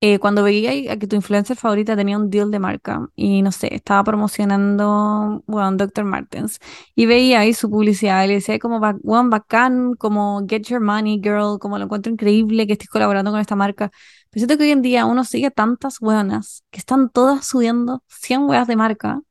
[0.04, 3.52] eh, cuando veía a que tu influencer favorita tenía un deal de marca y no
[3.52, 6.06] sé, estaba promocionando, bueno, Dr.
[6.06, 6.60] Martens
[6.96, 11.60] y veía ahí su publicidad le decía como, bueno, bacán, como get your money girl,
[11.60, 13.92] como lo encuentro increíble que estés colaborando con esta marca.
[14.32, 18.44] Pero siento que hoy en día uno sigue tantas weonas que están todas subiendo 100
[18.50, 19.22] weas de marca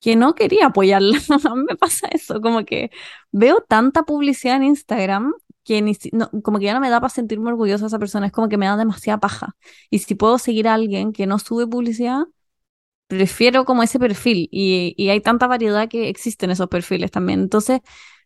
[0.00, 1.18] que no quería apoyarla.
[1.68, 2.90] Me pasa eso, como que
[3.32, 5.32] veo tanta publicidad en Instagram
[5.66, 5.94] que ni,
[6.42, 8.58] como que ya no me da para sentirme orgullosa de esa persona, es como que
[8.58, 9.56] me da demasiada paja.
[9.90, 12.22] Y si puedo seguir a alguien que no sube publicidad,
[13.08, 14.48] prefiero como ese perfil.
[14.50, 17.40] Y, y hay tanta variedad que existen esos perfiles también.
[17.40, 17.80] Entonces,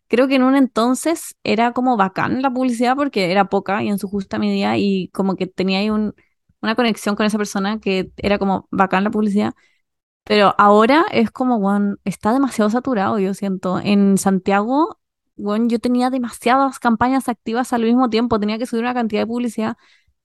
[0.07, 3.99] creo que en un entonces era como bacán la publicidad porque era poca y en
[3.99, 6.13] su justa medida y como que tenía ahí un,
[6.61, 9.53] una conexión con esa persona que era como bacán la publicidad.
[10.23, 13.79] Pero ahora es como, bueno, está demasiado saturado, yo siento.
[13.79, 14.99] En Santiago,
[15.35, 19.27] bueno, yo tenía demasiadas campañas activas al mismo tiempo, tenía que subir una cantidad de
[19.27, 19.77] publicidad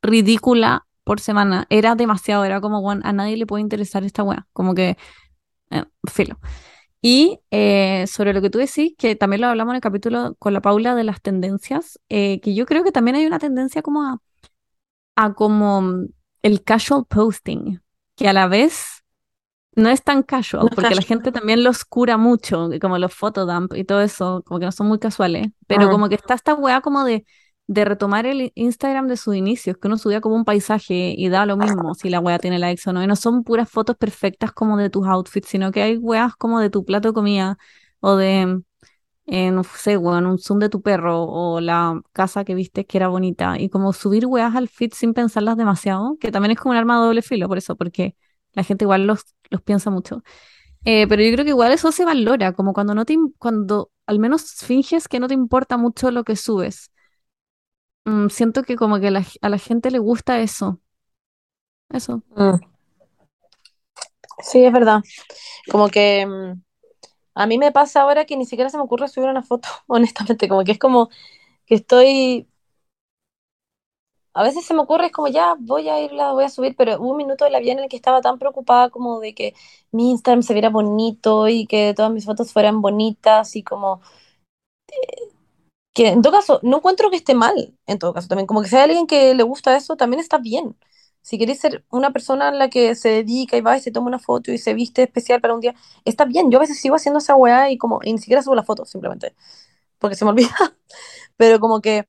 [0.03, 1.67] ridícula por semana.
[1.71, 4.97] Era demasiado, era como, bueno, a nadie le puede interesar esta weá, como que,
[5.71, 6.39] eh, filo.
[7.03, 10.53] Y eh, sobre lo que tú decís, que también lo hablamos en el capítulo con
[10.53, 14.03] la Paula de las tendencias, eh, que yo creo que también hay una tendencia como
[14.05, 14.19] a,
[15.17, 16.09] a como mm,
[16.43, 17.81] el casual posting,
[18.17, 18.96] que a la vez
[19.77, 23.75] no es tan casual, No porque la gente también los cura mucho, como los photodump
[23.75, 25.91] y todo eso, como que no son muy casuales, pero Ah.
[25.91, 27.25] como que está esta weá como de,
[27.69, 31.47] de retomar el Instagram de sus inicios, que uno subía como un paisaje y da
[31.47, 34.53] lo mismo si la weá tiene likes o no, y no son puras fotos perfectas
[34.53, 37.59] como de tus outfits, sino que hay weas como de tu plato de comida
[38.01, 38.63] o de,
[39.27, 42.99] eh, no sé, weón, un zoom de tu perro o la casa que viste que
[42.99, 46.73] era bonita, y como subir weas al feed sin pensarlas demasiado, que también es como
[46.73, 48.17] un arma de doble filo, por eso, porque
[48.57, 50.25] la gente igual los, los piensa mucho.
[50.85, 54.19] Eh, pero yo creo que igual eso se valora, como cuando no te, cuando al
[54.21, 56.91] menos finges que no te importa mucho lo que subes.
[58.07, 60.81] Mm, siento que como que la a la gente le gusta eso.
[61.91, 62.23] Eso.
[62.37, 62.57] Mm.
[64.43, 65.03] Sí, es verdad.
[65.71, 66.63] Como que mm,
[67.35, 70.49] a mí me pasa ahora que ni siquiera se me ocurre subir una foto, honestamente,
[70.49, 71.11] como que es como
[71.67, 72.49] que estoy,
[74.37, 76.77] a veces se me ocurre, es como ya voy a ir, la voy a subir,
[76.77, 79.35] pero hubo un minuto de la vida en el que estaba tan preocupada como de
[79.35, 79.55] que
[79.93, 84.01] mi Instagram se viera bonito y que todas mis fotos fueran bonitas y como
[85.95, 88.69] que en todo caso, no encuentro que esté mal, en todo caso, también como que
[88.77, 90.77] hay alguien que le gusta eso, también está bien.
[91.23, 94.09] Si queréis ser una persona en la que se dedica y va y se toma
[94.09, 96.51] una foto y se viste especial para un día, está bien.
[96.51, 98.85] Yo a veces sigo haciendo esa weá y como y ni siquiera subo la foto,
[98.85, 99.35] simplemente,
[99.99, 100.51] porque se me olvida.
[101.37, 102.09] Pero como que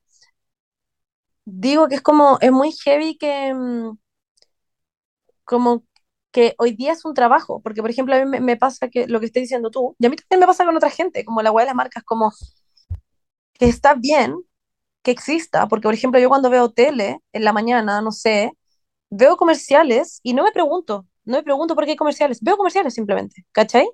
[1.48, 3.98] digo que es como, es muy heavy que, mm,
[5.46, 5.84] como
[6.32, 9.20] que hoy día es un trabajo, porque por ejemplo a mí me, pasa que lo
[9.20, 11.52] que estás diciendo tú, y a mí también me pasa con otra gente, como la
[11.52, 12.32] weá de las marcas, como
[13.54, 14.36] que está bien
[15.04, 18.54] que exista, porque por ejemplo yo cuando veo tele en la mañana, no sé,
[19.10, 22.94] veo comerciales y no me pregunto, no me pregunto por qué hay comerciales, veo comerciales
[22.96, 23.88] simplemente, ¿cachai?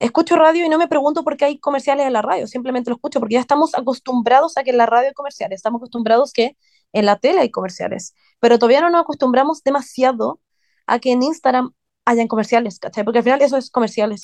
[0.00, 2.96] Escucho radio y no me pregunto por qué hay comerciales en la radio, simplemente lo
[2.96, 6.56] escucho porque ya estamos acostumbrados a que en la radio hay comerciales, estamos acostumbrados que
[6.92, 10.40] en la tele hay comerciales, pero todavía no nos acostumbramos demasiado
[10.86, 11.72] a que en Instagram
[12.04, 13.04] hayan comerciales, ¿cachai?
[13.04, 14.22] Porque al final eso es comerciales.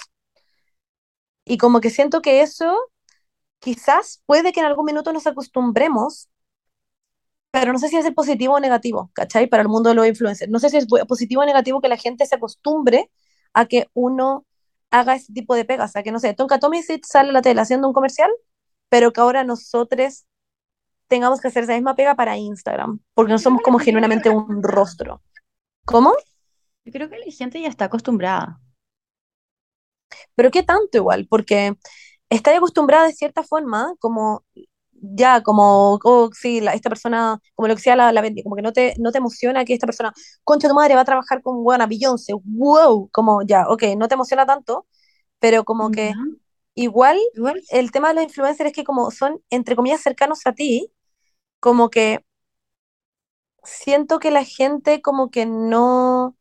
[1.45, 2.79] Y como que siento que eso
[3.59, 6.29] quizás puede que en algún minuto nos acostumbremos,
[7.51, 9.47] pero no sé si es el positivo o negativo, ¿cachai?
[9.49, 10.51] Para el mundo de los influencers.
[10.51, 13.11] No sé si es positivo o negativo que la gente se acostumbre
[13.53, 14.45] a que uno
[14.95, 17.61] haga ese tipo de pegas, a que no sé, Tonka Tomisic sale a la tele
[17.61, 18.31] haciendo un comercial,
[18.89, 20.25] pero que ahora nosotros
[21.09, 25.21] tengamos que hacer esa misma pega para Instagram, porque no somos como genuinamente un rostro.
[25.85, 26.13] ¿Cómo?
[26.85, 28.61] Yo creo que la gente ya está acostumbrada.
[30.37, 31.77] Pero qué tanto igual, porque
[32.31, 34.45] estás acostumbrada de cierta forma, como
[35.15, 38.63] ya, como, oh, sí, la- esta persona, como lo que sea la, la como que
[38.63, 40.13] no te, no te emociona que esta persona,
[40.45, 44.15] concha tu madre, va a trabajar con buena Beyoncé, wow, como ya, ok, no te
[44.15, 44.87] emociona tanto,
[45.41, 46.19] pero como que
[46.75, 50.55] igual Igual, el tema de los influencers es que como son, entre comillas, cercanos a
[50.55, 50.93] ti,
[51.61, 52.25] como que
[53.65, 56.37] siento que la gente como que no...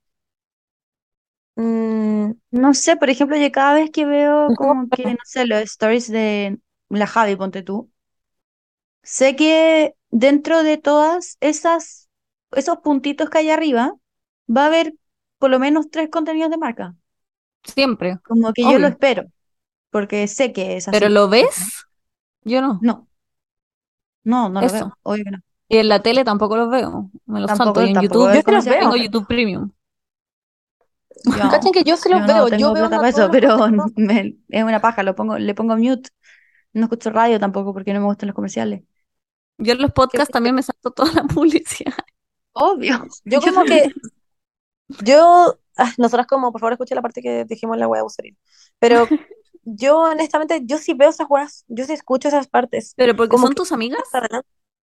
[1.56, 5.62] mm, no sé, por ejemplo, yo cada vez que veo como que, no sé, los
[5.64, 6.60] stories de
[6.90, 7.92] la Javi, ponte tú,
[9.04, 12.10] sé que dentro de todas esas,
[12.52, 13.96] esos puntitos que hay arriba,
[14.50, 14.96] va a haber
[15.40, 16.96] por lo menos tres contenidos de marca.
[17.66, 19.26] Siempre, Como que yo lo espero,
[19.92, 21.10] porque sé que es ¿Pero así.
[21.10, 21.48] lo ¿cachai?
[21.48, 21.86] ves?
[22.44, 22.88] Yo no.
[22.88, 23.08] No,
[24.24, 25.40] no, no lo veo, obvio que no.
[25.70, 27.12] Y en la tele tampoco los veo.
[27.26, 27.82] Me los Tampoco.
[27.82, 28.78] Y en YouTube veo yo sí los veo.
[28.78, 29.72] tengo YouTube Premium.
[31.26, 33.08] Yo, Cachen que yo sí los yo veo, no yo tengo veo plata para todos
[33.08, 33.58] eso, pero
[33.96, 36.10] me- es una paja, lo pongo, le pongo mute.
[36.74, 38.84] No escucho radio tampoco porque no me gustan los comerciales.
[39.58, 41.94] Yo en los podcasts también me salto toda la publicidad.
[42.54, 43.08] Obvio.
[43.26, 43.90] Yo como que,
[44.88, 48.38] yo, ah, nosotras como, por favor escuche la parte que dijimos en la web de.
[48.80, 49.08] Pero
[49.64, 52.94] yo honestamente, yo sí veo esas weas, yo sí escucho esas partes.
[52.96, 54.02] ¿Pero porque Como son que tus amigas?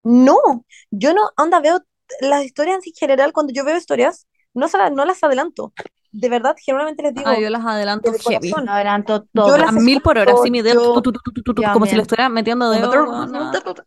[0.03, 1.79] No, yo no, anda, veo
[2.21, 5.73] las historias en general, cuando yo veo historias, no, se la- no las adelanto.
[6.11, 8.53] De verdad, generalmente les Ah, digo, yo las adelanto de heavy.
[8.67, 9.57] adelanto yo todo.
[9.57, 11.61] las A mil por hora, así mi dedo, tu, yo, tu, tu, tu, tu, tu,
[11.61, 12.91] Yo como si le estuviera metiendo dedo.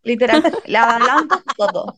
[0.02, 1.94] Literal, le adelanto todo.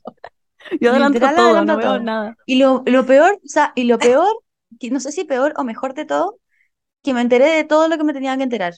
[0.80, 2.00] Yo adelanto Literal todo, adelanto no veo todo.
[2.00, 2.36] nada.
[2.46, 4.28] Y lo, lo peor, o sea, y lo peor,
[4.80, 6.38] que no sé si peor o mejor de todo,
[7.02, 8.74] que me enteré de todo lo que me tenía que enterar.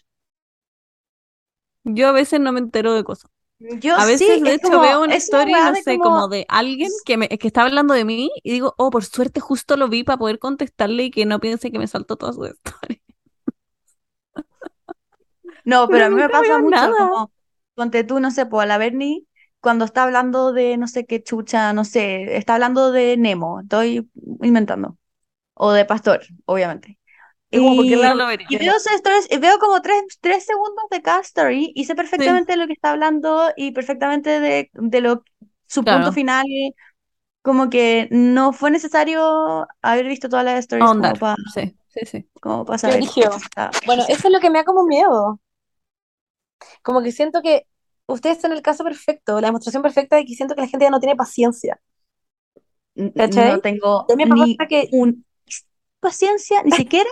[1.85, 3.31] Yo a veces no me entero de cosas.
[3.61, 6.47] Yo A veces, sí, de hecho, como, veo una story, no sé, como, como de
[6.49, 9.89] alguien que, me, que está hablando de mí y digo, oh, por suerte justo lo
[9.89, 13.03] vi para poder contestarle y que no piense que me saltó toda su story.
[15.65, 16.93] No, pero a mí me pasa mucho, nada.
[16.97, 17.33] como,
[17.75, 19.25] ponte tú, no sé, pues a la Bernie,
[19.61, 24.09] cuando está hablando de no sé qué chucha, no sé, está hablando de Nemo, estoy
[24.41, 24.99] inventando,
[25.55, 26.99] o de Pastor, obviamente.
[27.51, 30.85] Y como, ¿por qué Y, la- No y veo stories, veo como tres, tres segundos
[30.91, 35.01] de cada story y sé perfectamente de lo que está hablando y perfectamente de, de
[35.01, 35.25] lo,
[35.67, 36.05] su Claro.
[36.05, 36.45] punto final.
[37.43, 42.29] Como que no fue necesario haber visto todas las stories como para Sí, sí, sí.
[42.41, 43.03] como para saber.
[43.87, 45.41] Bueno, eso es lo que me da como miedo.
[46.83, 47.67] Como que siento que
[48.07, 50.91] ustedes son el caso perfecto, la demostración perfecta de que siento que la gente ya
[50.91, 51.81] no tiene paciencia.
[53.17, 53.53] ¿Cachai?
[54.09, 55.25] no tengo ni pasa que un
[56.01, 57.11] paciencia, ni siquiera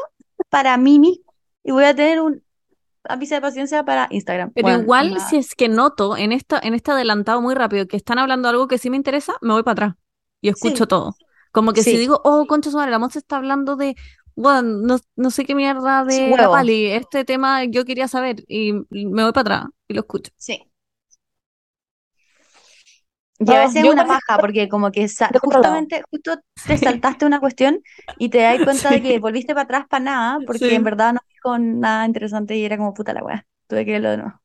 [0.48, 1.32] para mí misma.
[1.62, 2.42] Y voy a tener un
[3.04, 4.52] ápice de paciencia para Instagram.
[4.54, 7.96] Pero Bueno, igual, si es que noto en esta, en este adelantado muy rápido que
[7.96, 9.94] están hablando algo que sí me interesa, me voy para atrás
[10.40, 10.88] y escucho Sí.
[10.88, 11.14] todo.
[11.52, 13.96] Como que si digo, oh, concha su madre, la Monse está hablando de,
[14.34, 16.34] bueno, no, no sé qué mierda de.
[16.50, 20.30] Pali, este tema yo quería saber y me voy para atrás y lo escucho.
[20.36, 20.62] Sí.
[23.44, 25.06] Y a No, veces es una paja, porque como que
[25.40, 27.82] justamente, justo te saltaste una cuestión
[28.16, 31.20] y te das cuenta de que volviste para atrás para nada, porque en verdad no
[31.28, 33.46] dijo nada interesante y era como puta la wea.
[33.68, 34.40] Tuve que verlo de nuevo.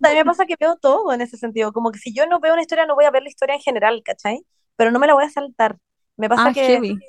[0.00, 1.72] Mí me pasa que veo todo en ese sentido.
[1.72, 3.60] Como que si yo no veo una historia, no voy a ver la historia en
[3.60, 4.44] general, ¿cachai?
[4.76, 5.78] Pero no me la voy a saltar.
[6.16, 7.04] Me pasa Ah, que heavy.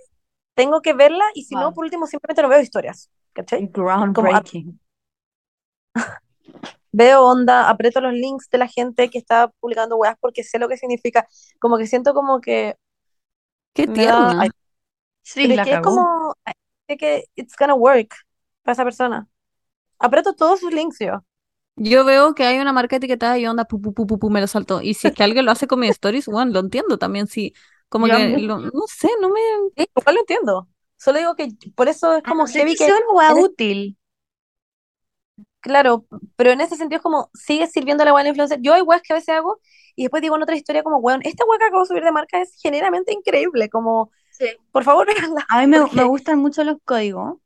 [0.56, 1.74] tengo que verla y si no, Wow.
[1.74, 3.68] por último, simplemente no veo historias, ¿cachai?
[4.14, 4.80] Como Groundbreaking.
[6.95, 10.67] veo onda, aprieto los links de la gente que está publicando weas porque sé lo
[10.69, 11.27] que significa.
[11.59, 12.76] Como que siento como que
[13.73, 13.93] Qué da.
[13.93, 14.41] tierna.
[14.41, 14.49] ay,
[15.23, 16.34] Sí, pero es la que es como.
[16.88, 18.13] que it's gonna work
[18.63, 19.27] para esa persona.
[19.99, 21.23] Aprieto todos sus links yo.
[21.77, 24.39] Yo veo que hay una marca etiquetada y onda, pu, pu, pu, pu, pu, me
[24.39, 24.81] lo saltó.
[24.81, 27.27] Y si es que alguien lo hace con mis stories, bueno, lo entiendo también.
[27.27, 27.53] Sí,
[27.89, 29.39] como Yo que, lo- no sé, no me.
[29.76, 30.69] Igual lo entiendo.
[30.97, 33.38] Solo digo que por eso es A como heavy que que, sea una wea en
[33.39, 33.97] es- útil.
[35.66, 36.06] Claro,
[36.36, 38.60] pero en ese sentido es como sigue sirviendo la wea de influencer.
[38.62, 39.60] Yo hay weas que a veces hago
[39.96, 42.12] y después digo en otra historia como, weón, esta wea que acabo de subir de
[42.12, 43.70] marca es genuinamente increíble.
[43.70, 44.46] Como, Sí.
[44.72, 45.46] por favor, véanla.
[45.50, 47.38] A mí me, gustan mucho los códigos.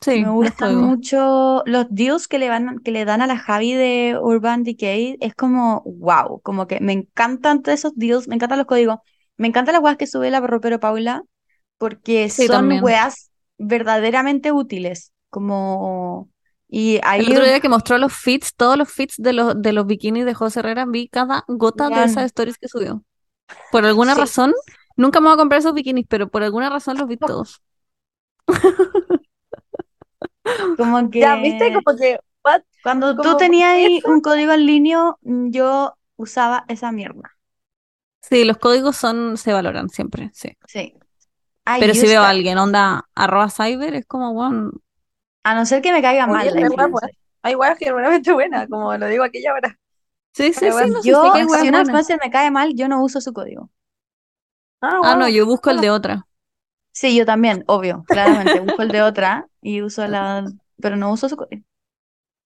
[0.00, 3.72] Sí, Me gustan mucho los deals que le van, que le dan a la Javi
[3.72, 5.16] de Urban Decay.
[5.20, 8.98] Es como, wow, como que me encantan todos esos deals, me encantan los códigos.
[9.38, 11.22] Me encantan las weas que sube la ropero Paula,
[11.78, 12.84] porque Sí, son también.
[12.84, 15.12] weas verdaderamente útiles.
[15.30, 16.28] Como,
[16.76, 19.72] y ahí, El otro día que mostró los fits, todos los fits de los, de
[19.72, 23.04] los bikinis de José Herrera, vi cada gota de esas stories que subió.
[23.70, 24.52] Por alguna sí, razón,
[24.96, 27.62] nunca me voy a comprar esos bikinis, pero por alguna razón los vi todos.
[30.76, 32.62] como ya, viste, que como que, what?
[32.82, 37.36] cuando tú tenías ahí un código en línea, mm, yo usaba esa mierda.
[38.20, 40.56] Sí, los códigos son, se valoran siempre, sí.
[40.66, 40.92] Sí.
[41.66, 44.72] I Pero si veo a alguien, onda, arroba cyber, es como, bueno,
[45.44, 47.10] A no ser que me caiga oye, mal la influencer.
[47.42, 49.78] Hay weas que realmente buenas, como lo digo aquella hora.
[50.32, 53.02] sí, sí, no sé, sí Yo, weas si una influencer me cae mal, yo no
[53.02, 53.70] uso su código.
[55.00, 56.26] Ah, Ah, no, yo busco el de otra.
[56.92, 58.60] Sí, yo también, obvio, claramente.
[58.60, 60.44] Busco el de otra y uso la,
[60.80, 61.64] pero no uso su código.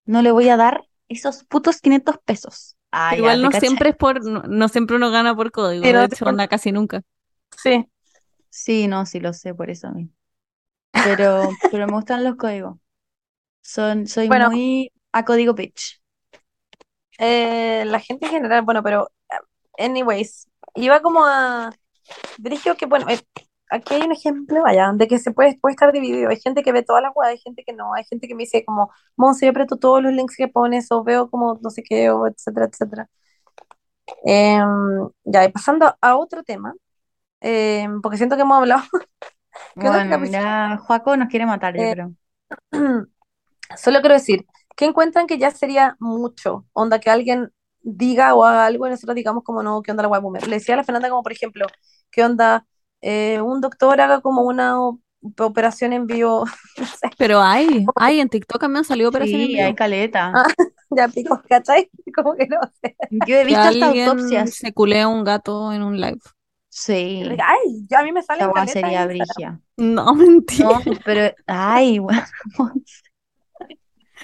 [0.07, 2.77] No le voy a dar esos putos 500 pesos.
[2.93, 6.05] Ah, Igual no siempre es por, no, no siempre uno gana por código, sí, de
[6.05, 7.03] no, hecho, onda casi nunca.
[7.57, 7.87] sí.
[8.51, 10.11] Sí, no, sí lo sé, por eso a mí.
[11.01, 12.79] Pero, pero me gustan los códigos.
[13.63, 16.01] Son, soy Bueno, muy a código pitch.
[17.19, 19.09] eh, la gente en general, bueno, pero
[19.79, 21.73] anyways, iba como a
[22.39, 23.21] Brigio que bueno, eh,
[23.71, 26.31] aquí hay un ejemplo, vaya, de que se puede, puede estar dividido.
[26.31, 28.45] Hay gente que ve todas las weas, hay gente que no, hay gente que me
[28.45, 31.83] dice como, Monse, yo aprieto todos los links que pones, o veo como no sé
[31.85, 33.09] qué, o etcétera, etcétera.
[34.25, 36.75] Em, ya, y pasando a otro tema,
[37.41, 38.83] em, porque siento que hemos hablado.
[39.79, 42.15] ¿Qué onda, Bueno, ya Joaco nos quiere matar, yo Eh, creo.
[43.77, 44.47] Solo quiero decir,
[44.77, 46.67] que encuentran que ya sería mucho?
[46.73, 50.09] Onda que alguien diga o haga algo y nosotros digamos como no, ¿qué onda la
[50.09, 50.47] web boomer?
[50.49, 51.67] Le decía a la Fernanda como por ejemplo,
[52.11, 52.67] ¿qué onda
[53.01, 54.77] eh, un doctor haga como una
[55.39, 56.45] operación en vivo?
[56.79, 59.77] No sé, Pero hay, hay, en TikTok me han salido operaciones en Sí, hay vivo.
[59.77, 60.31] caleta.
[60.35, 60.45] ah,
[60.91, 61.91] ya pico, ¿cachai?
[62.15, 62.97] Como que no sé.
[63.11, 64.51] Yo he visto hasta autopsias.
[64.55, 66.21] se culea a un gato en un live.
[66.71, 69.61] Sí, Ay, ya a mí me weá caletas sería en brigia.
[69.77, 70.69] No, mentira.
[70.69, 72.23] No, pero, ay, bueno.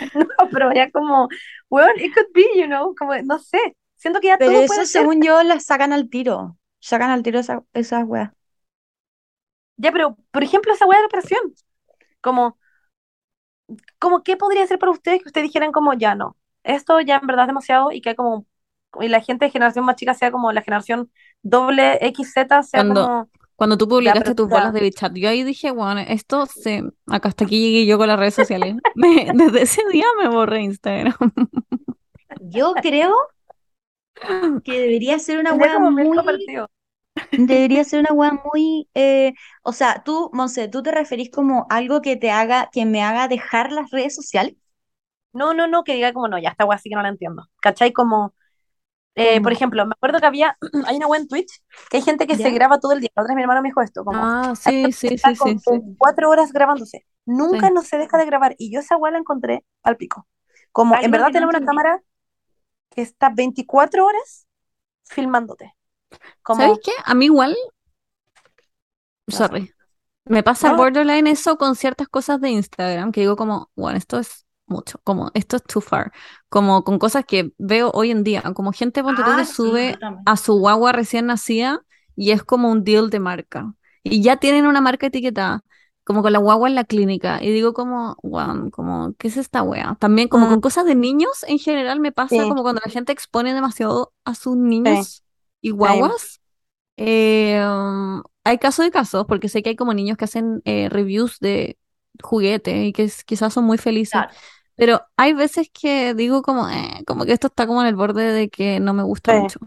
[0.15, 1.29] No, pero ya como,
[1.71, 3.59] well, it could be, you know, como, no sé.
[3.97, 5.07] Siento que ya Pero todo eso, puede ser.
[5.07, 6.59] según yo, las sacan al tiro.
[6.81, 8.31] Sacan al tiro esa- esas weas.
[9.77, 11.55] Ya, pero, por ejemplo, esa weá de la operación.
[12.23, 12.59] Como,
[13.99, 16.37] como, ¿qué podría ser para ustedes que ustedes dijeran como, ya no?
[16.62, 18.47] Esto ya en verdad es demasiado y que como,
[19.01, 21.11] y la gente de generación más chica sea como la generación
[21.43, 25.71] doble XZ, sea Cuando, como, cuando tú publicaste tus bolas de Bichat, yo ahí dije,
[25.71, 28.77] bueno, esto se, acá hasta aquí llegué yo con las redes sociales.
[28.95, 31.15] Me- desde ese día me borré Instagram.
[32.39, 33.13] Yo creo
[34.63, 35.53] que debería ser una
[35.91, 36.61] mil muy.
[37.37, 42.01] Debería ser una weá muy, eh, o sea, tú, Monse, ¿tú te referís como algo
[42.03, 44.55] que te haga, que me haga dejar las redes sociales?
[45.33, 47.45] No, no, no, que diga como no, ya esta weá sí que no la entiendo.
[47.63, 47.93] ¿Cachai?
[47.93, 48.35] Como,
[49.16, 52.27] eh, por ejemplo, me acuerdo que había, hay una web en Twitch que hay gente
[52.27, 53.11] que se graba todo el día.
[53.12, 55.59] Otra vez mi hermano me dijo esto, como, Ah, sí, que sí, está sí, con
[55.59, 57.07] sí, sí, cuatro horas grabándose.
[57.24, 57.74] Nunca sí.
[57.74, 58.55] no se deja de grabar.
[58.59, 60.27] Y yo esa weá la encontré al pico.
[60.73, 62.03] Como, en verdad no tenemos una cámara
[62.91, 64.47] que está 24 horas
[65.05, 65.74] filmándote.
[66.11, 66.93] ¿Sabéis Como, qué?
[67.05, 67.57] A mí igual,
[69.28, 69.73] sorry,
[70.24, 74.19] me pasa No, borderline eso con ciertas cosas de Instagram, que digo como, bueno, esto
[74.19, 76.12] es mucho, como esto es too far,
[76.49, 79.99] como con cosas que veo hoy en día, como gente, ponte Ah, que sí, sube
[80.24, 81.82] a su guagua recién nacida
[82.16, 83.74] y es como un deal de marca.
[84.03, 85.62] Y ya tienen una marca etiquetada,
[86.05, 87.43] como con la guagua en la clínica.
[87.43, 89.97] Y digo como, wow, como, ¿qué es esta wea?
[89.99, 92.91] También como mm, con cosas de niños en general me pasa sí, como cuando la
[92.91, 95.24] gente expone demasiado a sus sí, niños
[95.61, 96.41] y guaguas.
[96.97, 100.89] Eh, um, hay casos de casos, porque sé que hay como niños que hacen eh,
[100.91, 101.78] reviews de
[102.23, 104.35] juguetes y que quizás son muy felices, Claro.
[104.77, 108.24] pero hay veces que digo como, eh, como que esto está como en el borde
[108.32, 109.39] de que no me gusta Sí.
[109.41, 109.61] mucho.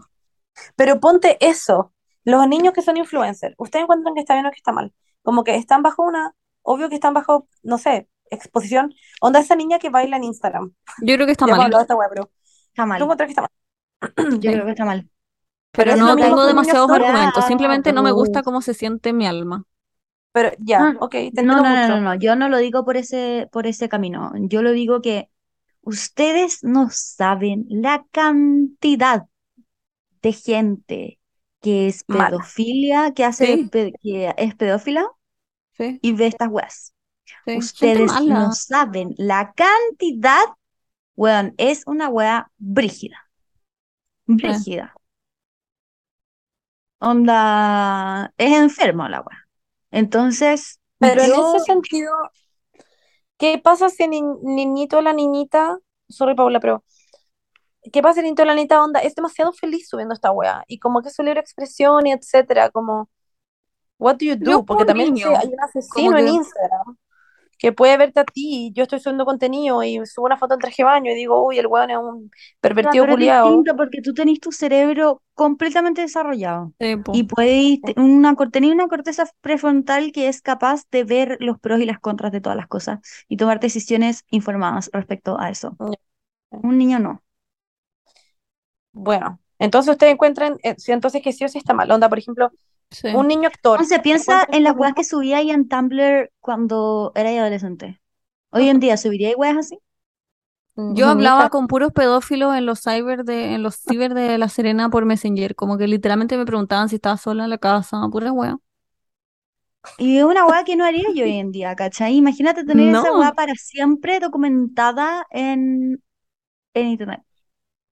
[0.76, 1.92] Pero ponte eso.
[2.24, 4.92] Los niños que son influencers, ¿ustedes encuentran que está bien o que está mal?
[5.22, 8.92] Como que están bajo una, obvio que están bajo, no sé, exposición.
[9.20, 10.74] Onda esa niña que baila en Instagram.
[11.02, 12.30] Yo creo que está Ya mal, esta pero
[12.68, 13.02] Está tú mal.
[13.02, 13.50] encuentras que está mal.
[14.16, 15.08] Yo sí, creo que está mal.
[15.72, 19.64] Pero pero no tengo demasiados argumentos, simplemente no me gusta cómo se siente mi alma.
[20.38, 21.94] Pero ya, No, ok, te no, no, no, mucho.
[21.96, 22.14] no, no.
[22.16, 24.32] Yo no lo digo por ese, por ese camino.
[24.48, 25.28] Yo lo digo que
[25.82, 29.26] ustedes no saben la cantidad
[30.22, 31.20] de gente
[31.60, 32.44] que es Mala.
[32.44, 35.06] pedofilia, que hace, Sí, pe- que es pedófila
[35.72, 36.94] sí, y ve estas weas.
[37.46, 37.52] sí.
[37.52, 40.42] Ustedes no saben la cantidad,
[41.16, 43.18] weón, es una wea brígida,
[44.36, 44.48] Sí.
[44.48, 44.94] brígida.
[47.00, 49.47] Onda, es enfermo la wea.
[49.90, 52.12] Entonces, Pero en ese sentido,
[53.38, 55.78] ¿qué pasa si el ni- niñito o la niñita,
[56.08, 56.84] sorry Paula, pero
[57.92, 60.64] ¿qué pasa si el niñito o la niñita onda es demasiado feliz subiendo esta wea?
[60.66, 63.08] Y como que su libre expresión y etcétera, como,
[63.98, 64.64] what do you Yo do?
[64.64, 66.96] Porque también niño, hay un asesino en Instagram
[67.58, 70.82] que puede verte a ti, yo estoy subiendo contenido y subo una foto en traje
[70.82, 72.30] de baño y digo, uy, el weón es un
[72.60, 73.48] pervertido culiao.
[73.48, 79.24] distinto porque tú tenés tu cerebro completamente desarrollado sí, y podéis una, tenés una corteza
[79.40, 83.00] prefrontal que es capaz de ver los pros y las contras de todas las cosas
[83.28, 85.76] y tomar decisiones informadas respecto a eso.
[86.50, 87.22] Un niño no.
[88.92, 91.90] Bueno, entonces ustedes encuentran, eh, entonces que sí o sí está mal.
[91.90, 92.50] Onda, por ejemplo,
[92.90, 93.08] Sí.
[93.10, 97.12] un niño actor, Entonces piensa ¿encuentran en las weas que subía ahí en Tumblr cuando
[97.14, 98.00] era adolescente.
[98.50, 99.78] Hoy en día subiría weas así.
[100.86, 104.38] Yo Mm, hablaba hija, con puros pedófilos en los cyber de, en los ciber de
[104.38, 107.98] La Serena por Messenger, como que literalmente me preguntaban si estaba sola en la casa,
[108.10, 108.58] pura wea.
[109.96, 112.14] Y es una wea que no haría yo hoy en día, ¿cachai?
[112.16, 116.02] Imagínate tener esa wea No, para siempre documentada en,
[116.74, 117.22] en internet.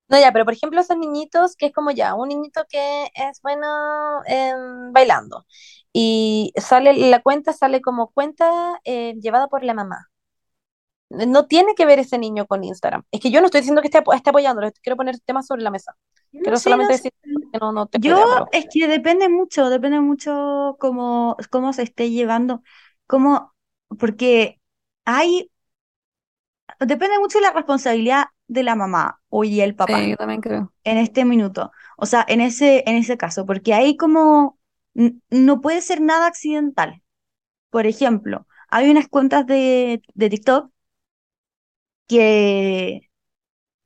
[0.08, 3.40] No, ya, pero por ejemplo, esos niñitos que es como ya, un niñito que es
[3.42, 3.66] bueno
[4.92, 5.46] bailando
[5.92, 10.08] y sale, la cuenta sale como cuenta eh, llevada por la mamá.
[11.08, 13.04] No tiene que ver ese niño con Instagram.
[13.12, 15.70] Es que yo no estoy diciendo que esté, esté apoyándolo, quiero poner temas sobre la
[15.70, 15.96] mesa.
[16.32, 17.12] No, Quiero sí, solamente no decir
[17.52, 22.10] que no, no tengo Yo es que depende mucho, depende mucho cómo, cómo se esté
[22.10, 22.62] llevando,
[23.06, 23.54] cómo,
[23.98, 24.60] porque
[25.04, 25.50] hay,
[26.80, 30.40] depende mucho de la responsabilidad de la mamá o y el sí, papá yo también
[30.40, 30.72] creo.
[30.84, 31.72] en este minuto.
[31.98, 34.58] O sea, en ese, en ese caso, porque hay como,
[35.30, 37.02] no puede ser nada accidental.
[37.70, 40.70] Por ejemplo, hay unas cuentas de, de TikTok
[42.06, 43.10] que,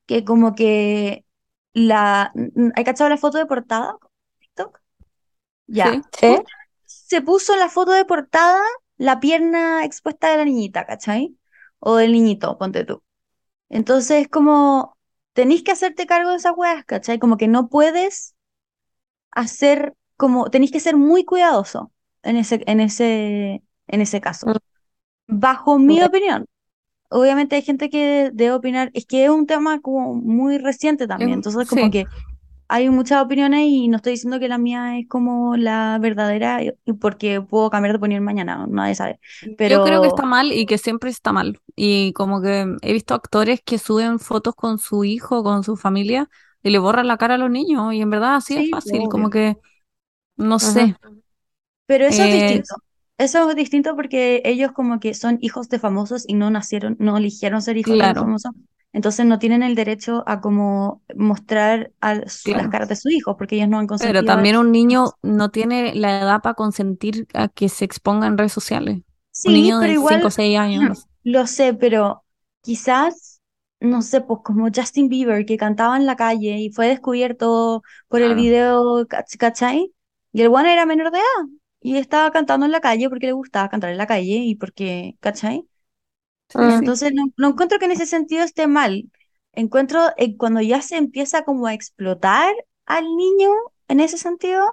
[0.07, 1.27] que como que
[1.75, 2.33] la,
[2.77, 3.97] ¿hay cachado la foto de portada?
[4.41, 4.81] TikTok?
[5.69, 6.01] Ya.
[6.01, 6.45] Sí, ¿sí?
[6.85, 8.61] Se puso en la foto de portada
[8.99, 11.37] la pierna expuesta de la niñita, ¿cachai?
[11.81, 13.03] O del niñito, ponte tú.
[13.71, 14.97] Entonces, como
[15.33, 17.19] tenéis que hacerte cargo de esas weas, ¿cachai?
[17.19, 18.35] Como que no puedes
[19.31, 21.93] hacer, como tenéis que ser muy cuidadoso
[22.23, 24.49] en ese, en ese, en ese caso.
[24.49, 24.57] Mm,
[25.29, 26.47] Bajo mi opinión.
[27.11, 31.33] Obviamente hay gente que debe opinar, es que es un tema como muy reciente también,
[31.33, 31.91] entonces como sí.
[31.91, 32.05] que
[32.71, 36.61] hay muchas opiniones y no estoy diciendo que la mía es como la verdadera
[37.01, 39.21] porque puedo cambiar de opinión mañana, nadie sabe.
[39.67, 41.61] Yo creo que está Pero mal y que siempre está mal.
[41.77, 46.29] Y como que he visto actores que suben fotos con su hijo, con su familia,
[46.63, 47.93] y le borran la cara a los niños.
[47.95, 49.59] Y en verdad así es fácil, como que,
[50.37, 50.97] no sé.
[51.87, 52.75] Pero eso es Eh, distinto.
[53.19, 57.17] Eso es distinto porque ellos como que son hijos de famosos y no nacieron, no
[57.19, 58.53] eligieron ser hijos de claro, famosos.
[58.93, 63.37] Entonces no tienen el derecho a como mostrar a su- las caras de sus hijos
[63.39, 64.25] porque ellos no han Pero consentido.
[64.25, 64.57] también eso.
[64.57, 69.01] un niño no tiene la edad para consentir a que se exponga en redes sociales.
[69.43, 70.83] Un Sí, niño pero de 5 igual o 6 años.
[70.83, 72.25] no lo sé, pero
[72.63, 73.41] quizás,
[73.81, 78.23] no sé, pues como Justin Bieber que cantaba en la calle y fue descubierto por
[78.23, 79.93] el video, ¿cach- ¿cachai?
[80.33, 81.49] Y el one era menor de edad
[81.81, 85.17] y estaba cantando en la calle porque le gustaba cantar en la calle y porque,
[85.21, 85.67] ¿cachai?
[86.51, 86.63] Sí, sí.
[86.75, 89.11] Entonces no, no encuentro que en ese sentido esté mal.
[89.53, 92.55] Encuentro eh, cuando ya se empieza como a explotar
[92.87, 93.51] al niño
[93.89, 94.65] en ese sentido,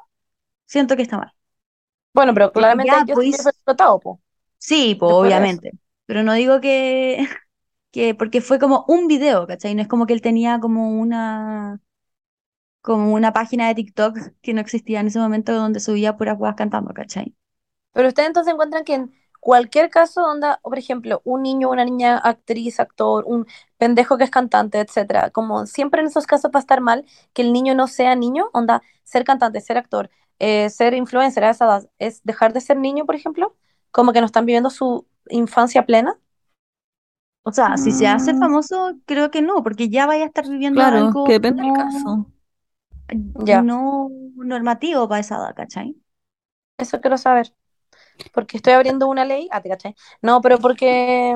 [0.65, 1.33] siento que está mal.
[2.13, 4.21] Bueno, pero claramente ya, Bieber pues, fue explotado, po.
[4.57, 5.05] sí, eso.
[5.05, 5.71] obviamente.
[6.05, 7.17] Pero no digo que,
[7.91, 9.75] que, porque fue como un video, ¿cachai?
[9.75, 11.79] No es como que él tenía como una,
[12.81, 16.55] como una página de TikTok que no existía en ese momento donde subía puras huevas
[16.55, 17.35] cantando, ¿cachai?
[17.91, 22.17] Pero ustedes entonces encuentran que en cualquier caso, onda, por ejemplo, un niño, una niña,
[22.17, 23.45] actriz, actor, un
[23.77, 27.41] pendejo que es cantante, etcétera, como siempre en esos casos va a estar mal que
[27.43, 30.09] el niño no sea niño, onda, ser cantante, ser actor,
[30.39, 33.55] eh, ser influencer a esa edad, es dejar de ser niño, por ejemplo,
[33.91, 36.19] como que no están viviendo su infancia plena.
[37.43, 40.47] O sea, si se hace Mm, famoso, creo que no, porque ya vaya a estar
[40.47, 42.31] viviendo claro, algo que depende del caso.
[43.37, 45.95] Ya, no normativo para esa edad, ¿cachai?
[46.77, 47.53] eso quiero saber.
[48.33, 49.47] Porque estoy abriendo una ley.
[49.51, 49.95] Ah, te caché.
[50.21, 51.35] No, pero porque.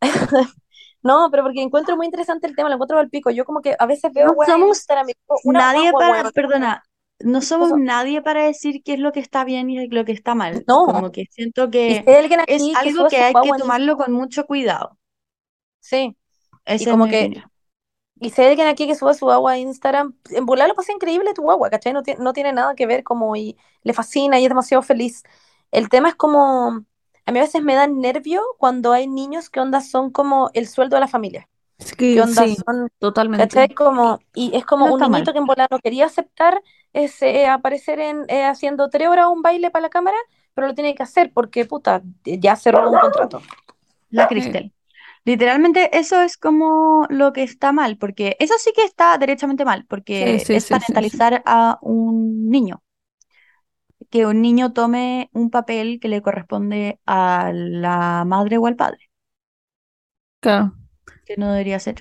[1.02, 3.30] No, pero porque encuentro muy interesante el tema, lo encuentro al pico.
[3.30, 6.84] Yo como que a veces veo No somos y una nadie para, perdona,
[7.18, 10.34] no somos nadie para decir qué es lo que está bien y lo que está
[10.34, 10.64] mal.
[10.68, 10.86] No.
[10.86, 14.96] Como que siento Y que es que algo que hay que tomarlo con mucho cuidado.
[15.80, 16.16] Sí.
[16.64, 17.52] Esa es como que- opinión.
[18.20, 20.92] Y si hay alguien aquí que sube su agua a Instagram, en volar lo pasa
[20.92, 21.92] increíble tu agua, ¿cachai?
[21.92, 25.24] No, tiene no tiene nada que ver como y le fascina y es demasiado feliz.
[25.72, 26.86] El tema es como,
[27.26, 30.68] a mí a veces me da nervio cuando hay niños que onda son como el
[30.68, 31.48] sueldo de la familia.
[31.78, 33.42] Sí, Que onda sí, son totalmente.
[33.42, 33.70] ¿Cachai?
[33.74, 35.32] Como, y es como No un niñito mal.
[35.32, 36.62] que en volar no quería aceptar
[36.92, 40.16] ese, eh, aparecer en, eh, haciendo tres horas un baile para la cámara,
[40.54, 43.42] pero lo tiene que hacer porque, puta, ya cerró un contrato.
[44.10, 44.72] La Cristel.
[45.24, 49.86] Literalmente eso es como lo que está mal, porque eso sí que está derechamente mal,
[49.88, 51.18] porque Sí, sí, es sí, sí, sí.
[51.18, 52.82] parentalizar a un niño.
[54.12, 59.10] Que un niño tome un papel que le corresponde a la madre o al padre,
[60.40, 60.72] Claro.
[61.24, 61.96] que no debería ser.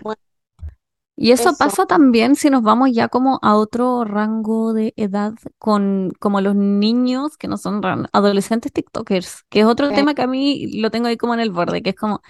[1.15, 1.57] Y eso Eso.
[1.59, 6.55] pasa también si nos vamos ya como a otro rango de edad con como los
[6.55, 7.81] niños que no son
[8.11, 9.95] adolescentes TikTokers, que es otro Sí.
[9.95, 12.21] tema que a mí lo tengo ahí como en el borde, que es como,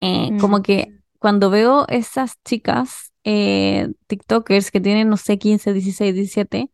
[0.00, 0.38] eh, Mm.
[0.40, 6.70] como que cuando veo esas chicas eh, TikTokers que tienen, no sé, 15, 16, 17,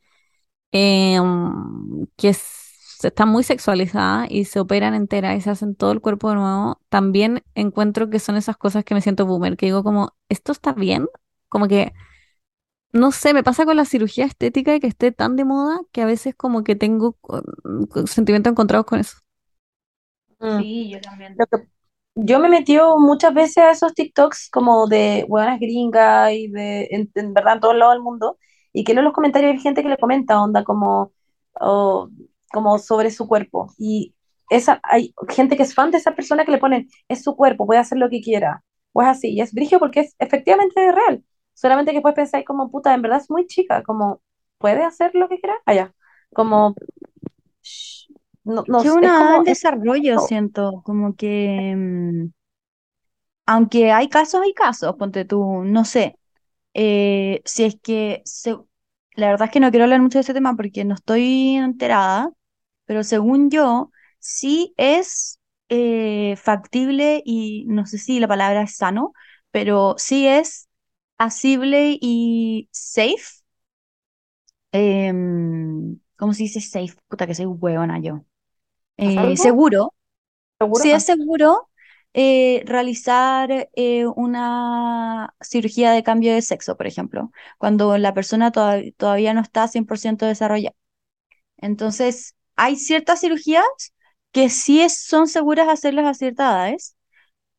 [0.75, 5.93] eh, mm, que s- están muy sexualizadas y se operan enteras y se hacen todo
[5.93, 9.67] el cuerpo de nuevo, también encuentro que son esas cosas que me siento boomer, que
[9.69, 11.09] digo como, ¿esto está bien?
[11.51, 11.95] Como que,
[12.93, 16.03] no sé, me pasa con la cirugía estética y que esté tan de moda que
[16.03, 17.17] a veces como que tengo
[18.07, 19.19] sentimientos encontrados con eso.
[20.41, 20.63] Mm.
[20.63, 21.35] Sí, yo también.
[21.39, 21.69] Lo que-
[22.17, 27.11] yo me metido muchas veces a esos TikToks como de hueonas gringas y de, en,
[27.15, 28.39] en verdad, en todos lados del mundo,
[28.75, 31.13] y que leo los comentarios hay gente que le comenta, onda, como,
[32.53, 33.73] como sobre su cuerpo.
[33.79, 34.15] Y
[34.51, 37.67] esa, hay gente que es fan de esa persona que le ponen, es su cuerpo,
[37.67, 38.65] puede hacer lo que quiera.
[38.93, 41.25] O es así, y es brigio porque es efectivamente real.
[41.55, 44.21] Solamente que después pensáis como, puta, en verdad es muy chica, como,
[44.59, 45.57] ¿puede hacer lo que quiera?
[45.67, 45.93] Allá,
[46.33, 46.79] como,
[47.63, 48.09] shh,
[48.45, 52.29] no, no, que una en es- desarrollo, siento, como que, mm,
[53.47, 56.19] aunque hay casos, hay casos, ponte tú, no sé,
[56.75, 58.57] eh, si es que, se-
[59.17, 62.31] la verdad es que no quiero hablar mucho de este tema porque no estoy enterada,
[62.87, 63.91] pero según yo,
[64.21, 69.13] sí es eh, factible y no sé si la palabra es sano,
[69.51, 70.69] pero sí es
[71.19, 73.23] asible y safe.
[74.73, 76.95] em, ¿cómo se dice safe?
[77.09, 78.25] Puta que soy huevona yo.
[78.99, 79.95] Eh, seguro
[80.59, 80.85] ¿Seguro?
[80.85, 80.99] Sí Ah.
[80.99, 81.71] es seguro
[82.15, 88.81] eh, realizar eh, una cirugía de cambio de sexo, por ejemplo, cuando la persona toda-
[88.97, 90.77] todavía no está 100% desarrollada.
[91.59, 93.65] Entonces, hay ciertas cirugías
[94.32, 96.97] que sí son seguras hacerlas a ciertas edades.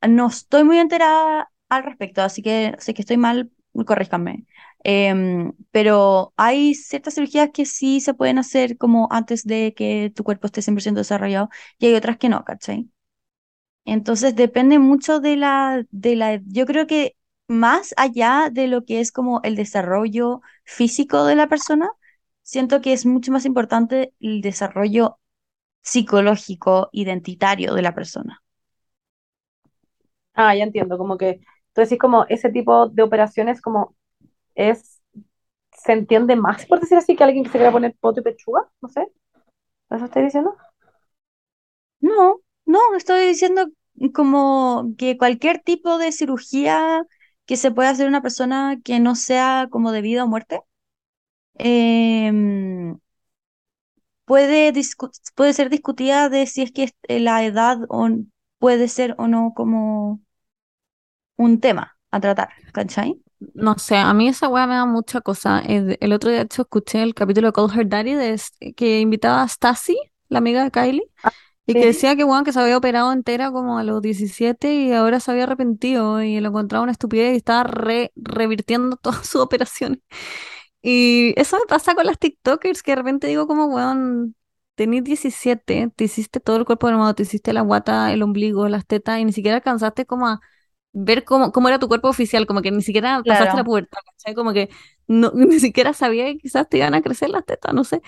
[0.07, 3.51] No estoy muy enterada al respecto, así que sé que estoy mal,
[3.87, 4.45] corríjanme.
[4.83, 10.23] Em, pero hay ciertas cirugías que sí se pueden hacer como antes de que tu
[10.23, 11.49] cuerpo esté 100% desarrollado
[11.79, 12.89] y hay otras que no, ¿cachai?
[13.85, 17.15] Entonces depende mucho de la, de la, yo creo que
[17.47, 21.89] más allá de lo que es como el desarrollo físico de la persona,
[22.43, 25.19] siento que es mucho más importante el desarrollo
[25.83, 28.41] psicológico, identitario de la persona.
[30.33, 31.39] Ah, ya entiendo, como que
[31.69, 33.95] Entonces, como ese tipo de operaciones como
[34.55, 35.01] es,
[35.73, 38.69] se entiende más, por decir así, que alguien que se quiera poner poto y pechuga,
[38.81, 39.07] no sé.
[39.91, 40.55] ¿Eso estoy diciendo?
[42.01, 43.67] No, no, estoy diciendo
[44.13, 47.03] como que cualquier tipo de cirugía
[47.45, 50.61] que se pueda hacer una persona que no sea como de vida o muerte,
[51.55, 52.97] em,
[54.25, 54.73] puede,
[55.35, 58.09] puede ser discutida de si es que eh, la edad o
[58.59, 60.21] puede ser o no como
[61.37, 63.21] un tema a tratar, ¿cachai?
[63.53, 65.59] No sé, a mí esa weá me da mucha cosa.
[65.59, 68.51] El, el otro día, de hecho, escuché el capítulo de Call Her Daddy de, s-
[68.75, 69.97] que invitaba a Stacy,
[70.29, 71.03] la amiga de Kylie,
[71.67, 74.93] y que decía que, weón, que se había operado entera como a los 17 y
[74.93, 79.41] ahora se había arrepentido y lo encontraba una estupidez y estaba re, revirtiendo todas sus
[79.41, 79.99] operaciones.
[80.81, 84.35] Y eso me pasa con las TikTokers, que de repente digo como, weón,
[84.75, 88.85] tenés 17, te hiciste todo el cuerpo armado, te hiciste la guata, el ombligo, las
[88.85, 90.41] tetas, y ni siquiera alcanzaste como a
[90.93, 94.35] ver cómo, cómo era tu cuerpo oficial, como que ni siquiera pasaste la pubertad, ¿cachai?
[94.35, 94.69] Como que
[95.07, 98.01] no, ni siquiera sabía que quizás te iban a crecer las tetas, no sé.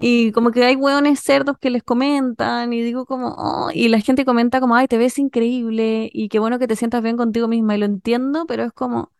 [0.00, 4.00] Y como que hay hueones cerdos que les comentan y digo como, oh, y la
[4.00, 7.48] gente comenta como, ay, te ves increíble y qué bueno que te sientas bien contigo
[7.48, 9.12] misma y lo entiendo, pero es como,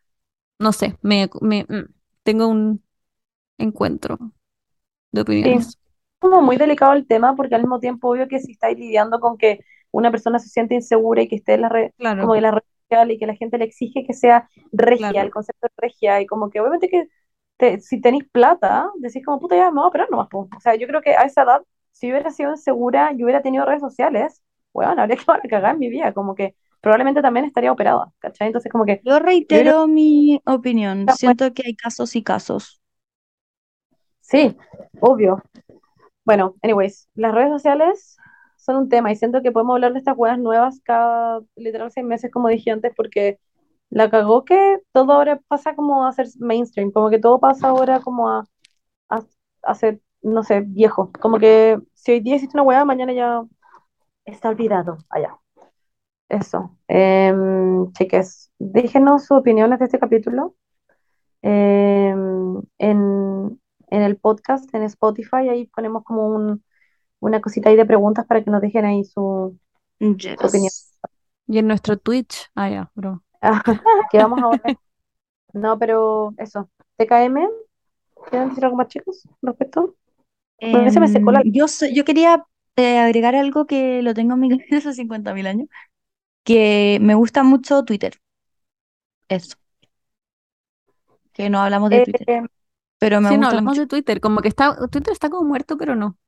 [0.59, 1.94] no sé, me, me, mm,
[2.24, 2.84] tengo un
[3.59, 4.18] encuentro
[5.12, 5.78] de Sí, opiniones.
[6.18, 9.38] como muy delicado el tema, porque al mismo tiempo, obvio que si estáis lidiando con
[9.38, 9.60] que
[9.92, 12.50] una persona se siente insegura y que esté en la red, Claro, como en la
[12.52, 15.22] red social y que la gente le exige que sea regia, claro.
[15.22, 17.09] el concepto de regia, y como que obviamente que
[17.59, 20.48] te- si tenéis plata, decís como puta ya me voy a operar nomás, po.
[20.56, 21.62] O sea, yo creo que a esa edad,
[21.93, 24.43] si hubiera sido insegura y hubiera tenido redes sociales,
[24.74, 28.48] bueno, habría que a cagar en mi vida, como que probablemente también estaría operada, ¿cachai?
[28.48, 31.09] Entonces, como que Yo reitero mi opinión.
[31.10, 32.80] Siento que hay casos y casos.
[34.20, 34.56] sí,
[35.01, 35.43] obvio.
[36.24, 38.16] Bueno, anyways, las redes sociales
[38.56, 42.06] son un tema y siento que podemos hablar de estas weas nuevas cada literal seis
[42.06, 43.39] meses, como dije antes, porque
[43.90, 48.01] la cagó que todo ahora pasa como a ser mainstream, como que todo pasa ahora
[48.01, 48.44] como a,
[49.10, 49.24] a,
[49.62, 51.12] a ser, no sé, viejo.
[51.20, 53.43] Como que si hoy día existe una wea, mañana ya
[54.24, 54.98] está olvidado.
[55.10, 55.36] Allá.
[56.28, 56.77] Eso.
[56.89, 60.56] Em, chiques, déjenos sus opiniones de este capítulo
[61.43, 63.60] em, en,
[63.90, 66.62] en el podcast, en Spotify, ahí ponemos como un
[67.20, 69.59] una cosita ahí de preguntas para que nos dejen ahí su,
[69.98, 70.70] su opinión.
[71.47, 73.23] Y en nuestro Twitch, ah, ya, bro.
[74.10, 74.74] que vamos ahora.
[75.55, 76.70] No, pero eso.
[76.97, 77.48] TKM,
[78.31, 79.97] ¿quieren decir algo más, chicos, respecto?
[80.70, 81.43] Porque se me secó la...
[81.43, 82.44] Em, yo, yo quería
[82.77, 85.69] eh, agregar algo que lo tengo en mi cabeza hace 50.000 años,
[86.44, 88.15] que me gusta mucho Twitter.
[89.28, 89.56] Eso,
[91.32, 92.28] que no hablamos de Eh, Twitter,
[92.98, 93.78] pero me Sí, no, gusta hablamos mucho.
[93.78, 96.19] de Twitter, como que está, Twitter está como muerto, pero no.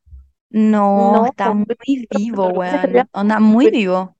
[0.94, 3.08] No, no, está muy vivo, weón.
[3.12, 4.16] Onda, muy vivo.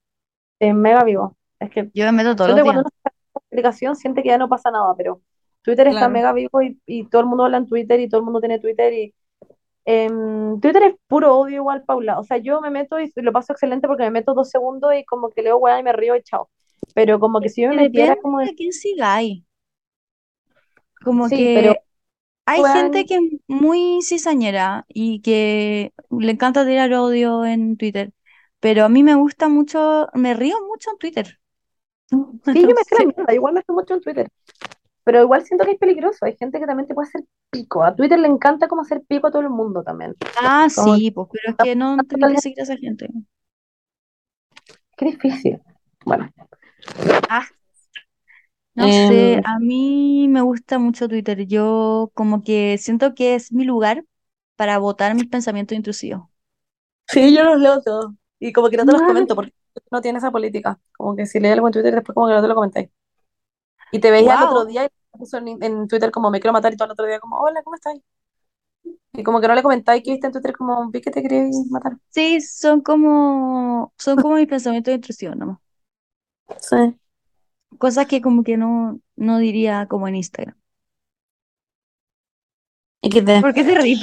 [0.60, 1.36] mega vivo.
[1.60, 2.80] Es que Yo me meto todos los días.
[2.80, 5.22] uno está en la aplicación siente que ya no pasa nada, pero
[5.62, 6.10] Twitter está Claro.
[6.10, 8.58] mega vivo y, y todo el mundo habla en Twitter y todo el mundo tiene
[8.60, 9.14] Twitter y
[9.86, 12.18] em, Twitter es puro odio igual, Paula.
[12.20, 15.04] O sea, yo me meto y lo paso excelente porque me meto dos segundos y
[15.04, 16.50] como que leo weá y me río y chao.
[16.94, 19.44] Pero como que si yo me metiera como de quién sigáis.
[21.02, 21.84] Como Sí, pero que
[22.46, 28.12] hay weón, gente que es muy cizañera y que le encanta tirar odio en Twitter,
[28.60, 31.39] pero a mí me gusta mucho, me río mucho en Twitter.
[32.52, 33.14] Sí, yo me sé la sé.
[33.14, 34.28] mierda, igual me estoy mucho en Twitter.
[35.04, 36.26] Pero igual siento que es peligroso.
[36.26, 37.84] Hay gente que también te puede hacer pico.
[37.84, 40.14] A Twitter le encanta como hacer pico a todo el mundo también.
[40.34, 43.08] Ah, Como sí, pues, pero es que no tenés que seguir a esa gente.
[44.96, 45.60] Qué difícil.
[46.04, 46.30] Bueno,
[47.28, 47.46] Ah,
[48.74, 51.46] no sé, em, a mí me gusta mucho Twitter.
[51.46, 54.04] Yo como que siento que es mi lugar
[54.56, 56.28] para botar mis pensamientos intrusivos.
[57.08, 58.12] sí, yo los leo todos.
[58.38, 59.52] Y como que no te los comento porque
[59.90, 60.78] no tiene esa política.
[60.96, 62.90] Como que si lees algo en Twitter, después como que no te lo comentáis.
[63.92, 66.72] Y te veía el otro día y puso en, en Twitter como me quiero matar
[66.72, 67.94] y todo el otro día como, hola, ¿cómo estás?
[69.12, 71.50] Y como que no le comentáis que viste en Twitter como vi que te querías
[71.70, 71.96] matar.
[72.10, 75.58] Sí, son como, son como mis pensamientos intrusivos, nomás.
[76.60, 76.76] Sí.
[77.78, 80.56] Cosas que como que no, no diría como en Instagram.
[83.02, 83.40] XD.
[83.40, 84.00] ¿Por qué te ríes?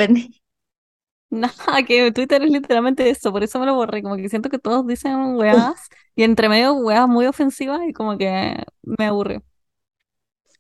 [1.29, 4.59] Nada, que Twitter es literalmente eso, por eso me lo borré, como que siento que
[4.59, 9.41] todos dicen weas y entre medio weas muy ofensivas y como que me aburre.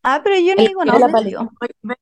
[0.03, 1.51] Ah, pero yo no digo nada la ofensivo.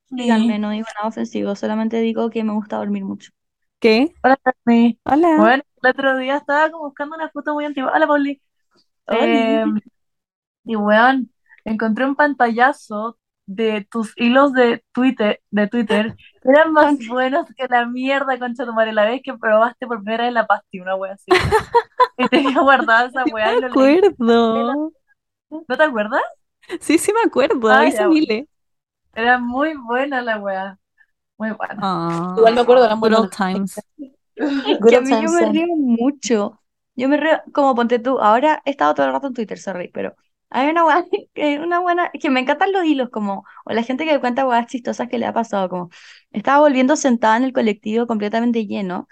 [0.10, 3.32] Díganme, no digo nada ofensivo, solamente digo que me gusta dormir mucho.
[3.80, 4.14] ¿Qué?
[4.24, 5.00] Hola, Bernie.
[5.04, 5.38] Hola.
[5.38, 7.92] Bueno, el otro día estaba como buscando una foto muy antigua.
[7.96, 8.42] Hola, Pauli.
[9.08, 9.20] Oli.
[9.20, 9.66] Eh,
[10.66, 11.32] y weón,
[11.64, 17.86] encontré un pantallazo de tus hilos de Twitter, de Twitter, eran más buenos que la
[17.86, 21.14] mierda, concha tu madre, la vez que probaste por primera vez la pasti, una wea
[21.14, 21.32] así.
[22.18, 24.92] Y tenía guardada esa wea y me acuerdo.
[25.50, 26.22] ¿No te acuerdas?
[26.82, 28.46] Sí, sí me acuerdo, Ah, hice miles.
[29.14, 30.78] Era muy buena la weá.
[31.38, 31.78] Muy buena.
[31.82, 33.30] Ah, Igual me acuerdo, eran muy buenas.
[33.32, 33.82] times.
[34.38, 36.60] Good Que a mí yo me río mucho.
[36.96, 39.90] Yo me río, como ponte tú, ahora he estado todo el rato en Twitter, sorry,
[39.90, 40.16] pero
[40.50, 41.06] hay una buena,
[41.64, 45.08] una buena, que me encantan los hilos, como, o la gente que cuenta weas chistosas
[45.10, 45.90] que le ha pasado, como,
[46.32, 49.08] estaba volviendo sentada en el colectivo completamente lleno.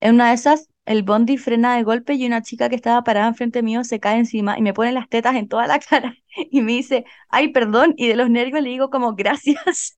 [0.00, 3.28] En una de esas, el bondi frena de golpe y una chica que estaba parada
[3.28, 6.60] enfrente mío se cae encima y me pone las tetas en toda la cara y
[6.62, 9.96] me dice, ay, perdón, y de los nervios le digo como, gracias.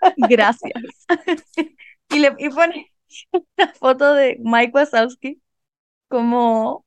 [0.16, 0.72] Gracias.
[2.10, 2.92] Y, le, y pone
[3.58, 5.42] una foto de Mike Wazowski
[6.08, 6.84] como...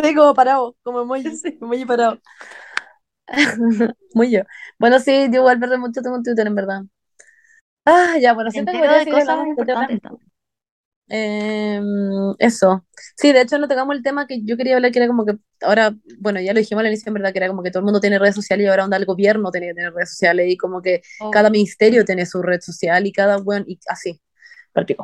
[0.04, 1.60] Sí, como parado, como emoji, Sí.
[1.60, 2.20] emoji parado.
[4.14, 4.42] Muy yo.
[4.78, 6.82] Bueno, sí, yo igual verdad mucho tengo Twitter, en verdad.
[7.84, 9.90] Ah, ya, bueno, siento que entero podría de seguir cosas hablando de temas.
[9.90, 10.30] importantes también.
[11.08, 11.84] Em,
[12.38, 12.86] eso.
[13.16, 15.34] Sí, de hecho no tocamos el tema que yo quería hablar, que era como que
[15.62, 17.84] ahora, bueno, ya lo dijimos al inicio, en verdad, que era como que todo el
[17.84, 20.56] mundo tiene redes sociales y ahora onda el gobierno tiene que tener redes sociales y
[20.56, 21.50] como que cada Obvio.
[21.50, 24.20] ministerio tiene su red social y cada weón, y así.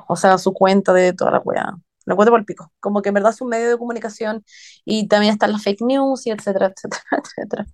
[0.09, 1.74] O sea, su cuenta de toda la weá.
[2.07, 2.73] La cuenta por pico.
[2.81, 4.45] Como que en verdad es un medio de comunicación
[4.85, 7.66] y también están las fake news y etcétera, etcétera, etcétera.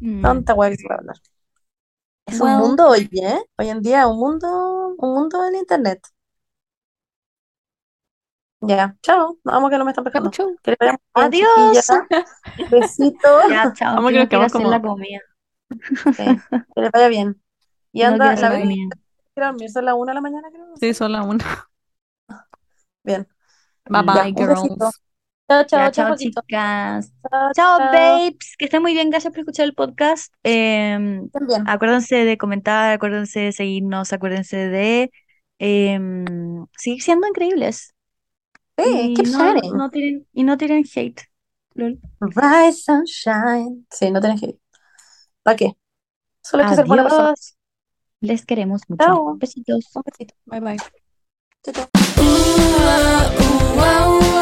[0.00, 0.22] Mm.
[0.22, 1.16] Tanta weá que se puede hablar.
[2.26, 3.38] Es un mundo hoy, ¿eh?
[3.56, 6.00] Hoy en día, un mundo, un mundo del internet.
[8.60, 9.38] Ya, chao.
[9.44, 10.30] Vamos que no me están pescando.
[10.30, 10.74] Chau, chau.
[10.80, 11.86] Bien, Adiós.
[12.70, 13.48] Besitos.
[13.48, 15.20] Ya, chao, Vamos que nos quedamos hacer como- la comida.
[16.74, 17.40] Que les vaya bien.
[17.92, 20.66] Y a anda, la vez son las una de la mañana, creo.
[20.80, 21.44] Sí, son la una.
[23.04, 23.28] Bien.
[23.88, 24.62] Bye bye, girls.
[25.48, 27.12] Chao, chao, chao, chicas.
[27.54, 28.56] Chao, babes.
[28.58, 29.10] Que estén muy bien.
[29.10, 30.32] Gracias por escuchar el podcast.
[30.42, 31.68] Em, bien.
[31.68, 35.12] acuérdense de comentar, acuérdense de seguirnos, acuérdense de
[35.58, 37.94] em, seguir siendo increíbles.
[38.76, 39.76] Sí, Y keep no, shining.
[39.76, 41.22] no tiren, y no tiren hate.
[41.74, 41.98] Lol.
[42.20, 43.86] Rise and shine.
[43.90, 44.58] Sí, no que ir.
[45.42, 45.72] ¿Para qué?
[46.42, 47.34] Solo hay que ser buena persona.
[48.20, 49.04] Les queremos mucho.
[49.04, 49.36] Chao.
[49.36, 49.86] Besitos.
[49.94, 50.34] Un besito.
[50.46, 50.76] Bye bye.
[51.62, 51.86] 这都呜
[52.86, 54.35] 啊呜啊呜。